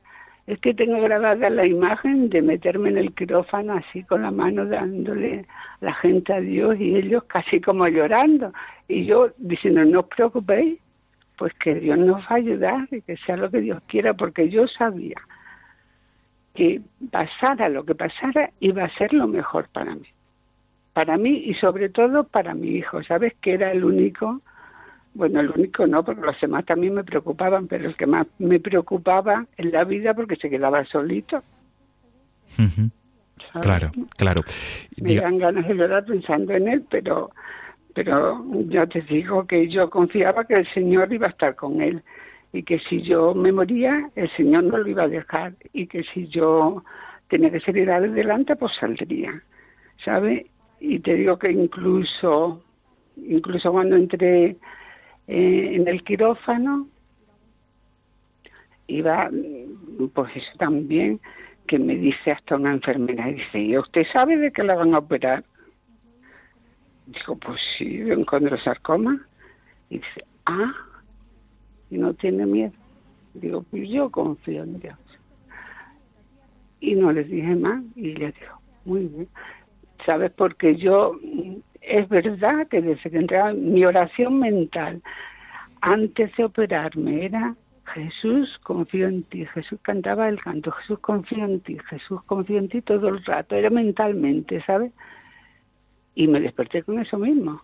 es 0.46 0.58
que 0.60 0.74
tengo 0.74 1.00
grabada 1.00 1.48
la 1.48 1.66
imagen 1.66 2.28
de 2.28 2.42
meterme 2.42 2.90
en 2.90 2.98
el 2.98 3.14
quirófano 3.14 3.74
así 3.74 4.02
con 4.02 4.22
la 4.22 4.30
mano 4.30 4.66
dándole 4.66 5.46
a 5.80 5.84
la 5.86 5.94
gente 5.94 6.34
a 6.34 6.40
Dios 6.40 6.78
y 6.78 6.96
ellos 6.96 7.24
casi 7.24 7.60
como 7.60 7.86
llorando. 7.86 8.52
Y 8.86 9.06
yo 9.06 9.30
diciendo, 9.38 9.84
no 9.86 10.00
os 10.00 10.06
preocupéis, 10.06 10.78
pues 11.38 11.54
que 11.54 11.74
Dios 11.76 11.98
nos 11.98 12.20
va 12.22 12.26
a 12.28 12.34
ayudar 12.34 12.88
y 12.90 13.00
que 13.00 13.16
sea 13.16 13.38
lo 13.38 13.50
que 13.50 13.60
Dios 13.60 13.82
quiera, 13.86 14.12
porque 14.12 14.50
yo 14.50 14.68
sabía 14.68 15.16
que 16.54 16.82
pasara 17.10 17.68
lo 17.68 17.84
que 17.84 17.94
pasara 17.94 18.50
iba 18.60 18.84
a 18.84 18.96
ser 18.96 19.14
lo 19.14 19.26
mejor 19.26 19.68
para 19.72 19.94
mí. 19.94 20.06
Para 20.94 21.18
mí 21.18 21.42
y 21.44 21.54
sobre 21.54 21.90
todo 21.90 22.24
para 22.24 22.54
mi 22.54 22.68
hijo, 22.68 23.02
¿sabes? 23.02 23.34
Que 23.42 23.54
era 23.54 23.70
el 23.70 23.84
único 23.84 24.40
bueno, 25.14 25.40
el 25.40 25.50
único 25.50 25.86
no, 25.86 26.04
porque 26.04 26.22
los 26.22 26.40
demás 26.40 26.64
también 26.66 26.94
me 26.94 27.04
preocupaban, 27.04 27.68
pero 27.68 27.88
el 27.88 27.96
que 27.96 28.06
más 28.06 28.26
me 28.38 28.58
preocupaba 28.58 29.46
en 29.56 29.70
la 29.70 29.84
vida 29.84 30.12
porque 30.12 30.34
se 30.36 30.50
quedaba 30.50 30.84
solito. 30.86 31.42
Claro, 33.62 33.92
claro. 34.16 34.42
Me 35.00 35.14
dan 35.14 35.38
ganas 35.38 35.68
de 35.68 35.74
llorar 35.74 36.04
pensando 36.04 36.52
en 36.52 36.66
él, 36.66 36.84
pero, 36.90 37.30
pero 37.94 38.44
yo 38.66 38.88
te 38.88 39.02
digo 39.02 39.46
que 39.46 39.68
yo 39.68 39.88
confiaba 39.88 40.44
que 40.44 40.54
el 40.54 40.66
Señor 40.74 41.12
iba 41.12 41.28
a 41.28 41.30
estar 41.30 41.54
con 41.54 41.80
él 41.80 42.02
y 42.52 42.64
que 42.64 42.80
si 42.80 43.02
yo 43.02 43.34
me 43.34 43.52
moría, 43.52 44.10
el 44.16 44.28
Señor 44.36 44.64
no 44.64 44.78
lo 44.78 44.88
iba 44.88 45.04
a 45.04 45.08
dejar 45.08 45.54
y 45.72 45.86
que 45.86 46.02
si 46.02 46.26
yo 46.26 46.82
tenía 47.28 47.50
que 47.52 47.60
salir 47.60 47.88
adelante, 47.88 48.56
pues 48.56 48.72
saldría, 48.80 49.40
¿sabes? 50.04 50.46
Y 50.80 51.00
te 51.00 51.14
digo 51.14 51.38
que 51.38 51.50
incluso, 51.52 52.62
incluso 53.16 53.72
cuando 53.72 53.96
entré 53.96 54.56
eh, 55.26 55.70
en 55.74 55.88
el 55.88 56.02
quirófano 56.04 56.88
iba, 58.86 59.30
pues 60.12 60.36
eso 60.36 60.50
también, 60.58 61.20
que 61.66 61.78
me 61.78 61.96
dice 61.96 62.32
hasta 62.32 62.56
una 62.56 62.72
enfermera, 62.72 63.26
dice, 63.26 63.58
¿y 63.58 63.78
usted 63.78 64.04
sabe 64.12 64.36
de 64.36 64.52
qué 64.52 64.62
la 64.62 64.74
van 64.74 64.94
a 64.94 64.98
operar? 64.98 65.44
Digo, 67.06 67.36
pues 67.36 67.60
sí, 67.78 67.98
de 67.98 68.16
un 68.16 68.24
condrosarcoma. 68.24 69.26
Y 69.90 69.98
dice, 69.98 70.24
ah, 70.46 70.72
y 71.90 71.98
no 71.98 72.14
tiene 72.14 72.46
miedo. 72.46 72.72
Digo, 73.34 73.64
pues 73.70 73.88
yo 73.88 74.10
confío 74.10 74.62
en 74.62 74.80
Dios. 74.80 74.98
Y 76.80 76.94
no 76.94 77.12
les 77.12 77.28
dije 77.28 77.54
más, 77.56 77.82
y 77.96 78.10
ella 78.10 78.32
dijo, 78.38 78.60
muy 78.84 79.06
bien. 79.06 79.28
¿Sabes? 80.06 80.32
Porque 80.32 80.76
yo 80.76 81.18
es 81.80 82.08
verdad 82.08 82.66
que 82.68 82.80
desde 82.80 83.10
que 83.10 83.18
entraba 83.18 83.52
mi 83.52 83.84
oración 83.84 84.38
mental 84.38 85.02
antes 85.80 86.34
de 86.36 86.44
operarme 86.44 87.26
era 87.26 87.54
Jesús, 87.92 88.58
confío 88.62 89.08
en 89.08 89.24
ti. 89.24 89.44
Jesús 89.46 89.78
cantaba 89.82 90.28
el 90.28 90.40
canto, 90.40 90.72
Jesús 90.72 90.98
confío 91.00 91.44
en 91.44 91.60
ti, 91.60 91.76
Jesús 91.90 92.22
confío 92.24 92.58
en 92.58 92.68
ti 92.68 92.80
todo 92.80 93.08
el 93.08 93.24
rato, 93.24 93.54
era 93.54 93.70
mentalmente, 93.70 94.62
¿sabes? 94.64 94.92
Y 96.14 96.26
me 96.26 96.40
desperté 96.40 96.82
con 96.82 96.98
eso 97.00 97.18
mismo. 97.18 97.60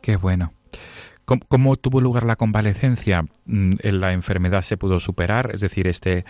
Qué 0.00 0.16
bueno. 0.16 0.52
¿Cómo, 1.24 1.76
tuvo 1.76 2.00
lugar 2.00 2.24
la 2.24 2.36
convalecencia? 2.36 3.24
Mm, 3.46 3.72
¿La 3.82 4.12
enfermedad 4.12 4.62
se 4.62 4.76
pudo 4.76 5.00
superar? 5.00 5.50
Es 5.52 5.60
decir, 5.60 5.86
este 5.86 6.24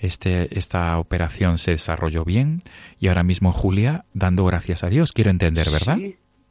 este, 0.00 0.58
esta 0.58 0.98
operación 0.98 1.58
se 1.58 1.72
desarrolló 1.72 2.24
bien 2.24 2.58
y 2.98 3.08
ahora 3.08 3.22
mismo 3.22 3.52
Julia 3.52 4.04
dando 4.12 4.44
gracias 4.44 4.84
a 4.84 4.90
Dios. 4.90 5.12
Quiero 5.12 5.30
entender, 5.30 5.70
¿verdad? 5.70 5.98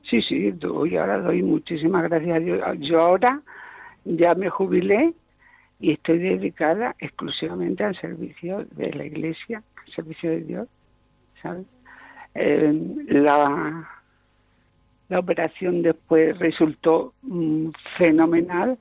Sí, 0.10 0.22
sí, 0.22 0.52
doy, 0.52 0.98
ahora 0.98 1.20
doy 1.20 1.42
muchísimas 1.42 2.04
gracias 2.04 2.36
a 2.36 2.40
Dios. 2.40 2.62
Yo 2.80 3.00
ahora 3.00 3.42
ya 4.06 4.36
me 4.36 4.50
jubilé 4.50 5.14
y 5.80 5.92
estoy 5.92 6.20
dedicada 6.20 6.96
exclusivamente 7.00 7.84
al 7.84 8.00
servicio 8.00 8.66
de 8.72 8.94
la 8.94 9.06
Iglesia, 9.06 9.64
al 9.86 9.94
servicio 9.94 10.30
de 10.30 10.42
Dios. 10.42 10.68
Eh, 12.36 12.74
la, 13.08 13.90
la 15.10 15.20
operación 15.20 15.82
después 15.82 16.38
resultó 16.40 17.14
mm, 17.22 17.70
fenomenal. 17.98 18.78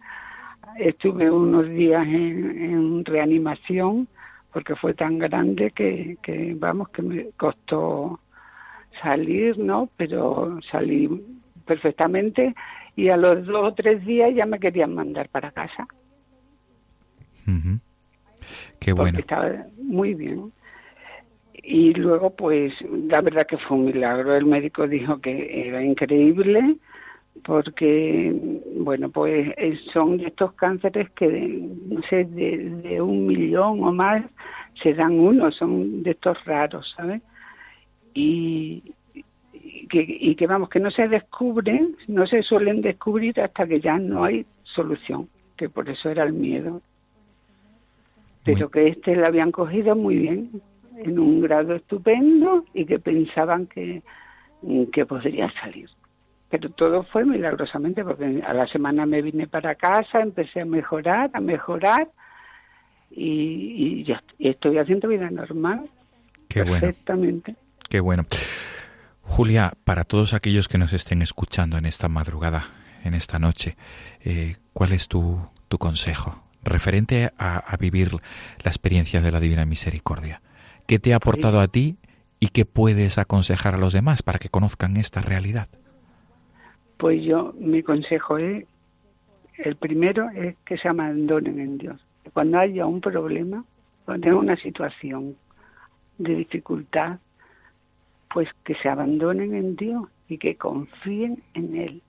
Estuve 0.79 1.31
unos 1.31 1.69
días 1.69 2.07
en 2.07 3.05
reanimación 3.05 4.09
porque 4.53 4.77
fue 4.77 4.95
tan 4.95 5.19
grande 5.19 5.71
que, 5.71 6.17
que, 6.23 6.55
vamos, 6.57 6.89
que 6.91 7.03
me 7.03 7.31
costó 7.37 8.21
salir, 9.03 9.59
¿no? 9.59 9.89
Pero 9.97 10.59
salí 10.71 11.09
perfectamente 11.65 12.55
y 12.97 13.09
a 13.09 13.17
los 13.17 13.47
dos 13.47 13.73
o 13.73 13.75
tres 13.75 14.05
días 14.05 14.35
ya 14.35 14.47
me 14.47 14.61
querían 14.61 14.95
mandar 14.95 15.29
para 15.29 15.51
casa. 15.51 15.87
Qué 18.79 18.93
bueno. 18.93 19.19
estaba 19.19 19.67
muy 19.79 20.15
bien. 20.15 20.53
Y 21.55 21.95
luego, 21.95 22.31
pues, 22.31 22.73
la 23.09 23.21
verdad 23.21 23.47
que 23.47 23.57
fue 23.57 23.77
un 23.77 23.87
milagro. 23.87 24.35
El 24.35 24.47
médico 24.47 24.89
dijo 24.89 25.21
que 25.21 25.69
era 25.69 25.83
increíble 25.83 26.77
porque, 27.45 28.61
bueno, 28.77 29.11
pues 29.11 29.55
son 29.93 30.21
estos 30.21 30.53
cánceres 30.53 31.11
que, 31.11 31.69
no 31.89 32.03
sé, 32.03 32.25
de, 32.25 33.01
un 33.01 33.27
millón 33.27 33.83
o 33.83 33.93
más 33.93 34.25
se 34.83 34.95
dan 34.95 35.19
uno, 35.19 35.51
son 35.51 36.03
de 36.03 36.13
estos 36.13 36.43
raros, 36.45 36.93
¿sabes? 36.97 37.23
Y, 38.15 38.83
que, 39.89 40.07
y 40.09 40.35
que, 40.35 40.47
vamos, 40.47 40.69
que 40.69 40.81
no 40.81 40.91
se 40.91 41.09
descubren, 41.09 41.97
no 42.07 42.27
se 42.27 42.43
suelen 42.43 42.83
descubrir 42.83 43.41
hasta 43.41 43.67
que 43.67 43.81
ya 43.81 43.99
no 43.99 44.25
hay 44.25 44.47
solución, 44.63 45.29
que 45.57 45.69
por 45.69 45.89
eso 45.89 46.11
era 46.11 46.25
el 46.25 46.33
miedo. 46.33 46.81
Pero 48.45 48.71
que 48.71 48.89
este 48.89 49.17
lo 49.17 49.27
habían 49.27 49.53
cogido 49.53 49.97
muy 49.97 50.17
bien, 50.17 50.51
en 50.99 51.19
un 51.19 51.41
grado 51.41 51.75
estupendo 51.75 52.65
y 52.75 52.85
que 52.85 52.99
pensaban 52.99 53.67
que, 53.67 54.03
que 54.93 55.07
podría 55.07 55.51
salir 55.61 55.89
pero 56.53 56.69
todo 56.69 57.03
fue 57.05 57.25
milagrosamente 57.25 58.05
porque 58.05 58.43
a 58.47 58.53
la 58.53 58.67
semana 58.67 59.07
me 59.07 59.23
vine 59.23 59.47
para 59.47 59.75
casa, 59.75 60.21
empecé 60.21 60.61
a 60.61 60.67
mejorar, 60.67 61.31
a 61.33 61.41
mejorar 61.41 62.11
y, 63.11 64.05
ya 64.05 64.23
estoy 64.39 64.77
haciendo 64.77 65.09
vida 65.09 65.31
normal. 65.31 65.89
Qué 66.49 66.63
perfectamente. 66.63 67.57
Qué 67.89 68.01
bueno. 68.01 68.27
Julia, 69.23 69.73
para 69.85 70.05
todos 70.05 70.35
aquellos 70.35 70.69
que 70.69 70.77
nos 70.77 70.93
estén 70.93 71.23
escuchando 71.23 71.79
en 71.79 71.87
esta 71.87 72.11
madrugada, 72.11 72.65
en 73.03 73.15
esta 73.15 73.39
noche, 73.39 73.79
eh, 74.23 74.57
¿cuál 74.75 74.93
es 74.93 75.09
tu, 75.09 75.39
tu 75.69 75.79
consejo 75.79 76.45
referente 76.63 77.33
a, 77.39 77.57
a, 77.57 77.79
vivir 77.79 78.11
la 78.13 78.71
experiencia 78.71 79.23
de 79.23 79.33
la 79.33 79.41
Divina 79.41 79.65
Misericordia? 79.65 80.43
¿Qué 80.87 80.99
te 80.99 81.15
ha 81.15 81.17
aportado 81.17 81.61
a 81.61 81.69
ti 81.69 81.97
y 82.41 82.49
qué 82.49 82.67
puedes 82.67 83.17
aconsejar 83.17 83.77
a 83.77 83.79
los 83.79 83.95
demás 83.95 84.23
para 84.23 84.39
que 84.39 84.51
conozcan 84.51 84.99
esta 84.99 85.23
realidad? 85.23 85.69
Pues 87.03 87.25
yo, 87.25 87.53
mi 87.59 87.83
consejo 87.83 88.39
es, 88.39 88.65
el 89.59 89.75
primero 89.75 90.31
es 90.31 90.57
que 90.65 90.79
se 90.79 90.87
abandonen 90.87 91.59
en 91.59 91.77
Dios. 91.77 92.01
Cuando 92.33 92.61
haya 92.61 92.87
un 92.87 93.01
problema, 93.01 93.65
cuando 94.05 94.29
haya 94.29 94.37
una 94.37 94.55
situación 94.55 95.35
de 96.19 96.37
dificultad, 96.37 97.19
pues 98.33 98.49
que 98.63 98.77
se 98.77 98.89
abandonen 98.89 99.53
en 99.53 99.75
Dios 99.75 100.05
y 100.29 100.39
que 100.39 100.55
confíen 100.55 101.43
en 101.55 101.75
Él, 101.75 102.03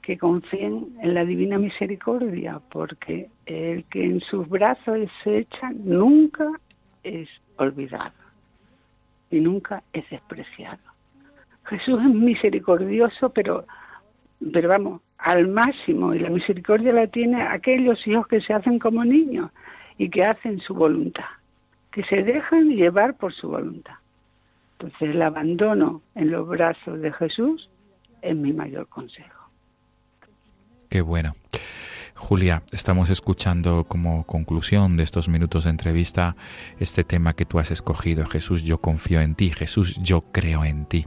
que 0.00 0.16
confíen 0.16 0.96
en 1.02 1.12
la 1.12 1.24
divina 1.24 1.58
misericordia, 1.58 2.60
porque 2.70 3.30
el 3.46 3.82
que 3.86 4.04
en 4.04 4.20
sus 4.20 4.48
brazos 4.48 5.08
se 5.24 5.38
echa 5.38 5.72
nunca 5.72 6.52
es 7.02 7.28
olvidado 7.56 8.14
y 9.32 9.40
nunca 9.40 9.82
es 9.92 10.08
despreciado. 10.08 10.78
Jesús 11.64 11.98
es 11.98 12.14
misericordioso, 12.14 13.30
pero 13.30 13.66
pero 14.52 14.68
vamos, 14.68 15.00
al 15.18 15.48
máximo, 15.48 16.14
y 16.14 16.18
la 16.18 16.30
misericordia 16.30 16.92
la 16.92 17.06
tiene 17.06 17.42
aquellos 17.42 18.06
hijos 18.06 18.26
que 18.26 18.40
se 18.40 18.52
hacen 18.52 18.78
como 18.78 19.04
niños 19.04 19.50
y 19.96 20.10
que 20.10 20.22
hacen 20.22 20.60
su 20.60 20.74
voluntad, 20.74 21.24
que 21.92 22.04
se 22.04 22.22
dejan 22.22 22.68
llevar 22.70 23.14
por 23.14 23.32
su 23.32 23.48
voluntad. 23.48 23.94
Entonces 24.72 25.14
el 25.14 25.22
abandono 25.22 26.02
en 26.14 26.30
los 26.30 26.46
brazos 26.46 27.00
de 27.00 27.12
Jesús 27.12 27.70
es 28.22 28.36
mi 28.36 28.52
mayor 28.52 28.88
consejo. 28.88 29.48
Qué 30.90 31.00
bueno. 31.00 31.32
Julia, 32.24 32.62
estamos 32.72 33.10
escuchando 33.10 33.84
como 33.84 34.24
conclusión 34.24 34.96
de 34.96 35.02
estos 35.02 35.28
minutos 35.28 35.64
de 35.64 35.70
entrevista 35.70 36.36
este 36.80 37.04
tema 37.04 37.34
que 37.34 37.44
tú 37.44 37.58
has 37.58 37.70
escogido, 37.70 38.24
Jesús, 38.24 38.62
yo 38.62 38.80
confío 38.80 39.20
en 39.20 39.34
ti, 39.34 39.50
Jesús, 39.50 39.98
yo 40.00 40.22
creo 40.32 40.64
en 40.64 40.86
ti, 40.86 41.06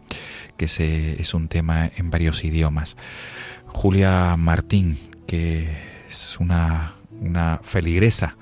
que 0.58 0.66
es 0.66 1.34
un 1.34 1.48
tema 1.48 1.90
en 1.96 2.12
varios 2.12 2.44
idiomas. 2.44 2.98
Julia 3.66 4.36
Martín, 4.38 5.00
que 5.26 5.68
es 6.08 6.38
una, 6.40 6.94
una 7.20 7.62
feligresa 7.64 8.38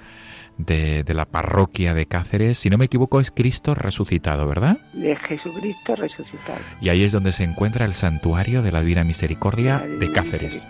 de, 0.58 1.04
de, 1.04 1.14
la 1.14 1.24
parroquia 1.24 1.94
de 1.94 2.08
Cáceres. 2.08 2.58
Si 2.58 2.70
no 2.70 2.78
me 2.78 2.86
equivoco, 2.86 3.22
es 3.22 3.32
Cristo 3.32 3.74
resucitado, 3.74 4.50
¿verdad? 4.50 4.80
De 4.92 5.16
Jesucristo 5.16 5.96
resucitado. 5.96 6.60
Y 6.82 6.90
ahí 6.90 7.06
es 7.06 7.14
donde 7.14 7.32
se 7.32 7.46
encuentra 7.46 7.86
el 7.86 7.94
santuario 7.94 8.62
de 8.62 8.74
la 8.74 8.82
Divina 8.82 9.06
Misericordia 9.06 9.80
de 9.80 10.12
Cáceres. 10.12 10.68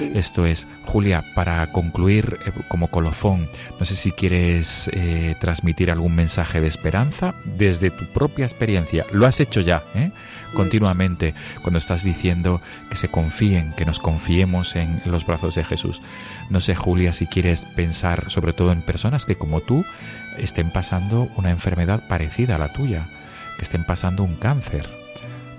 Esto 0.00 0.46
es, 0.46 0.66
Julia, 0.86 1.22
para 1.34 1.66
concluir 1.68 2.38
eh, 2.46 2.52
como 2.68 2.88
colofón, 2.88 3.48
no 3.78 3.84
sé 3.84 3.96
si 3.96 4.12
quieres 4.12 4.88
eh, 4.92 5.34
transmitir 5.40 5.90
algún 5.90 6.14
mensaje 6.14 6.60
de 6.60 6.68
esperanza 6.68 7.34
desde 7.44 7.90
tu 7.90 8.06
propia 8.06 8.44
experiencia. 8.44 9.04
Lo 9.12 9.26
has 9.26 9.40
hecho 9.40 9.60
ya, 9.60 9.84
¿eh? 9.94 10.10
continuamente, 10.54 11.34
cuando 11.62 11.78
estás 11.78 12.02
diciendo 12.02 12.60
que 12.88 12.96
se 12.96 13.08
confíen, 13.08 13.72
que 13.76 13.84
nos 13.84 14.00
confiemos 14.00 14.74
en 14.74 15.00
los 15.04 15.26
brazos 15.26 15.54
de 15.54 15.64
Jesús. 15.64 16.00
No 16.48 16.60
sé, 16.60 16.74
Julia, 16.74 17.12
si 17.12 17.26
quieres 17.26 17.66
pensar 17.76 18.30
sobre 18.30 18.52
todo 18.52 18.72
en 18.72 18.82
personas 18.82 19.26
que 19.26 19.36
como 19.36 19.60
tú 19.60 19.84
estén 20.38 20.70
pasando 20.70 21.28
una 21.36 21.50
enfermedad 21.50 22.02
parecida 22.08 22.56
a 22.56 22.58
la 22.58 22.72
tuya, 22.72 23.06
que 23.58 23.64
estén 23.64 23.84
pasando 23.84 24.22
un 24.22 24.36
cáncer. 24.36 24.88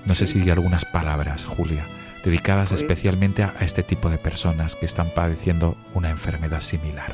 No 0.06 0.16
sé 0.16 0.26
si 0.26 0.42
hay 0.42 0.50
algunas 0.50 0.84
palabras, 0.86 1.46
Julia 1.46 1.86
dedicadas 2.24 2.72
especialmente 2.72 3.44
a, 3.44 3.54
este 3.62 3.84
tipo 3.84 4.10
de 4.10 4.18
personas 4.18 4.76
que 4.76 4.86
están 4.86 5.10
padeciendo 5.14 5.76
una 5.94 6.10
enfermedad 6.10 6.62
similar. 6.62 7.14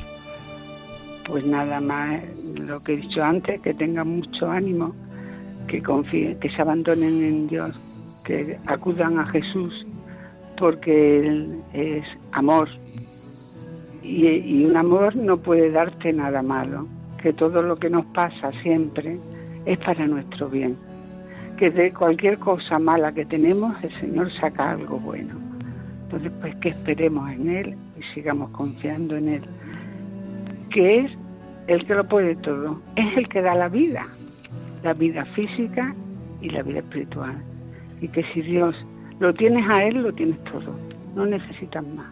Pues 1.26 1.44
nada 1.44 1.80
más 1.80 2.22
lo 2.58 2.80
que 2.80 2.94
he 2.94 2.96
dicho 2.96 3.22
antes, 3.22 3.60
que 3.60 3.74
tengan 3.74 4.08
mucho 4.08 4.50
ánimo, 4.50 4.94
que 5.66 5.82
confíen, 5.82 6.38
que 6.40 6.50
se 6.50 6.62
abandonen 6.62 7.22
en 7.22 7.48
Dios, 7.48 8.22
que 8.24 8.58
acudan 8.66 9.18
a 9.18 9.26
Jesús, 9.26 9.86
porque 10.58 11.20
Él 11.20 11.62
es 11.72 12.04
amor. 12.32 12.68
Y, 14.02 14.26
y 14.26 14.64
un 14.64 14.76
amor 14.76 15.16
no 15.16 15.36
puede 15.36 15.70
darte 15.70 16.12
nada 16.12 16.42
malo, 16.42 16.86
que 17.22 17.32
todo 17.32 17.60
lo 17.62 17.76
que 17.76 17.90
nos 17.90 18.06
pasa 18.06 18.50
siempre 18.62 19.18
es 19.66 19.78
para 19.80 20.06
nuestro 20.06 20.48
bien 20.48 20.87
que 21.58 21.70
de 21.70 21.92
cualquier 21.92 22.38
cosa 22.38 22.78
mala 22.78 23.12
que 23.12 23.26
tenemos, 23.26 23.82
el 23.82 23.90
Señor 23.90 24.32
saca 24.32 24.70
algo 24.70 24.98
bueno. 24.98 25.34
Entonces, 26.04 26.32
pues 26.40 26.54
que 26.56 26.68
esperemos 26.70 27.30
en 27.30 27.50
Él 27.50 27.76
y 27.98 28.14
sigamos 28.14 28.50
confiando 28.50 29.16
en 29.16 29.28
Él, 29.28 29.42
que 30.70 31.00
es 31.00 31.10
el 31.66 31.84
que 31.84 31.94
lo 31.94 32.04
puede 32.04 32.36
todo, 32.36 32.80
es 32.96 33.16
el 33.16 33.28
que 33.28 33.42
da 33.42 33.54
la 33.54 33.68
vida, 33.68 34.06
la 34.84 34.94
vida 34.94 35.24
física 35.26 35.94
y 36.40 36.50
la 36.50 36.62
vida 36.62 36.78
espiritual. 36.78 37.36
Y 38.00 38.08
que 38.08 38.22
si 38.32 38.40
Dios 38.40 38.76
lo 39.18 39.34
tienes 39.34 39.68
a 39.68 39.84
Él, 39.84 40.02
lo 40.02 40.12
tienes 40.12 40.42
todo, 40.44 40.74
no 41.16 41.26
necesitas 41.26 41.86
más. 41.88 42.06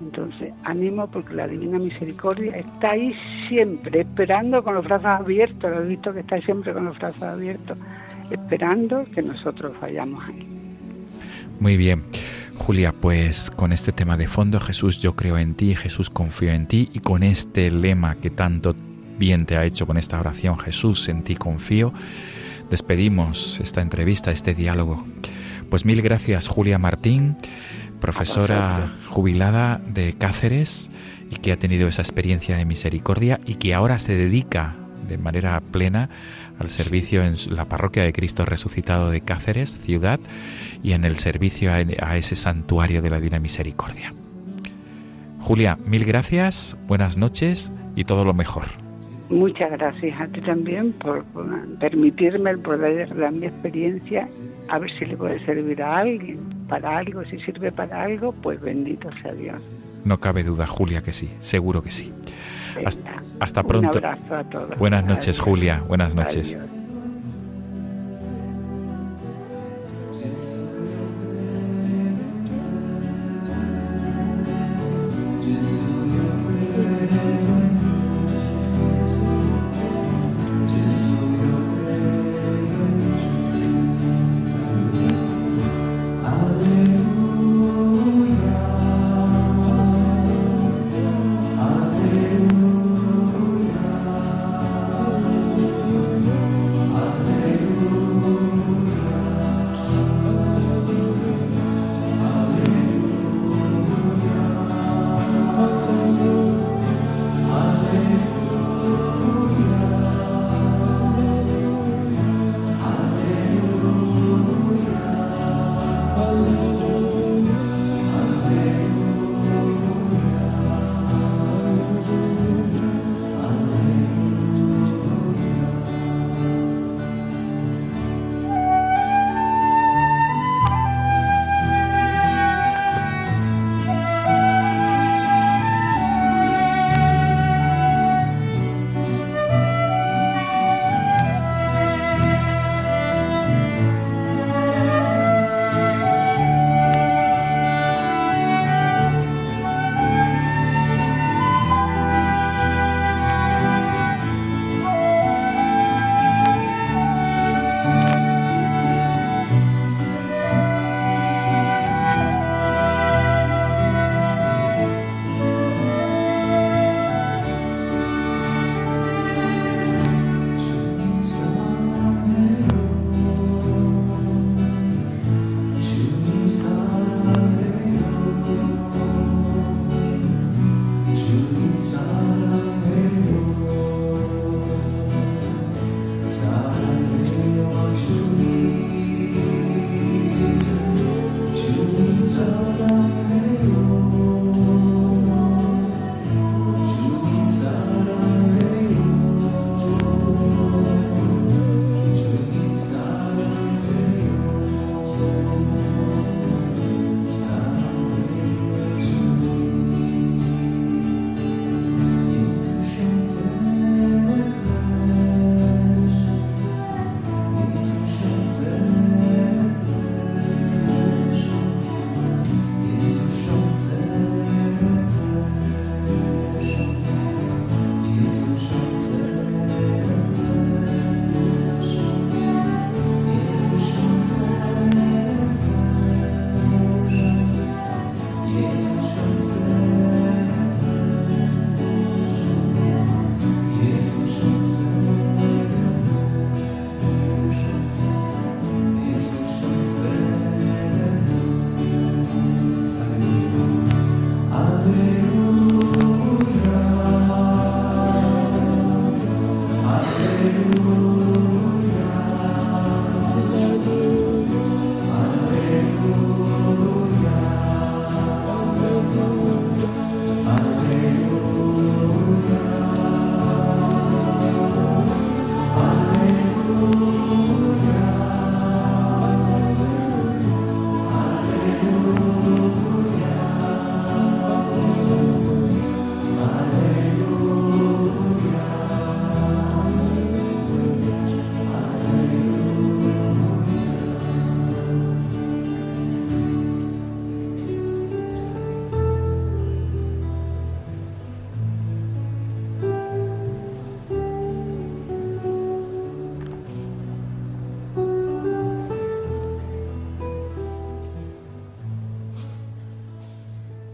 Entonces, 0.00 0.52
animo 0.64 1.06
porque 1.06 1.34
la 1.34 1.46
Divina 1.46 1.78
Misericordia 1.78 2.56
está 2.56 2.92
ahí 2.92 3.14
siempre, 3.48 4.00
esperando 4.00 4.64
con 4.64 4.74
los 4.74 4.84
brazos 4.84 5.06
abiertos, 5.06 5.70
lo 5.70 5.82
he 5.82 5.86
visto 5.86 6.12
que 6.12 6.20
está 6.20 6.40
siempre 6.40 6.72
con 6.72 6.86
los 6.86 6.98
brazos 6.98 7.22
abiertos 7.22 7.78
esperando 8.30 9.04
que 9.14 9.22
nosotros 9.22 9.72
vayamos 9.80 10.22
ahí. 10.24 10.46
Muy 11.58 11.76
bien. 11.76 12.04
Julia, 12.56 12.92
pues 12.92 13.50
con 13.50 13.72
este 13.72 13.90
tema 13.90 14.16
de 14.16 14.28
fondo, 14.28 14.60
Jesús, 14.60 14.98
yo 14.98 15.16
creo 15.16 15.38
en 15.38 15.54
ti, 15.54 15.74
Jesús, 15.74 16.10
confío 16.10 16.52
en 16.52 16.66
ti, 16.66 16.90
y 16.92 17.00
con 17.00 17.22
este 17.22 17.70
lema 17.70 18.16
que 18.16 18.28
tanto 18.28 18.76
bien 19.18 19.46
te 19.46 19.56
ha 19.56 19.64
hecho 19.64 19.86
con 19.86 19.96
esta 19.96 20.20
oración, 20.20 20.58
Jesús, 20.58 21.08
en 21.08 21.22
ti 21.22 21.36
confío, 21.36 21.92
despedimos 22.70 23.60
esta 23.60 23.80
entrevista, 23.80 24.30
este 24.30 24.54
diálogo. 24.54 25.06
Pues 25.70 25.84
mil 25.84 26.02
gracias, 26.02 26.48
Julia 26.48 26.78
Martín, 26.78 27.36
profesora 28.00 28.90
jubilada 29.08 29.80
de 29.86 30.14
Cáceres 30.14 30.90
y 31.30 31.36
que 31.36 31.52
ha 31.52 31.58
tenido 31.58 31.88
esa 31.88 32.02
experiencia 32.02 32.56
de 32.56 32.64
misericordia 32.64 33.40
y 33.46 33.54
que 33.54 33.74
ahora 33.74 33.98
se 33.98 34.16
dedica 34.16 34.74
de 35.08 35.18
manera 35.18 35.60
plena 35.60 36.08
al 36.60 36.70
servicio 36.70 37.24
en 37.24 37.34
la 37.48 37.64
parroquia 37.64 38.04
de 38.04 38.12
Cristo 38.12 38.44
Resucitado 38.44 39.10
de 39.10 39.22
Cáceres, 39.22 39.76
ciudad, 39.78 40.20
y 40.82 40.92
en 40.92 41.04
el 41.04 41.16
servicio 41.18 41.72
a, 41.72 42.16
ese 42.16 42.36
santuario 42.36 43.02
de 43.02 43.10
la 43.10 43.18
Divina 43.18 43.40
Misericordia. 43.40 44.12
Julia, 45.40 45.78
mil 45.86 46.04
gracias, 46.04 46.76
buenas 46.86 47.16
noches 47.16 47.72
y 47.96 48.04
todo 48.04 48.24
lo 48.24 48.34
mejor. 48.34 48.64
Muchas 49.30 49.70
gracias 49.70 50.20
a 50.20 50.26
ti 50.26 50.40
también 50.40 50.92
por, 50.92 51.24
permitirme 51.78 52.50
el 52.50 52.58
poder 52.58 53.16
dar 53.16 53.32
mi 53.32 53.46
experiencia, 53.46 54.28
a 54.68 54.78
ver 54.78 54.90
si 54.98 55.06
le 55.06 55.16
puede 55.16 55.44
servir 55.46 55.82
a 55.82 55.98
alguien, 55.98 56.40
para 56.68 56.98
algo, 56.98 57.24
si 57.24 57.38
sirve 57.40 57.72
para 57.72 58.02
algo, 58.02 58.32
pues 58.32 58.60
bendito 58.60 59.08
sea 59.22 59.32
Dios. 59.32 59.62
No 60.04 60.18
cabe 60.18 60.42
duda, 60.42 60.66
Julia, 60.66 61.02
que 61.02 61.12
sí, 61.12 61.30
seguro 61.40 61.82
que 61.82 61.90
sí. 61.90 62.12
Hasta, 63.40 63.62
pronto. 63.62 63.98
Un 63.98 64.04
abrazo 64.04 64.34
a 64.34 64.44
todos. 64.44 64.78
Buenas 64.78 65.04
noches, 65.04 65.38
Julia. 65.38 65.82
Buenas 65.86 66.14
noches. 66.14 66.56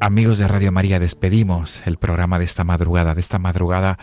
Amigos 0.06 0.38
de 0.38 0.46
Radio 0.46 0.70
María, 0.70 1.00
despedimos 1.00 1.84
el 1.84 1.96
programa 1.96 2.38
de 2.38 2.44
esta 2.44 2.62
madrugada, 2.62 3.16
de 3.16 3.20
esta 3.20 3.40
madrugada 3.40 3.98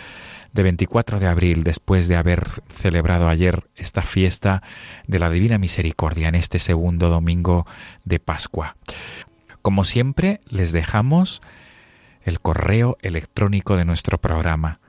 de 0.51 0.61
24 0.61 1.21
de 1.21 1.27
abril, 1.27 1.63
después 1.63 2.09
de 2.09 2.17
haber 2.17 2.45
celebrado 2.67 3.29
ayer 3.29 3.69
esta 3.77 4.01
fiesta 4.01 4.63
de 5.07 5.19
la 5.19 5.29
Divina 5.29 5.57
Misericordia 5.57 6.27
en 6.27 6.35
este 6.35 6.59
segundo 6.59 7.07
domingo 7.07 7.65
de 8.03 8.19
Pascua. 8.19 8.75
Como 9.61 9.85
siempre, 9.85 10.41
les 10.49 10.73
dejamos 10.73 11.41
el 12.23 12.41
correo 12.41 12.97
electrónico 13.01 13.77
de 13.77 13.85
nuestro 13.85 14.17
programa 14.17 14.81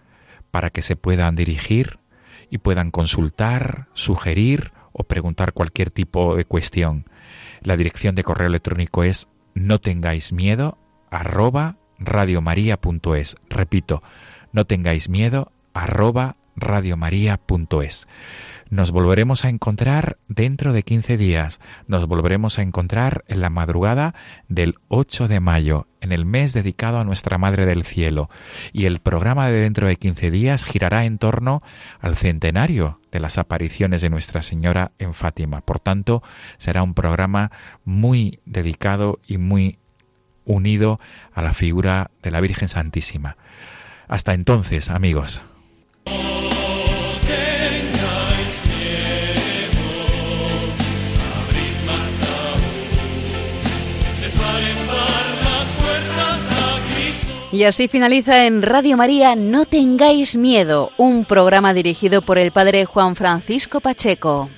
para 0.50 0.70
que 0.70 0.82
se 0.82 0.96
puedan 0.96 1.36
dirigir 1.36 2.00
y 2.50 2.58
puedan 2.58 2.90
consultar, 2.90 3.86
sugerir 3.92 4.72
o 4.90 5.04
preguntar 5.04 5.52
cualquier 5.52 5.92
tipo 5.92 6.34
de 6.34 6.44
cuestión. 6.44 7.04
La 7.60 7.76
dirección 7.76 8.16
de 8.16 8.24
correo 8.24 8.48
electrónico 8.48 9.04
es 9.04 9.28
no 9.54 9.78
tengáis 9.78 10.32
miedo 10.32 10.76
arroba 11.14 11.76
radiomaria.es. 11.98 13.36
Repito, 13.48 14.02
no 14.52 14.66
tengáis 14.66 15.08
miedo, 15.08 15.52
arroba 15.72 16.36
radiomaria.es. 16.56 18.08
Nos 18.70 18.90
volveremos 18.90 19.44
a 19.44 19.50
encontrar 19.50 20.16
dentro 20.26 20.72
de 20.72 20.82
15 20.82 21.16
días. 21.16 21.60
Nos 21.86 22.06
volveremos 22.08 22.58
a 22.58 22.62
encontrar 22.62 23.24
en 23.28 23.40
la 23.40 23.50
madrugada 23.50 24.14
del 24.48 24.76
8 24.88 25.28
de 25.28 25.38
mayo, 25.38 25.86
en 26.00 26.10
el 26.10 26.24
mes 26.24 26.52
dedicado 26.52 26.98
a 26.98 27.04
nuestra 27.04 27.38
Madre 27.38 27.66
del 27.66 27.84
Cielo. 27.84 28.30
Y 28.72 28.86
el 28.86 28.98
programa 28.98 29.46
de 29.48 29.60
dentro 29.60 29.86
de 29.86 29.96
15 29.96 30.30
días 30.32 30.64
girará 30.64 31.04
en 31.04 31.18
torno 31.18 31.62
al 32.00 32.16
centenario 32.16 33.00
de 33.12 33.20
las 33.20 33.38
apariciones 33.38 34.00
de 34.00 34.10
Nuestra 34.10 34.42
Señora 34.42 34.90
en 34.98 35.14
Fátima. 35.14 35.60
Por 35.60 35.78
tanto, 35.78 36.24
será 36.56 36.82
un 36.82 36.94
programa 36.94 37.52
muy 37.84 38.40
dedicado 38.46 39.20
y 39.26 39.38
muy 39.38 39.78
unido 40.44 41.00
a 41.32 41.42
la 41.42 41.54
figura 41.54 42.10
de 42.22 42.30
la 42.30 42.40
Virgen 42.40 42.68
Santísima. 42.68 43.36
Hasta 44.08 44.34
entonces, 44.34 44.90
amigos. 44.90 45.42
Y 57.54 57.62
así 57.62 57.86
finaliza 57.86 58.46
en 58.46 58.62
Radio 58.62 58.96
María 58.96 59.36
No 59.36 59.64
tengáis 59.64 60.36
miedo, 60.36 60.90
un 60.96 61.24
programa 61.24 61.72
dirigido 61.72 62.20
por 62.20 62.36
el 62.36 62.50
padre 62.50 62.84
Juan 62.84 63.14
Francisco 63.14 63.78
Pacheco. 63.78 64.50